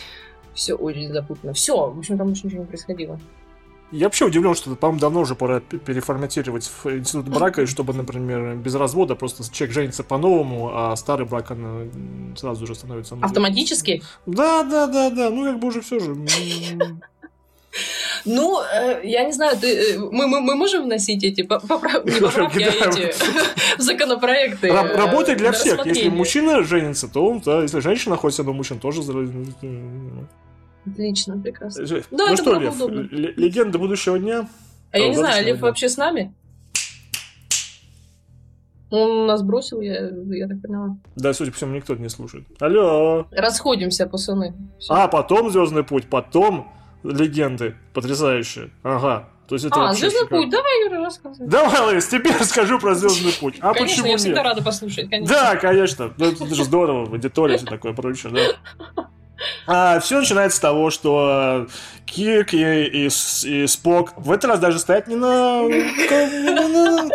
[0.53, 1.53] все очень запутано.
[1.53, 3.19] Все, в общем, там больше ничего не происходило.
[3.91, 8.75] Я вообще удивлен, что, по-моему, давно уже пора переформатировать институт брака, и чтобы, например, без
[8.75, 13.17] развода просто человек женится по-новому, а старый брак он сразу же становится...
[13.21, 14.03] Автоматически?
[14.27, 15.29] Да, да, да, да.
[15.31, 16.15] Ну, как бы уже все же.
[18.25, 22.21] Ну, э, я не знаю, ты, э, мы, мы, мы можем вносить эти поправки, не
[22.21, 23.13] поправки, а эти
[23.81, 24.67] законопроекты.
[24.67, 25.85] Э, работает для всех.
[25.85, 29.01] Если мужчина женится, то он, да, если женщина находится но мужчина тоже
[30.85, 31.85] Отлично, прекрасно.
[31.87, 32.75] Да, ну это что, Лев,
[33.37, 34.47] легенда будущего дня?
[34.91, 36.33] А я не знаю, Лев вообще с нами?
[38.91, 40.97] Он нас бросил, я, я так поняла.
[41.15, 42.45] Да, судя по всему, никто не слушает.
[42.59, 43.27] Алло.
[43.31, 44.53] Расходимся, пацаны.
[44.79, 44.93] Все.
[44.93, 46.71] А, потом Звездный путь, потом
[47.11, 47.75] легенды.
[47.93, 48.69] Потрясающие.
[48.83, 49.29] Ага.
[49.47, 51.47] То есть это а, Звездный путь, давай, Юра, рассказывай.
[51.47, 53.57] Давай, Ларис, тебе расскажу про Звездный путь.
[53.59, 54.45] А конечно, почему я всегда нет?
[54.45, 55.35] рада послушать, конечно.
[55.35, 56.13] Да, конечно.
[56.17, 59.05] Ну, это же здорово, аудитория, все такое прочее, да.
[59.67, 61.67] А, все начинается с того, что
[62.05, 64.13] Кирк и, и, и Спок.
[64.15, 67.09] В этот раз даже стоят не на, не на,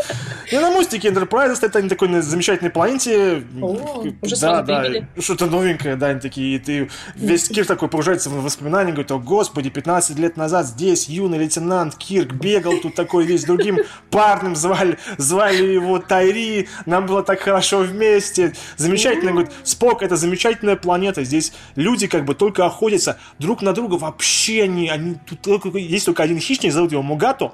[0.52, 3.44] не на мостике Enterprise, стоят они такой на замечательной планете.
[3.60, 4.84] О, уже да, да,
[5.18, 9.18] что-то новенькое, да, они такие, и ты весь Кирк такой погружается в воспоминания, говорит, о
[9.18, 13.78] господи, 15 лет назад здесь юный лейтенант Кирк бегал тут такой весь другим
[14.10, 20.76] парнем, звали, звали его Тайри, нам было так хорошо вместе, замечательно, говорит, Спок это замечательная
[20.76, 25.40] планета, здесь люди как бы только охотятся друг на друга, вообще не они, они тут
[25.40, 27.52] только, есть только один хищник, зовут его Мугато.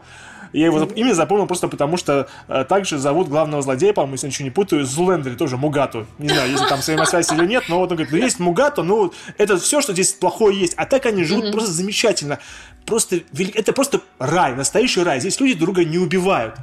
[0.53, 4.45] Я его имя запомнил просто потому, что э, также зовут главного злодея, по-моему, если ничего
[4.45, 6.07] не путаю, Зулендри тоже Мугату.
[6.19, 9.13] Не знаю, если там взаимосвязь или нет, но вот он говорит, ну есть Мугато, ну
[9.39, 10.75] это все, что здесь плохое есть.
[10.77, 11.53] А так они живут mm-hmm.
[11.53, 12.39] просто замечательно.
[12.85, 13.21] Просто,
[13.55, 15.21] это просто рай, настоящий рай.
[15.21, 16.55] Здесь люди друга не убивают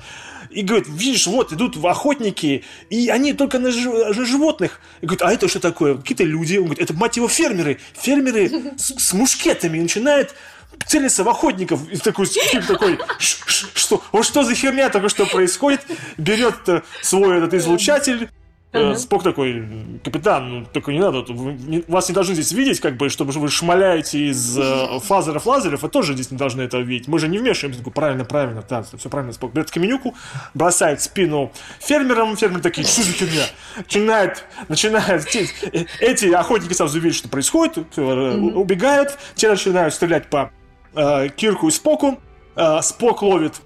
[0.53, 4.79] и говорит, видишь, вот идут охотники, и они только на, на животных.
[5.01, 5.95] И говорит, а это что такое?
[5.97, 6.57] Какие-то люди.
[6.57, 7.79] Он говорит, это, мать его, фермеры.
[7.93, 9.77] Фермеры с, с мушкетами.
[9.77, 10.35] И начинает
[10.85, 11.89] целится в охотников.
[11.89, 15.81] И такой, тип такой, что, вот что за херня только что происходит?
[16.17, 18.29] Берет э, свой этот излучатель,
[18.73, 18.95] Uh-huh.
[18.95, 19.63] Спок такой,
[20.03, 23.47] капитан, ну только не надо, вы, вас не должны здесь видеть, как бы, чтобы вы
[23.47, 27.07] шмаляете из э, фазеров лазеров, вы тоже здесь не должны этого видеть.
[27.07, 27.81] Мы же не вмешиваемся.
[27.81, 29.31] Такой, правильно, правильно, да, все правильно.
[29.31, 30.15] Спок берет каменюку,
[30.55, 31.51] бросает спину
[31.81, 33.43] фермерам, фермеры такие, что за херня?
[33.77, 38.53] Начинает, начинает, те, э, эти охотники сразу видят, что происходит, uh-huh.
[38.53, 40.51] убегают, те начинают стрелять по
[40.95, 42.19] э, Кирку и Споку,
[42.55, 43.61] э, Спок ловит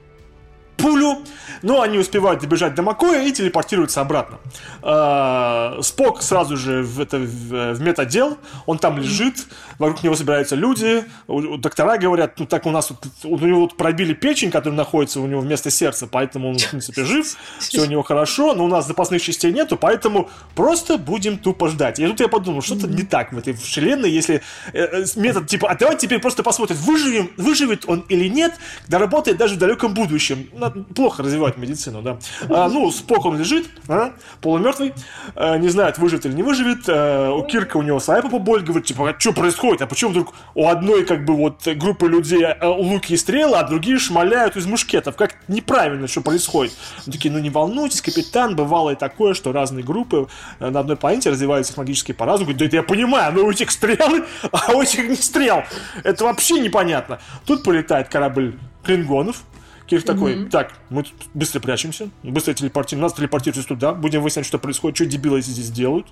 [0.77, 1.23] пулю,
[1.61, 4.39] но они успевают добежать до Макоя и телепортируются обратно.
[4.81, 9.45] А, Спок сразу же в, это, в, медотдел, он там лежит,
[9.79, 12.91] вокруг него собираются люди, доктора говорят, ну так у нас
[13.23, 17.03] у него вот пробили печень, которая находится у него вместо сердца, поэтому он, в принципе,
[17.03, 21.69] жив, все у него хорошо, но у нас запасных частей нету, поэтому просто будем тупо
[21.69, 21.99] ждать.
[21.99, 24.41] И тут я подумал, что-то не так в этой вселенной, если
[24.73, 28.99] э, э, метод типа, а давайте теперь просто посмотрим, выживем, выживет он или нет, когда
[28.99, 32.18] работает даже в далеком будущем плохо развивают медицину, да.
[32.49, 34.94] А, ну, Спок он лежит, а, полумертвый,
[35.35, 36.85] а, не знает, выживет или не выживет.
[36.88, 39.81] А, у Кирка у него своя боль, говорит, типа, а что происходит?
[39.81, 43.64] А почему вдруг у одной, как бы, вот, группы людей а, луки и стрелы, а
[43.64, 45.15] другие шмаляют из мушкетов?
[45.15, 46.73] Как неправильно, что происходит?
[47.06, 50.27] Они такие, ну, не волнуйтесь, капитан, бывало и такое, что разные группы
[50.60, 52.52] э, на одной планете развиваются технологически по-разному.
[52.52, 55.64] Говорит, да это я понимаю, но у этих стрелы, а у этих не стрел.
[56.03, 57.19] Это вообще непонятно.
[57.45, 59.44] Тут полетает корабль клингонов,
[59.88, 60.49] Такой, mm-hmm.
[60.49, 65.05] так, мы тут быстро прячемся, быстро телепортируем, нас телепортируются туда, будем выяснять, что происходит, что
[65.05, 66.07] дебилы здесь делают.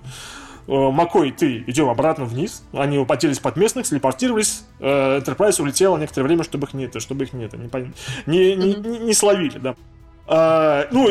[0.68, 2.62] Э, Макой, ты, идем обратно вниз.
[2.72, 4.64] Они употелись под местных, телепортировались.
[4.80, 8.74] Э, Enterprise улетела некоторое время, чтобы их не это, чтобы их не это, не, не,
[8.74, 9.76] не, не словили, да.
[10.28, 11.08] А, ну,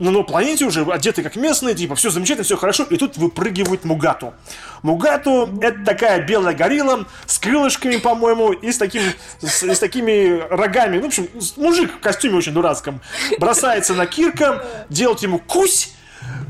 [0.00, 3.84] на новой планете уже одеты как местные, типа, все замечательно, все хорошо, и тут выпрыгивает
[3.84, 4.34] Мугату.
[4.82, 9.02] Мугату— это такая белая горилла с крылышками, по-моему, и с, таким,
[9.40, 10.96] с, и с такими рогами.
[10.96, 13.00] Ну, в общем, мужик в костюме очень дурацком.
[13.38, 15.92] Бросается на Кирка, делает ему кусь,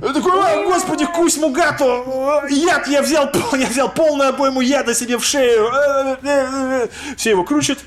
[0.00, 5.24] такой, о, господи, кусь Мугату, яд я взял, я взял полную обойму яда себе в
[5.24, 5.70] шею.
[7.16, 7.78] Все его крутят.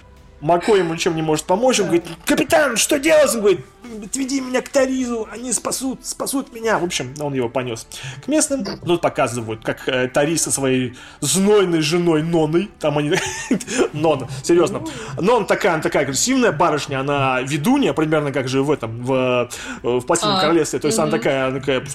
[0.41, 1.79] Мако ему ничем не может помочь.
[1.79, 3.33] Он говорит, капитан, что делать?
[3.35, 3.65] Он говорит,
[4.03, 6.79] отведи меня к Таризу, они спасут, спасут меня.
[6.79, 7.87] В общем, он его понес
[8.23, 8.63] к местным.
[8.63, 13.13] Тут показывают, как э, Тарис со своей знойной женой Ноной, там они...
[13.93, 14.83] Нон, серьезно.
[15.19, 19.49] Нон такая, она такая агрессивная барышня, она ведунья, примерно как же в этом, в,
[19.83, 20.79] э, в Последнем а, королевстве.
[20.79, 21.85] То есть она такая, она такая,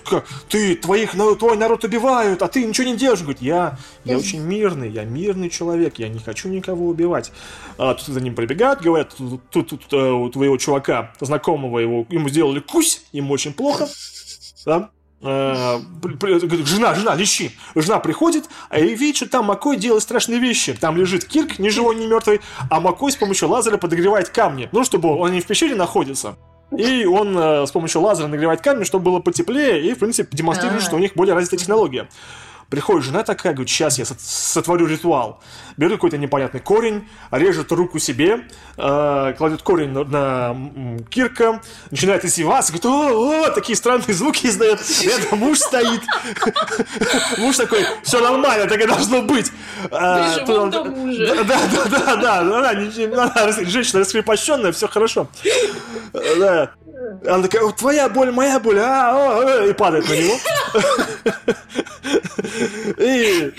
[0.49, 3.21] ты, твоих, твой народ убивают, а ты ничего не делаешь.
[3.21, 7.33] Говорит, я, я очень мирный, я мирный человек, я не хочу никого убивать.
[7.79, 12.07] А, тут за ним пробегают, говорят, тут, тут, тут э, у твоего чувака, знакомого его,
[12.09, 13.89] ему сделали кусь, ему очень плохо,
[14.65, 14.91] да,
[15.23, 15.81] э,
[16.65, 17.53] жена, жена, лещи.
[17.75, 20.75] Жена приходит, а и видит, что там Макой делает страшные вещи.
[20.75, 22.41] Там лежит Кирк, ни живой, ни мертвый,
[22.71, 24.69] а Макой с помощью лазера подогревает камни.
[24.73, 26.37] Ну, чтобы он не в пещере находится.
[26.77, 30.83] И он э, с помощью лазера нагревает камни, чтобы было потеплее, и, в принципе, демонстрирует,
[30.83, 32.09] что у них более развитая технология.
[32.75, 35.39] Приходит жена такая, говорит, сейчас я сотворю ритуал.
[35.77, 42.73] Берет какой-то непонятный корень, режет руку себе, э, кладет корень на, на Кирка, начинает извиваться,
[42.73, 44.81] говорит, о, о, такие странные звуки издает.
[45.05, 46.01] Рядом муж стоит.
[47.39, 49.53] Муж такой, все нормально, так и должно быть.
[49.93, 51.57] А, да, да,
[51.89, 52.75] да, да,
[53.29, 55.29] да, женщина раскрепощенная, все хорошо.
[56.13, 56.73] Да.
[57.25, 60.35] Она такая, твоя боль, моя боль, а, и падает на него.
[62.99, 63.53] И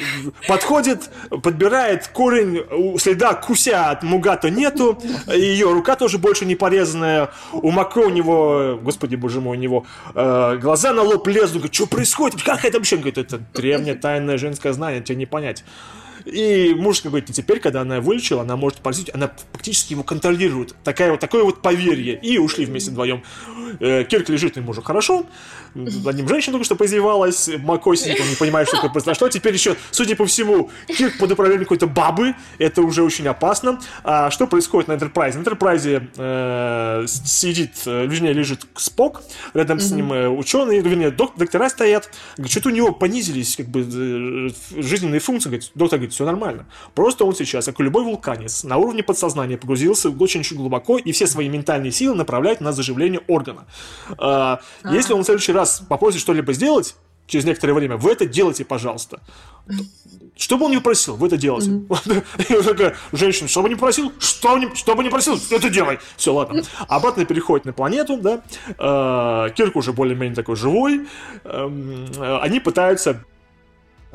[0.48, 7.72] подходит, подбирает корень, следа куся от Мугато нету, ее рука тоже больше не порезанная, у
[7.72, 11.88] Мако у него, господи боже мой, у него э, глаза на лоб лезут, говорит, что
[11.88, 12.98] происходит, как это вообще?
[12.98, 15.64] Говорит, это древнее тайное женское знание, тебе не понять.
[16.26, 20.76] И муж говорит, теперь, когда она вылечила, она может поразить, она фактически его контролирует.
[20.84, 22.20] Такая вот, такое вот поверье.
[22.20, 23.24] И ушли вместе вдвоем.
[23.80, 25.26] Э, Кирк лежит ему уже хорошо.
[25.76, 27.50] Над ним женщина только что поиздевалась.
[27.60, 29.30] Макой сидит, он не понимает, что такое произошло.
[29.30, 32.34] Теперь еще, судя по всему, Кирк под управлением какой-то бабы.
[32.58, 33.80] Это уже очень опасно.
[34.04, 35.38] А что происходит на Enterprise?
[35.38, 39.24] На Enterprise э, сидит, э, вернее, лежит Спок.
[39.54, 42.10] Рядом с ним э, ученые, вернее, док, доктора стоят.
[42.46, 45.50] Что-то у него понизились как бы э, жизненные функции.
[45.50, 46.66] Говорит, доктор говорит, все нормально.
[46.94, 51.28] Просто он сейчас, как и любой вулканец, на уровне подсознания погрузился очень-очень глубоко и все
[51.28, 53.66] свои ментальные силы направляет на заживление органа.
[54.18, 56.96] А, если он в следующий раз попросит что-либо сделать,
[57.28, 59.22] через некоторое время, вы это делайте, пожалуйста.
[60.38, 61.70] Что бы он не просил, вы это делайте.
[61.70, 62.60] Mm-hmm.
[62.60, 66.00] И такая женщина, что бы не просил, что, не, что бы не просил, это делай.
[66.18, 66.62] Все, ладно.
[66.90, 68.42] Обратно переходит на планету, да.
[68.78, 71.08] Э, Кирк уже более-менее такой живой.
[71.46, 73.24] Эм, э, они пытаются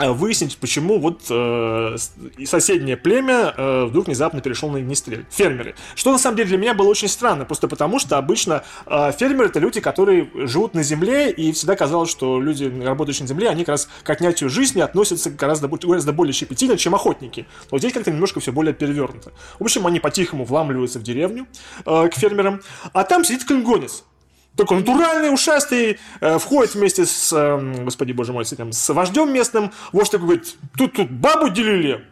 [0.09, 1.97] выяснить, почему вот э,
[2.45, 5.27] соседнее племя э, вдруг внезапно перешло на огнестрель.
[5.31, 5.75] Фермеры.
[5.95, 9.49] Что на самом деле для меня было очень странно, просто потому что обычно э, фермеры
[9.49, 13.65] это люди, которые живут на земле, и всегда казалось, что люди, работающие на земле, они
[13.65, 17.47] как раз к отнятию жизни относятся гораздо, гораздо более щепетильно, чем охотники.
[17.71, 19.33] Но здесь как-то немножко все более перевернуто.
[19.59, 21.47] В общем, они по-тихому вламливаются в деревню
[21.87, 22.61] э, к фермерам,
[22.93, 24.05] а там сидит клингонец
[24.61, 29.33] такой натуральный, ушастый, э, входит вместе с, э, господи боже мой, с этим, с вождем
[29.33, 29.73] местным.
[29.93, 32.05] Вождь такой говорит, тут, тут бабу делили,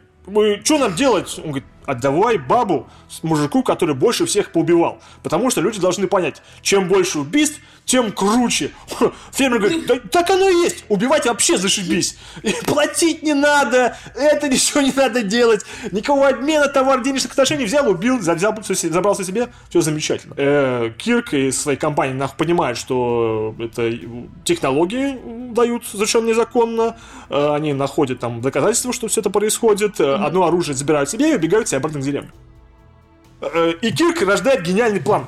[0.64, 1.38] что нам делать?
[1.38, 2.86] Он говорит, отдавай бабу
[3.22, 5.00] мужику, который больше всех поубивал.
[5.22, 8.70] Потому что люди должны понять, чем больше убийств, тем круче.
[9.32, 10.84] Фермер говорит, да, так оно и есть.
[10.90, 12.18] Убивать вообще зашибись.
[12.42, 13.96] И платить не надо.
[14.14, 15.64] Это ничего не надо делать.
[15.90, 19.48] Никакого обмена товар денежных отношений взял, убил, взял, забрался себе.
[19.70, 20.34] Все замечательно.
[20.36, 23.90] Э, Кирк и своей компании понимают, что это
[24.44, 25.18] технологии
[25.54, 26.98] дают совершенно незаконно.
[27.30, 29.98] Э, они находят там доказательства, что все это происходит.
[29.98, 30.26] Mm-hmm.
[30.26, 32.30] Одно оружие забирают себе и убегают себе обратно к деревне.
[33.40, 35.26] Э, и Кирк рождает гениальный план.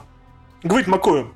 [0.62, 1.35] говорит Макою,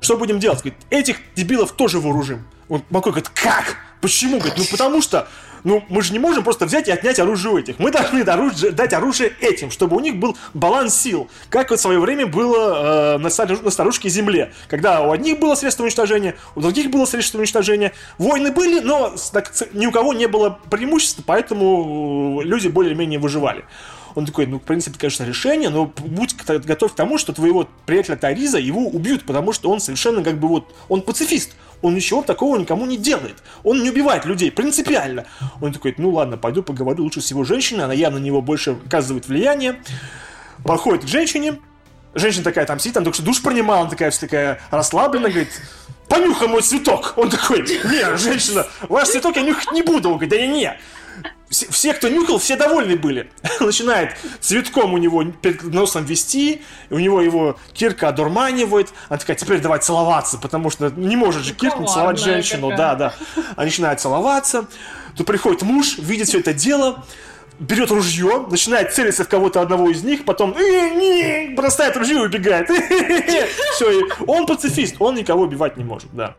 [0.00, 0.60] что будем делать?
[0.60, 2.44] Говорит, этих дебилов тоже вооружим.
[2.68, 3.76] Он Макой говорит, как?
[4.00, 4.38] Почему?
[4.38, 5.28] Говорит, ну потому что
[5.64, 7.78] ну, мы же не можем просто взять и отнять оружие у этих.
[7.78, 11.30] Мы должны дать оружие этим, чтобы у них был баланс сил.
[11.48, 13.30] Как вот в свое время было э, на,
[13.62, 14.52] на старушке Земле.
[14.68, 17.92] Когда у одних было средство уничтожения, у других было средство уничтожения.
[18.18, 23.64] Войны были, но так, ни у кого не было преимущества, поэтому э, люди более-менее выживали.
[24.14, 28.16] Он такой, ну, в принципе, конечно, решение, но будь готов к тому, что твоего приятеля
[28.16, 32.56] Тариза его убьют, потому что он совершенно как бы вот, он пацифист, он ничего такого
[32.56, 35.26] никому не делает, он не убивает людей, принципиально.
[35.60, 38.78] Он такой, ну ладно, пойду поговорю лучше с его женщиной, она явно на него больше
[38.86, 39.80] оказывает влияние.
[40.64, 41.58] Подходит к женщине,
[42.14, 45.50] женщина такая там сидит, там только что душ принимала, она такая вся такая расслабленная, говорит,
[46.08, 47.14] понюхай мой цветок.
[47.16, 50.08] Он такой, не, женщина, ваш цветок я нюхать не буду.
[50.08, 50.78] Он говорит, да не, не,
[51.54, 53.30] все, все, кто нюхал, все довольны были.
[53.60, 58.92] Начинает цветком у него перед носом вести, у него его Кирка одурманивает.
[59.08, 62.70] Она такая, теперь давай целоваться, потому что не может же Кирка не целовать женщину.
[62.70, 62.96] Какая.
[62.96, 63.42] Да, да.
[63.56, 64.66] Они начинают целоваться.
[65.16, 67.04] Тут приходит муж, видит все это дело,
[67.60, 70.56] берет ружье, начинает целиться в кого-то одного из них, потом
[71.54, 72.68] бросает ружье и убегает.
[73.74, 76.34] Все, он пацифист, он никого убивать не может, да.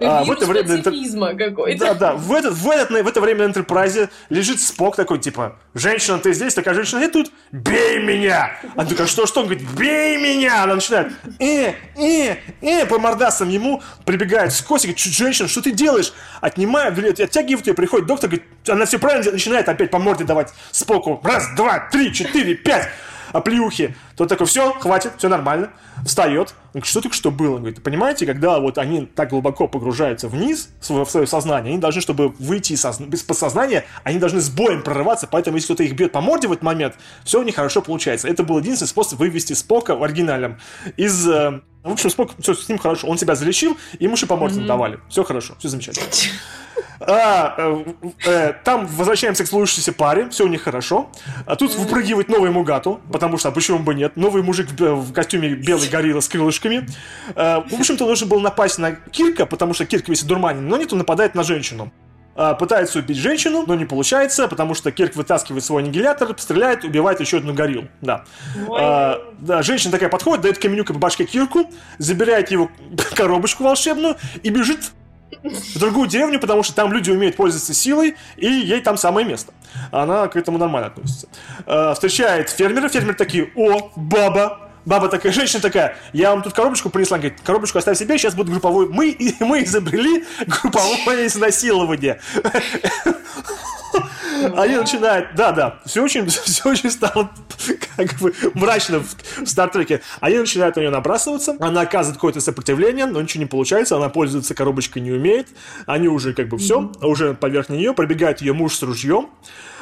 [0.00, 0.82] А, в это время
[1.14, 1.84] на какой-то.
[1.84, 2.14] Да, да.
[2.14, 6.32] В, этот, в, этот, в это время на Энтерпрайзе лежит Спок такой, типа, женщина, ты
[6.32, 6.54] здесь?
[6.54, 8.52] Такая женщина, я тут, бей меня!
[8.76, 9.40] Она такая, что, что?
[9.40, 10.64] Он говорит, бей меня!
[10.64, 16.12] Она начинает, э, э, э, по мордасам ему прибегает с косик, женщина, что ты делаешь?
[16.40, 21.20] Отнимает, оттягивает ее, приходит доктор, говорит, она все правильно начинает опять по морде давать Споку.
[21.22, 22.88] Раз, два, три, четыре, пять
[23.32, 23.94] оплеухи.
[24.16, 25.70] Тот такой, все, хватит, все нормально.
[26.04, 26.54] Встает.
[26.72, 27.56] Он говорит, что только что было?
[27.56, 32.00] Он говорит, понимаете, когда вот они так глубоко погружаются вниз в свое сознание, они должны,
[32.00, 36.12] чтобы выйти из, из подсознания, они должны с боем прорываться, поэтому если кто-то их бьет
[36.12, 36.94] по морде в этот момент,
[37.24, 38.28] все у них хорошо получается.
[38.28, 40.58] Это был единственный способ вывести Спока в оригинальном
[40.96, 41.28] из...
[41.28, 43.06] Э, в общем, Спок, все с ним хорошо.
[43.06, 45.00] Он себя залечил, ему еще по морде давали.
[45.08, 46.06] Все хорошо, все замечательно.
[47.00, 47.84] А, э,
[48.26, 51.10] э, там возвращаемся к слушающейся паре, все у них хорошо.
[51.46, 54.16] А тут выпрыгивает новый Мугату, потому что, а почему бы нет?
[54.16, 56.86] Новый мужик в, в костюме белой гориллы с крылышками.
[57.34, 60.92] А, в общем-то, должен был напасть на Кирка, потому что Кирк весь дурманин, но нет,
[60.92, 61.90] он нападает на женщину
[62.58, 67.38] пытается убить женщину, но не получается, потому что Кирк вытаскивает свой аннигилятор, стреляет, убивает еще
[67.38, 67.88] одну гориллу.
[68.00, 68.24] Да.
[68.70, 72.70] А, да, женщина такая подходит, дает каменюка по башке Кирку, забирает его
[73.14, 74.92] коробочку волшебную и бежит
[75.42, 79.52] в другую деревню, потому что там люди умеют пользоваться силой, и ей там самое место.
[79.90, 81.28] Она к этому нормально относится.
[81.66, 86.90] Э, встречает фермера, фермер такие, о, баба, Баба такая, женщина такая, я вам тут коробочку
[86.90, 88.88] принесла, говорит, коробочку оставь себе, сейчас будет групповой.
[88.88, 92.20] Мы, мы изобрели групповое изнасилование.
[94.56, 97.30] Они начинают, да, да, все очень, все очень стало
[97.96, 100.00] как бы мрачно в, в Стартреке.
[100.20, 104.54] Они начинают на нее набрасываться, она оказывает какое-то сопротивление, но ничего не получается, она пользоваться
[104.54, 105.48] коробочкой не умеет,
[105.86, 107.06] они уже как бы все, mm-hmm.
[107.06, 109.30] уже поверх нее, пробегает ее муж с ружьем,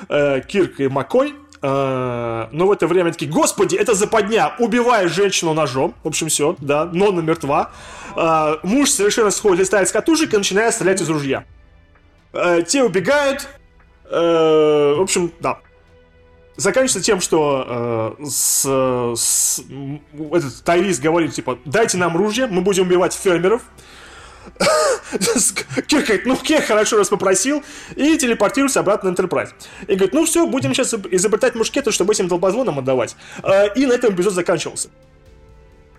[0.09, 5.95] э, Кирк и Макой, но в это время такие, господи, это западня, убивая женщину ножом,
[6.05, 7.73] в общем, все, да, но она мертва.
[8.17, 11.45] Э, муж совершенно сходит, листает с катушек и начинает стрелять из ружья.
[12.33, 13.49] Э, те убегают,
[14.11, 15.59] в общем, да.
[16.57, 18.65] Заканчивается тем, что э, с,
[19.15, 19.63] с,
[20.33, 23.63] этот Тайрис говорит, типа, дайте нам ружье, мы будем убивать фермеров.
[25.87, 27.63] Кир говорит, ну Кир хорошо раз попросил,
[27.97, 29.51] и телепортируется обратно на Enterprise.
[29.87, 33.17] И говорит, ну все, будем сейчас изобретать мушкеты, чтобы этим долбозвонам отдавать.
[33.43, 34.89] Э, и на этом эпизод заканчивался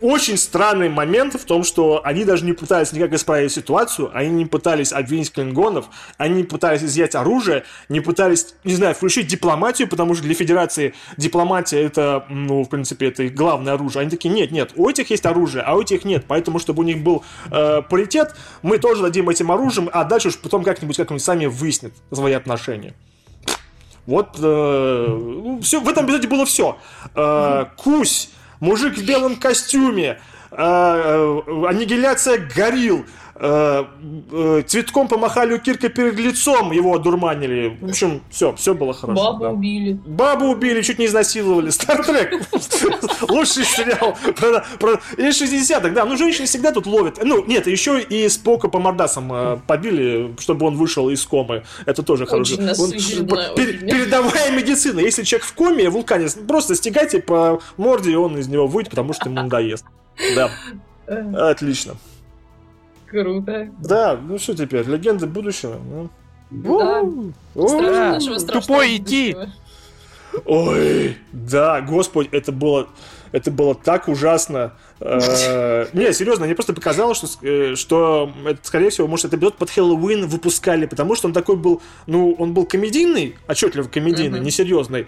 [0.01, 4.45] очень странный момент в том, что они даже не пытались никак исправить ситуацию, они не
[4.45, 10.13] пытались обвинить клингонов, они не пытались изъять оружие, не пытались, не знаю, включить дипломатию, потому
[10.13, 14.01] что для Федерации дипломатия это, ну, в принципе, это их главное оружие.
[14.01, 16.85] Они такие, нет, нет, у этих есть оружие, а у этих нет, поэтому, чтобы у
[16.85, 21.23] них был э, паритет, мы тоже дадим этим оружием, а дальше уж потом как-нибудь, как-нибудь
[21.23, 22.93] сами выяснят свои отношения.
[24.05, 26.77] Вот, э, ну, все, в этом эпизоде было все.
[27.15, 30.19] Э, Кусь мужик в белом костюме,
[30.51, 33.05] э, э, аннигиляция горил,
[33.39, 33.85] э,
[34.31, 37.77] э, цветком помахали у Кирка перед лицом, его одурманили.
[37.81, 39.23] В общем, все, все было хорошо.
[39.23, 39.49] Бабу да.
[39.51, 39.93] убили.
[40.05, 41.69] Бабу убили, чуть не изнасиловали.
[41.69, 42.33] Стартрек.
[43.29, 44.17] Лучший сериал.
[45.17, 46.05] Или 60-х, да.
[46.05, 47.19] Ну, женщины всегда тут ловят.
[47.23, 51.63] Ну, нет, еще и Спока по мордасам э, побили, чтобы он вышел из комы.
[51.85, 52.57] Это тоже хорошо.
[52.57, 54.99] Передовая медицина.
[54.99, 59.13] Если человек в коме, вулкане, просто стегайте по морде, и он из него выйдет, потому
[59.13, 59.85] что ему надоест.
[60.35, 60.51] Да.
[61.49, 61.95] Отлично.
[63.09, 63.69] Круто.
[63.79, 65.77] Да, ну что теперь, легенды будущего.
[65.77, 66.09] Ну.
[66.51, 67.03] Да.
[68.47, 69.35] Тупой идти.
[70.45, 72.87] Ой, да, господи, это было,
[73.31, 74.73] это было так ужасно.
[74.99, 79.57] Э, не, серьезно, мне просто показалось, что, э, что это, скорее всего, может, это эпизод
[79.57, 85.07] под Хэллоуин выпускали, потому что он такой был, ну, он был комедийный, отчетливо комедийный, несерьезный.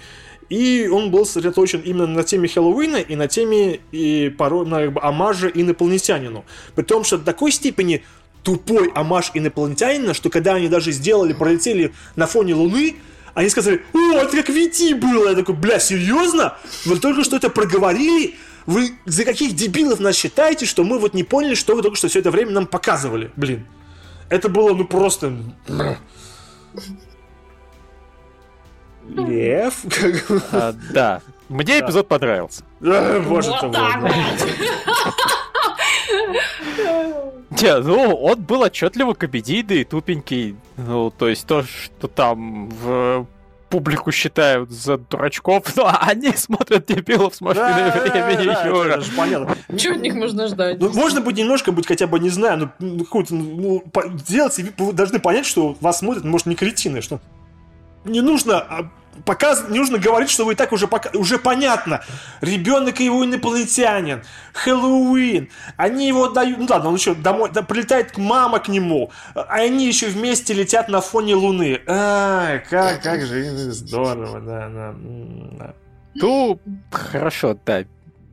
[0.52, 4.94] И он был сосредоточен именно на теме Хэллоуина и на теме и порой на как
[4.94, 6.44] бы, омажа инопланетянину.
[6.76, 8.04] При том, что до такой степени
[8.44, 12.98] тупой омаж инопланетянина, что когда они даже сделали, пролетели на фоне Луны,
[13.34, 15.30] они сказали, о, это как Вити было.
[15.30, 16.58] Я такой, бля, серьезно?
[16.84, 18.36] Вы только что это проговорили?
[18.66, 22.10] Вы за каких дебилов нас считаете, что мы вот не поняли, что вы только что
[22.10, 23.32] все это время нам показывали?
[23.38, 23.66] Блин.
[24.28, 25.34] Это было, ну, просто...
[29.16, 29.74] Лев?
[30.52, 31.22] А, да.
[31.50, 32.64] Мне эпизод понравился.
[32.80, 34.12] Боже ты мой.
[37.62, 40.56] Не, ну, он был отчетливо комедийный, тупенький.
[40.78, 43.28] Ну, то есть то, что там в
[43.70, 48.90] публику считают за дурачков, но они смотрят дебилов с машиной времени, да, Юра.
[48.94, 49.56] это же понятно.
[49.78, 50.80] Чего от них можно ждать?
[50.80, 54.58] Ну, можно быть немножко быть хотя бы, не знаю, ну, ну, какой-то, ну, по- делать,
[54.60, 57.20] и вы должны понять, что вас смотрят, может, не кретины, что
[58.04, 58.92] не нужно а,
[59.26, 59.66] показ...
[59.70, 61.10] не нужно говорить, что вы и так уже, пока...
[61.18, 62.02] уже понятно.
[62.42, 68.18] Ребенок и его инопланетянин, Хэллоуин, они его дают, ну ладно, он еще домой, да, прилетает
[68.18, 71.82] мама к нему, а они еще вместе летят на фоне Луны.
[71.88, 74.96] А, как, как же здорово, да, да,
[75.58, 75.74] да.
[76.16, 76.60] Ну,
[76.92, 77.84] хорошо, да.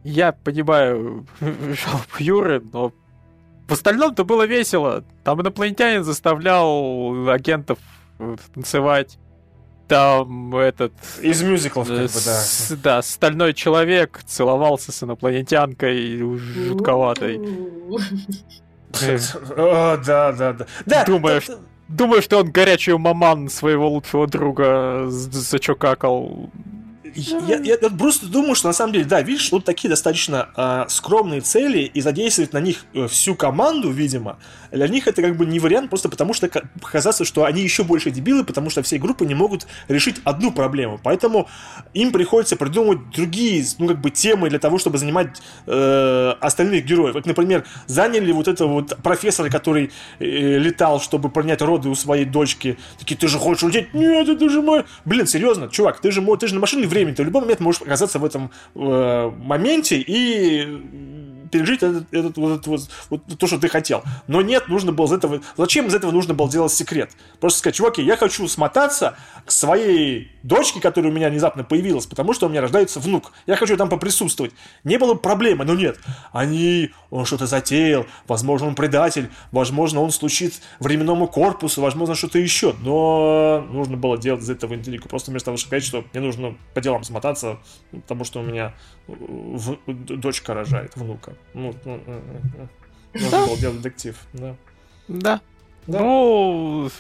[0.05, 2.93] Я понимаю жалобу Юры, но
[3.69, 5.05] в остальном-то было весело.
[5.25, 7.79] Там инопланетянин заставлял агентов
[8.55, 9.19] танцевать.
[9.89, 10.93] Там этот...
[11.23, 12.41] Из мюзиклов, как бы, да.
[12.41, 17.41] с- да, стальной человек целовался с инопланетянкой жутковатой.
[19.01, 19.19] Э,
[19.57, 20.67] О, да, да, да.
[20.87, 21.57] Да, Думаешь, да.
[21.89, 26.51] Думаю, что он горячую маман своего лучшего друга з- зачокакал.
[27.15, 30.87] Я, я- я просто думаю, что на самом деле, да, видишь, тут такие достаточно а,
[30.89, 34.39] скромные цели, и задействовать на них э, всю команду, видимо,
[34.73, 37.85] для них это как бы не вариант, просто потому что ка- показаться, что они еще
[37.85, 41.01] больше дебилы, потому что все группы не могут решить одну проблему.
[41.03, 41.49] Поэтому
[41.95, 47.15] им приходится придумывать другие, ну, как бы, темы для того, чтобы занимать э, остальных героев.
[47.15, 52.25] Вот, например, заняли вот этого вот профессора, который э, летал, чтобы принять роды у своей
[52.25, 52.79] дочки.
[52.99, 53.95] Такие, ты же хочешь улететь?
[53.95, 54.85] Нет, это же мой...
[55.05, 57.61] Блин, серьезно, чувак, ты же, мо- ты же на машине времени, ты в любой момент
[57.61, 63.47] можешь оказаться в этом э, моменте и пережить этот, этот, вот, этот вот, вот то,
[63.47, 64.03] что ты хотел.
[64.27, 65.41] Но нет, нужно было из этого...
[65.57, 67.11] Зачем из этого нужно было делать секрет?
[67.41, 72.33] Просто сказать, чуваки, я хочу смотаться к своей дочке, которая у меня внезапно появилась, потому
[72.33, 73.33] что у меня рождается внук.
[73.47, 74.53] Я хочу там поприсутствовать.
[74.85, 75.99] Не было проблемы, но нет.
[76.33, 76.91] Они...
[77.11, 82.75] Он что-то затеял, возможно, он предатель, возможно, он случит временному корпусу, возможно, что-то еще.
[82.81, 85.09] Но нужно было делать из этого интригу.
[85.09, 87.61] Просто вместо того, чтобы сказать, что мне нужно по делам смотаться,
[87.91, 88.75] потому что у меня
[89.07, 91.35] э, в- дочка рожает внука.
[91.55, 92.01] Ну, ну,
[93.15, 94.57] нужно было делать детектив, да.
[95.09, 95.41] Да.
[95.87, 96.01] Да.
[96.01, 96.91] Ну,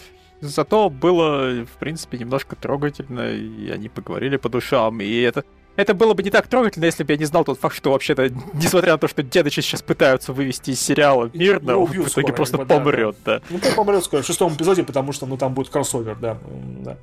[0.40, 5.44] зато было, в принципе, немножко трогательно, и они поговорили по душам, и это...
[5.76, 8.30] Это было бы не так трогательно, если бы я не знал тот факт, что вообще-то,
[8.54, 12.08] несмотря на то, что дедычи сейчас пытаются вывести из сериала мирно, Его он в итоге
[12.08, 13.40] скоро, просто как бы, да, помрет, да.
[13.48, 16.38] Ну, помрет скоро в шестом эпизоде, потому что, ну, там будет кроссовер, да.
[16.80, 16.98] Да.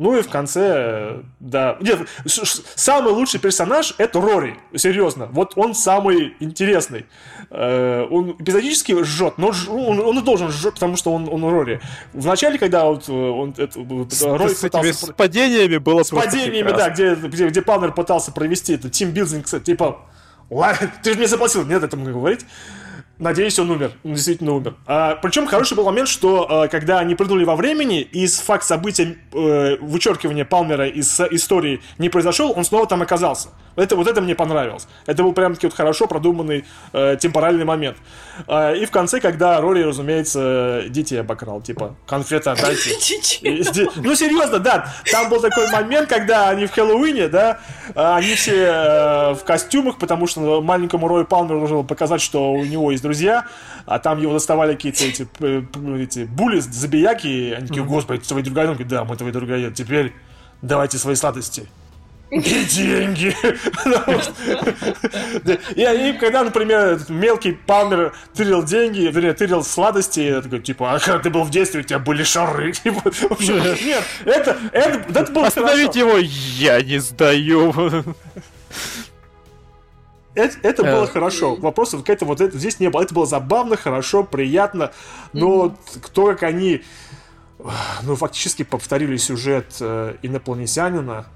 [0.00, 1.76] Ну и в конце, да.
[1.78, 4.56] Нет, самый лучший персонаж это Рори.
[4.74, 5.26] Серьезно.
[5.26, 7.04] Вот он самый интересный.
[7.50, 11.82] Э, Он эпизодически жжет, но он, он и должен жжет, потому что он, он Рори.
[12.14, 16.70] Вначале, когда вот э, он это, С, Рори с пытался с падениями было с падениями,
[16.70, 19.98] да, где, где, где Палмер пытался провести это тимбилдинг, кстати, типа,
[20.48, 22.46] ладно, ты же мне заплатил, нет, это могу говорить.
[23.20, 23.92] Надеюсь, он умер.
[24.02, 24.74] Он действительно умер.
[24.86, 29.16] А, причем хороший был момент, что э, когда они прыгнули во времени, из факт события
[29.32, 33.50] э, вычеркивания Палмера из истории не произошел, он снова там оказался.
[33.76, 34.88] Это, вот это мне понравилось.
[35.06, 37.98] Это был прям таки вот хорошо продуманный э, темпоральный момент.
[38.48, 41.94] А, и в конце, когда Рори, разумеется, детей обокрал, типа.
[43.42, 44.92] И сде- Ну, серьезно, да.
[45.10, 47.60] Там был такой момент, когда они в Хэллоуине, да,
[47.94, 52.64] а, они все э, в костюмах, потому что маленькому Рою Палмеру нужно показать, что у
[52.64, 53.46] него есть друзья,
[53.86, 55.64] а там его доставали какие-то эти, п-
[56.00, 59.70] эти були, забияки, и они такие, господи, твои другаи, Он говорит, да, мы твои другаи,
[59.74, 60.12] теперь
[60.62, 61.66] давайте свои сладости.
[62.30, 62.40] И
[62.70, 63.34] деньги.
[65.74, 71.18] И когда, например, мелкий Палмер тырил деньги, вернее, тырил сладости, я такой, типа, а когда
[71.18, 72.70] ты был в детстве, у тебя были шары.
[72.84, 77.74] Типа, Нет, это, это, это было Остановите его, я не сдаю.
[80.34, 81.06] Это, это было Э.
[81.06, 81.56] хорошо.
[81.56, 83.02] Вопросов какая-то вот это здесь не было.
[83.02, 84.92] Это было забавно, хорошо, приятно.
[85.32, 85.74] Но вот
[86.12, 86.82] то, как они
[88.02, 91.26] ну, фактически повторили сюжет э, инопланетянина,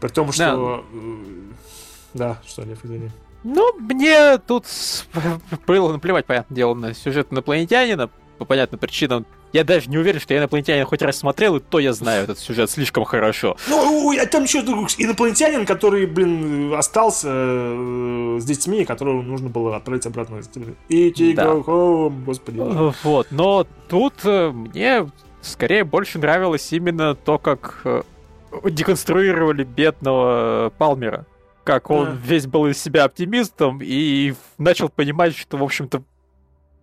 [0.00, 0.84] при том, что...
[0.84, 1.18] Да, э,
[2.14, 3.10] да что, Лев, извини.
[3.44, 4.66] Ну, мне тут
[5.66, 9.26] было наплевать, понятное дело, на сюжет инопланетянина, по понятным причинам.
[9.54, 12.40] Я даже не уверен, что я инопланетянин хоть раз смотрел, и то я знаю этот
[12.40, 13.56] сюжет слишком хорошо.
[13.68, 20.06] Ну, а там еще инопланетянин, который, блин, остался э, с детьми, которого нужно было отправить
[20.06, 20.40] обратно.
[20.88, 21.44] И да.
[21.52, 22.58] home, господи.
[23.04, 25.08] Вот, но тут э, мне
[25.40, 28.02] скорее больше нравилось именно то, как э,
[28.64, 31.26] деконструировали бедного Палмера.
[31.62, 36.02] Как он весь был из себя оптимистом и начал понимать, что, в общем-то,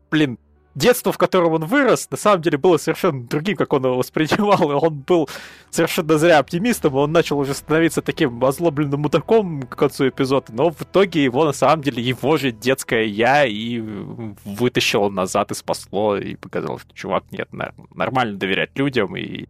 [0.09, 0.37] блин,
[0.75, 4.71] детство, в котором он вырос, на самом деле было совершенно другим, как он его воспринимал.
[4.71, 5.29] И он был
[5.69, 10.47] совершенно зря оптимистом, и он начал уже становиться таким озлобленным мудаком к концу эпизода.
[10.53, 15.55] Но в итоге его, на самом деле, его же детское я и вытащило назад и
[15.55, 17.49] спасло, и показало, что, чувак, нет,
[17.93, 19.45] нормально доверять людям и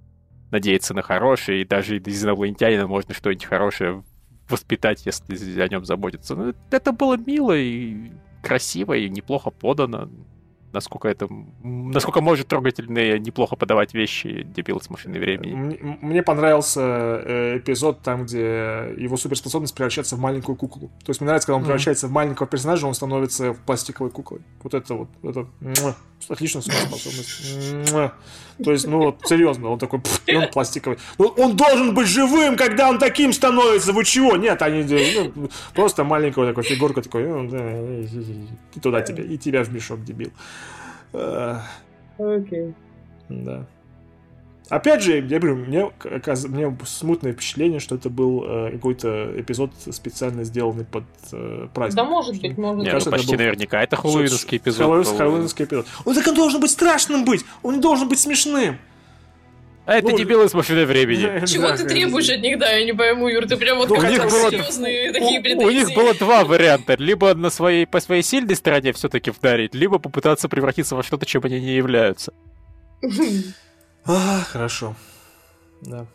[0.51, 4.03] надеяться на хорошее, и даже из инопланетянина можно что-нибудь хорошее
[4.49, 6.35] воспитать, если о нем заботиться.
[6.35, 8.11] Ну, это было мило и
[8.43, 10.09] красиво, и неплохо подано
[10.73, 11.27] насколько это,
[11.63, 15.53] насколько может трогательные, неплохо подавать вещи дебил с машиной времени.
[15.53, 20.89] Мне, мне понравился э, эпизод там, где его суперспособность превращается в маленькую куклу.
[21.03, 21.65] То есть мне нравится, когда он mm-hmm.
[21.65, 24.41] превращается в маленького персонажа, он становится пластиковой куклой.
[24.63, 25.47] Вот это вот, это
[26.29, 27.93] отличная суперспособность.
[28.63, 30.97] То есть, ну вот, серьезно, он такой, и он пластиковый.
[31.17, 33.93] Ну, он должен быть живым, когда он таким становится.
[33.93, 34.37] Вы чего?
[34.37, 34.83] Нет, они
[35.35, 37.71] ну, просто маленькая такой фигурка такой, ну, да,
[38.75, 40.31] и туда тебя, и тебя в мешок, дебил.
[42.17, 42.73] Окей.
[43.29, 43.65] Да.
[44.71, 45.91] Опять же, я говорю, мне,
[46.47, 51.97] мне смутное впечатление, что это был э, какой-то эпизод специально сделанный под э, праздник.
[51.97, 52.87] Да, может быть, может быть.
[52.87, 53.37] Нет, ну, почти был...
[53.39, 54.79] наверняка это хэллоуинский эпизод.
[54.79, 55.87] Хэллоуинский, хэллоуинский эпизод.
[56.05, 58.77] Он так он должен быть страшным быть, он не должен быть смешным.
[59.85, 61.45] А это ну, дебилы с машиной времени.
[61.47, 64.09] Чего ты требуешь от них, да, я не пойму, Юр, ты прям вот ну, как
[64.09, 65.65] серьезные такие претензии.
[65.65, 66.95] У них было два варианта.
[66.97, 71.41] Либо на своей, по своей сильной стороне все-таки вдарить, либо попытаться превратиться во что-то, чем
[71.43, 72.31] они не являются.
[74.05, 74.95] А, хорошо.
[75.81, 76.05] Да.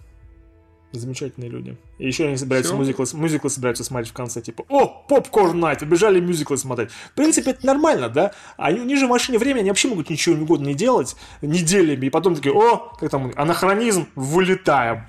[0.92, 1.76] Замечательные люди.
[1.98, 6.20] И еще они собираются мюзиклы, мюзиклы собираются смотреть в конце, типа, о, попкорн найт, убежали
[6.20, 6.90] мюзиклы смотреть.
[6.90, 8.32] В принципе, это нормально, да?
[8.56, 12.10] Они, они же в машине времени, они вообще могут ничего угодно не делать неделями, и
[12.10, 15.06] потом такие, о, как там, анахронизм, вылетаем.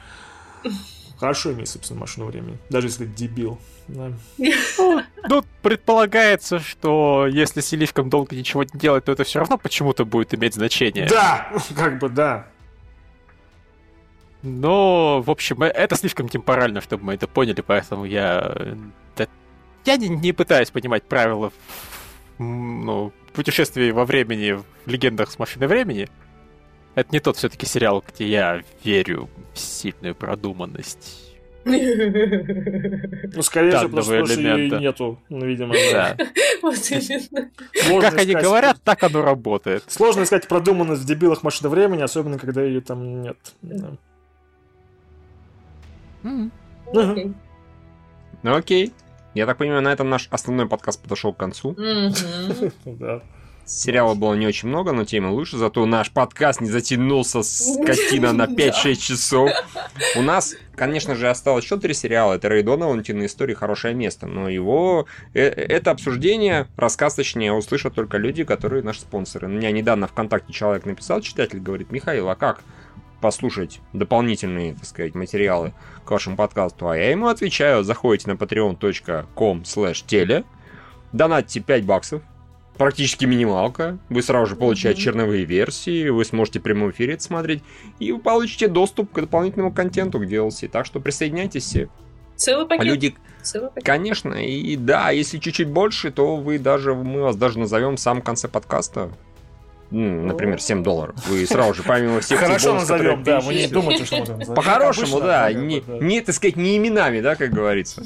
[1.20, 3.58] Хорошо иметь, собственно, машину времени, даже если дебил.
[3.88, 4.12] Да.
[4.78, 10.06] Ну, тут предполагается, что если слишком долго ничего не делать, то это все равно почему-то
[10.06, 11.08] будет иметь значение.
[11.08, 12.48] Да, как бы да.
[14.48, 18.76] Но, в общем, э, это слишком темпорально, чтобы мы это поняли, поэтому я...
[19.16, 19.28] Да,
[19.86, 21.52] я не, не пытаюсь понимать правила
[22.40, 26.08] ну, путешествий во времени в легендах с машиной времени.
[26.96, 31.24] Это не тот все-таки сериал, где я верю в сильную продуманность.
[31.66, 36.16] Ну, скорее всего, просто, ее нету, ну, видимо, да.
[38.02, 39.84] Как они говорят, так оно работает.
[39.88, 43.38] Сложно искать продуманность в дебилах машины времени, особенно когда ее там нет.
[48.44, 48.94] Ну окей.
[49.34, 51.76] Я так понимаю, на этом наш основной подкаст подошел к концу.
[52.86, 53.22] Да.
[53.68, 58.32] Сериала было не очень много, но темы лучше, зато наш подкаст не затянулся с картина
[58.32, 59.52] на 5-6 часов.
[60.16, 62.36] У нас, конечно же, осталось еще три сериала.
[62.36, 64.26] Это Рэй Донован, истории, хорошее место.
[64.26, 69.48] Но его, э, это обсуждение, рассказ, точнее, услышат только люди, которые наши спонсоры.
[69.48, 72.62] У меня недавно ВКонтакте человек написал, читатель говорит, Михаил, а как?
[73.22, 75.74] Послушать дополнительные, так сказать, материалы
[76.06, 80.44] к вашему подкасту, а я ему отвечаю, заходите на patreon.com slash теле,
[81.12, 82.22] донатьте 5 баксов,
[82.78, 85.04] практически минималка, вы сразу же получаете mm-hmm.
[85.04, 87.64] черновые версии, вы сможете в прямом эфире это смотреть,
[88.00, 91.64] и вы получите доступ к дополнительному контенту, к DLC, так что присоединяйтесь.
[91.64, 91.90] Все.
[92.36, 92.86] Целый пакет.
[92.86, 93.84] Люди, Целый пакет.
[93.84, 98.22] конечно, и да, если чуть-чуть больше, то вы даже, мы вас даже назовем в самом
[98.22, 99.10] конце подкаста,
[99.92, 101.16] например, 7 долларов.
[101.28, 105.52] Вы сразу же, помимо всех Хорошо назовем, да, вы не думайте, что мы По-хорошему, да,
[105.52, 108.04] не, не, так сказать, не именами, да, как говорится.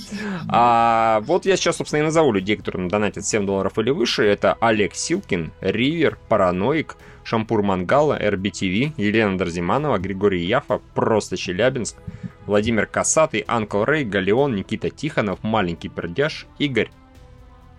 [0.47, 4.23] А вот я сейчас, собственно, и назову людей, которые донатят 7 долларов или выше.
[4.23, 11.97] Это Олег Силкин, Ривер, Параноик, Шампур Мангала, РБТВ, Елена Дарзиманова, Григорий Яфа, Просто Челябинск,
[12.45, 16.89] Владимир Касатый, Анкл Рэй, Галеон, Никита Тихонов, Маленький Пердяж, Игорь,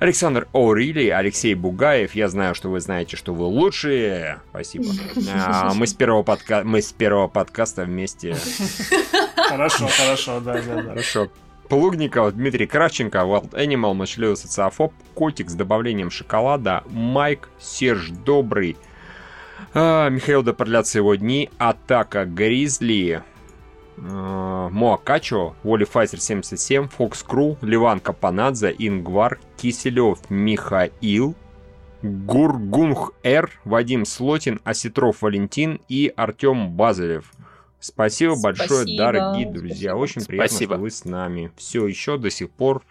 [0.02, 2.16] Александр О'Рилли, Алексей Бугаев.
[2.16, 4.40] Я знаю, что вы знаете, что вы лучшие.
[4.50, 4.86] Спасибо.
[5.32, 6.62] А, мы, с первого подка...
[6.64, 8.34] мы с первого подкаста вместе.
[9.36, 10.90] Хорошо, хорошо, да, да, да.
[10.90, 11.28] Хорошо.
[11.68, 18.76] Плугников, Дмитрий Кравченко, Wild Animal, Мочливый социофоб, Котик с добавлением шоколада, Майк, Серж Добрый,
[19.72, 21.48] А, Михаил продлятся его дни.
[21.58, 23.22] Атака Гризли.
[23.98, 31.34] А, Моакачо, Воли Файтер 77, Фокс Кру, Ливан Капанадзе, Ингвар, Киселев Михаил,
[32.02, 37.32] Гургунх Р, Вадим Слотин, Осетров Валентин и Артем Базарев.
[37.80, 38.96] Спасибо, большое, Спасибо.
[38.96, 39.96] дорогие друзья.
[39.96, 40.74] Очень приятно, Спасибо.
[40.74, 41.50] что вы с нами.
[41.56, 42.82] Все еще до сих пор.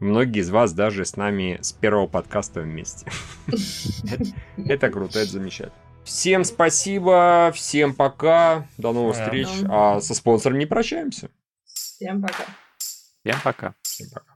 [0.00, 3.06] Многие из вас даже с нами с первого подкаста вместе.
[4.56, 5.72] Это круто, это замечательно.
[6.04, 9.24] Всем спасибо, всем пока, до новых Да.
[9.24, 9.48] встреч.
[9.70, 11.30] А со спонсором не прощаемся.
[11.66, 12.44] Всем пока.
[12.78, 13.74] Всем пока.
[13.82, 14.26] Всем пока.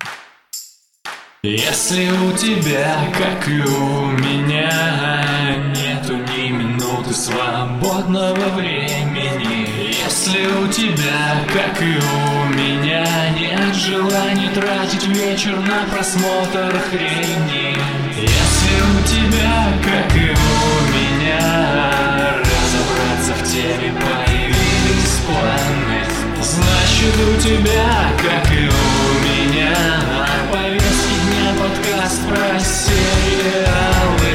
[1.43, 9.69] Если у тебя, как и у меня, нету ни минуты свободного времени
[10.05, 17.77] Если у тебя, как и у меня, нет желания тратить вечер на просмотр хрени
[18.17, 26.03] Если у тебя, как и у меня, разобраться в теме появились планы.
[26.43, 28.71] Значит у тебя, как и у
[29.25, 29.77] меня,
[30.09, 34.35] на повестке дня подкаст про сериалы.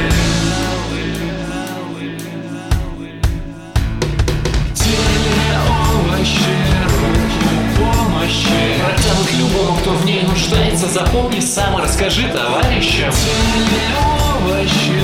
[7.76, 8.58] Помощи.
[8.84, 13.12] Протянут любому, кто в ней нуждается Запомни сам, расскажи товарищам.
[13.12, 15.00] Телеовощи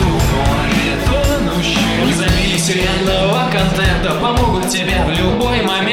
[2.60, 5.89] сериального контента помогут тебе в любой момент.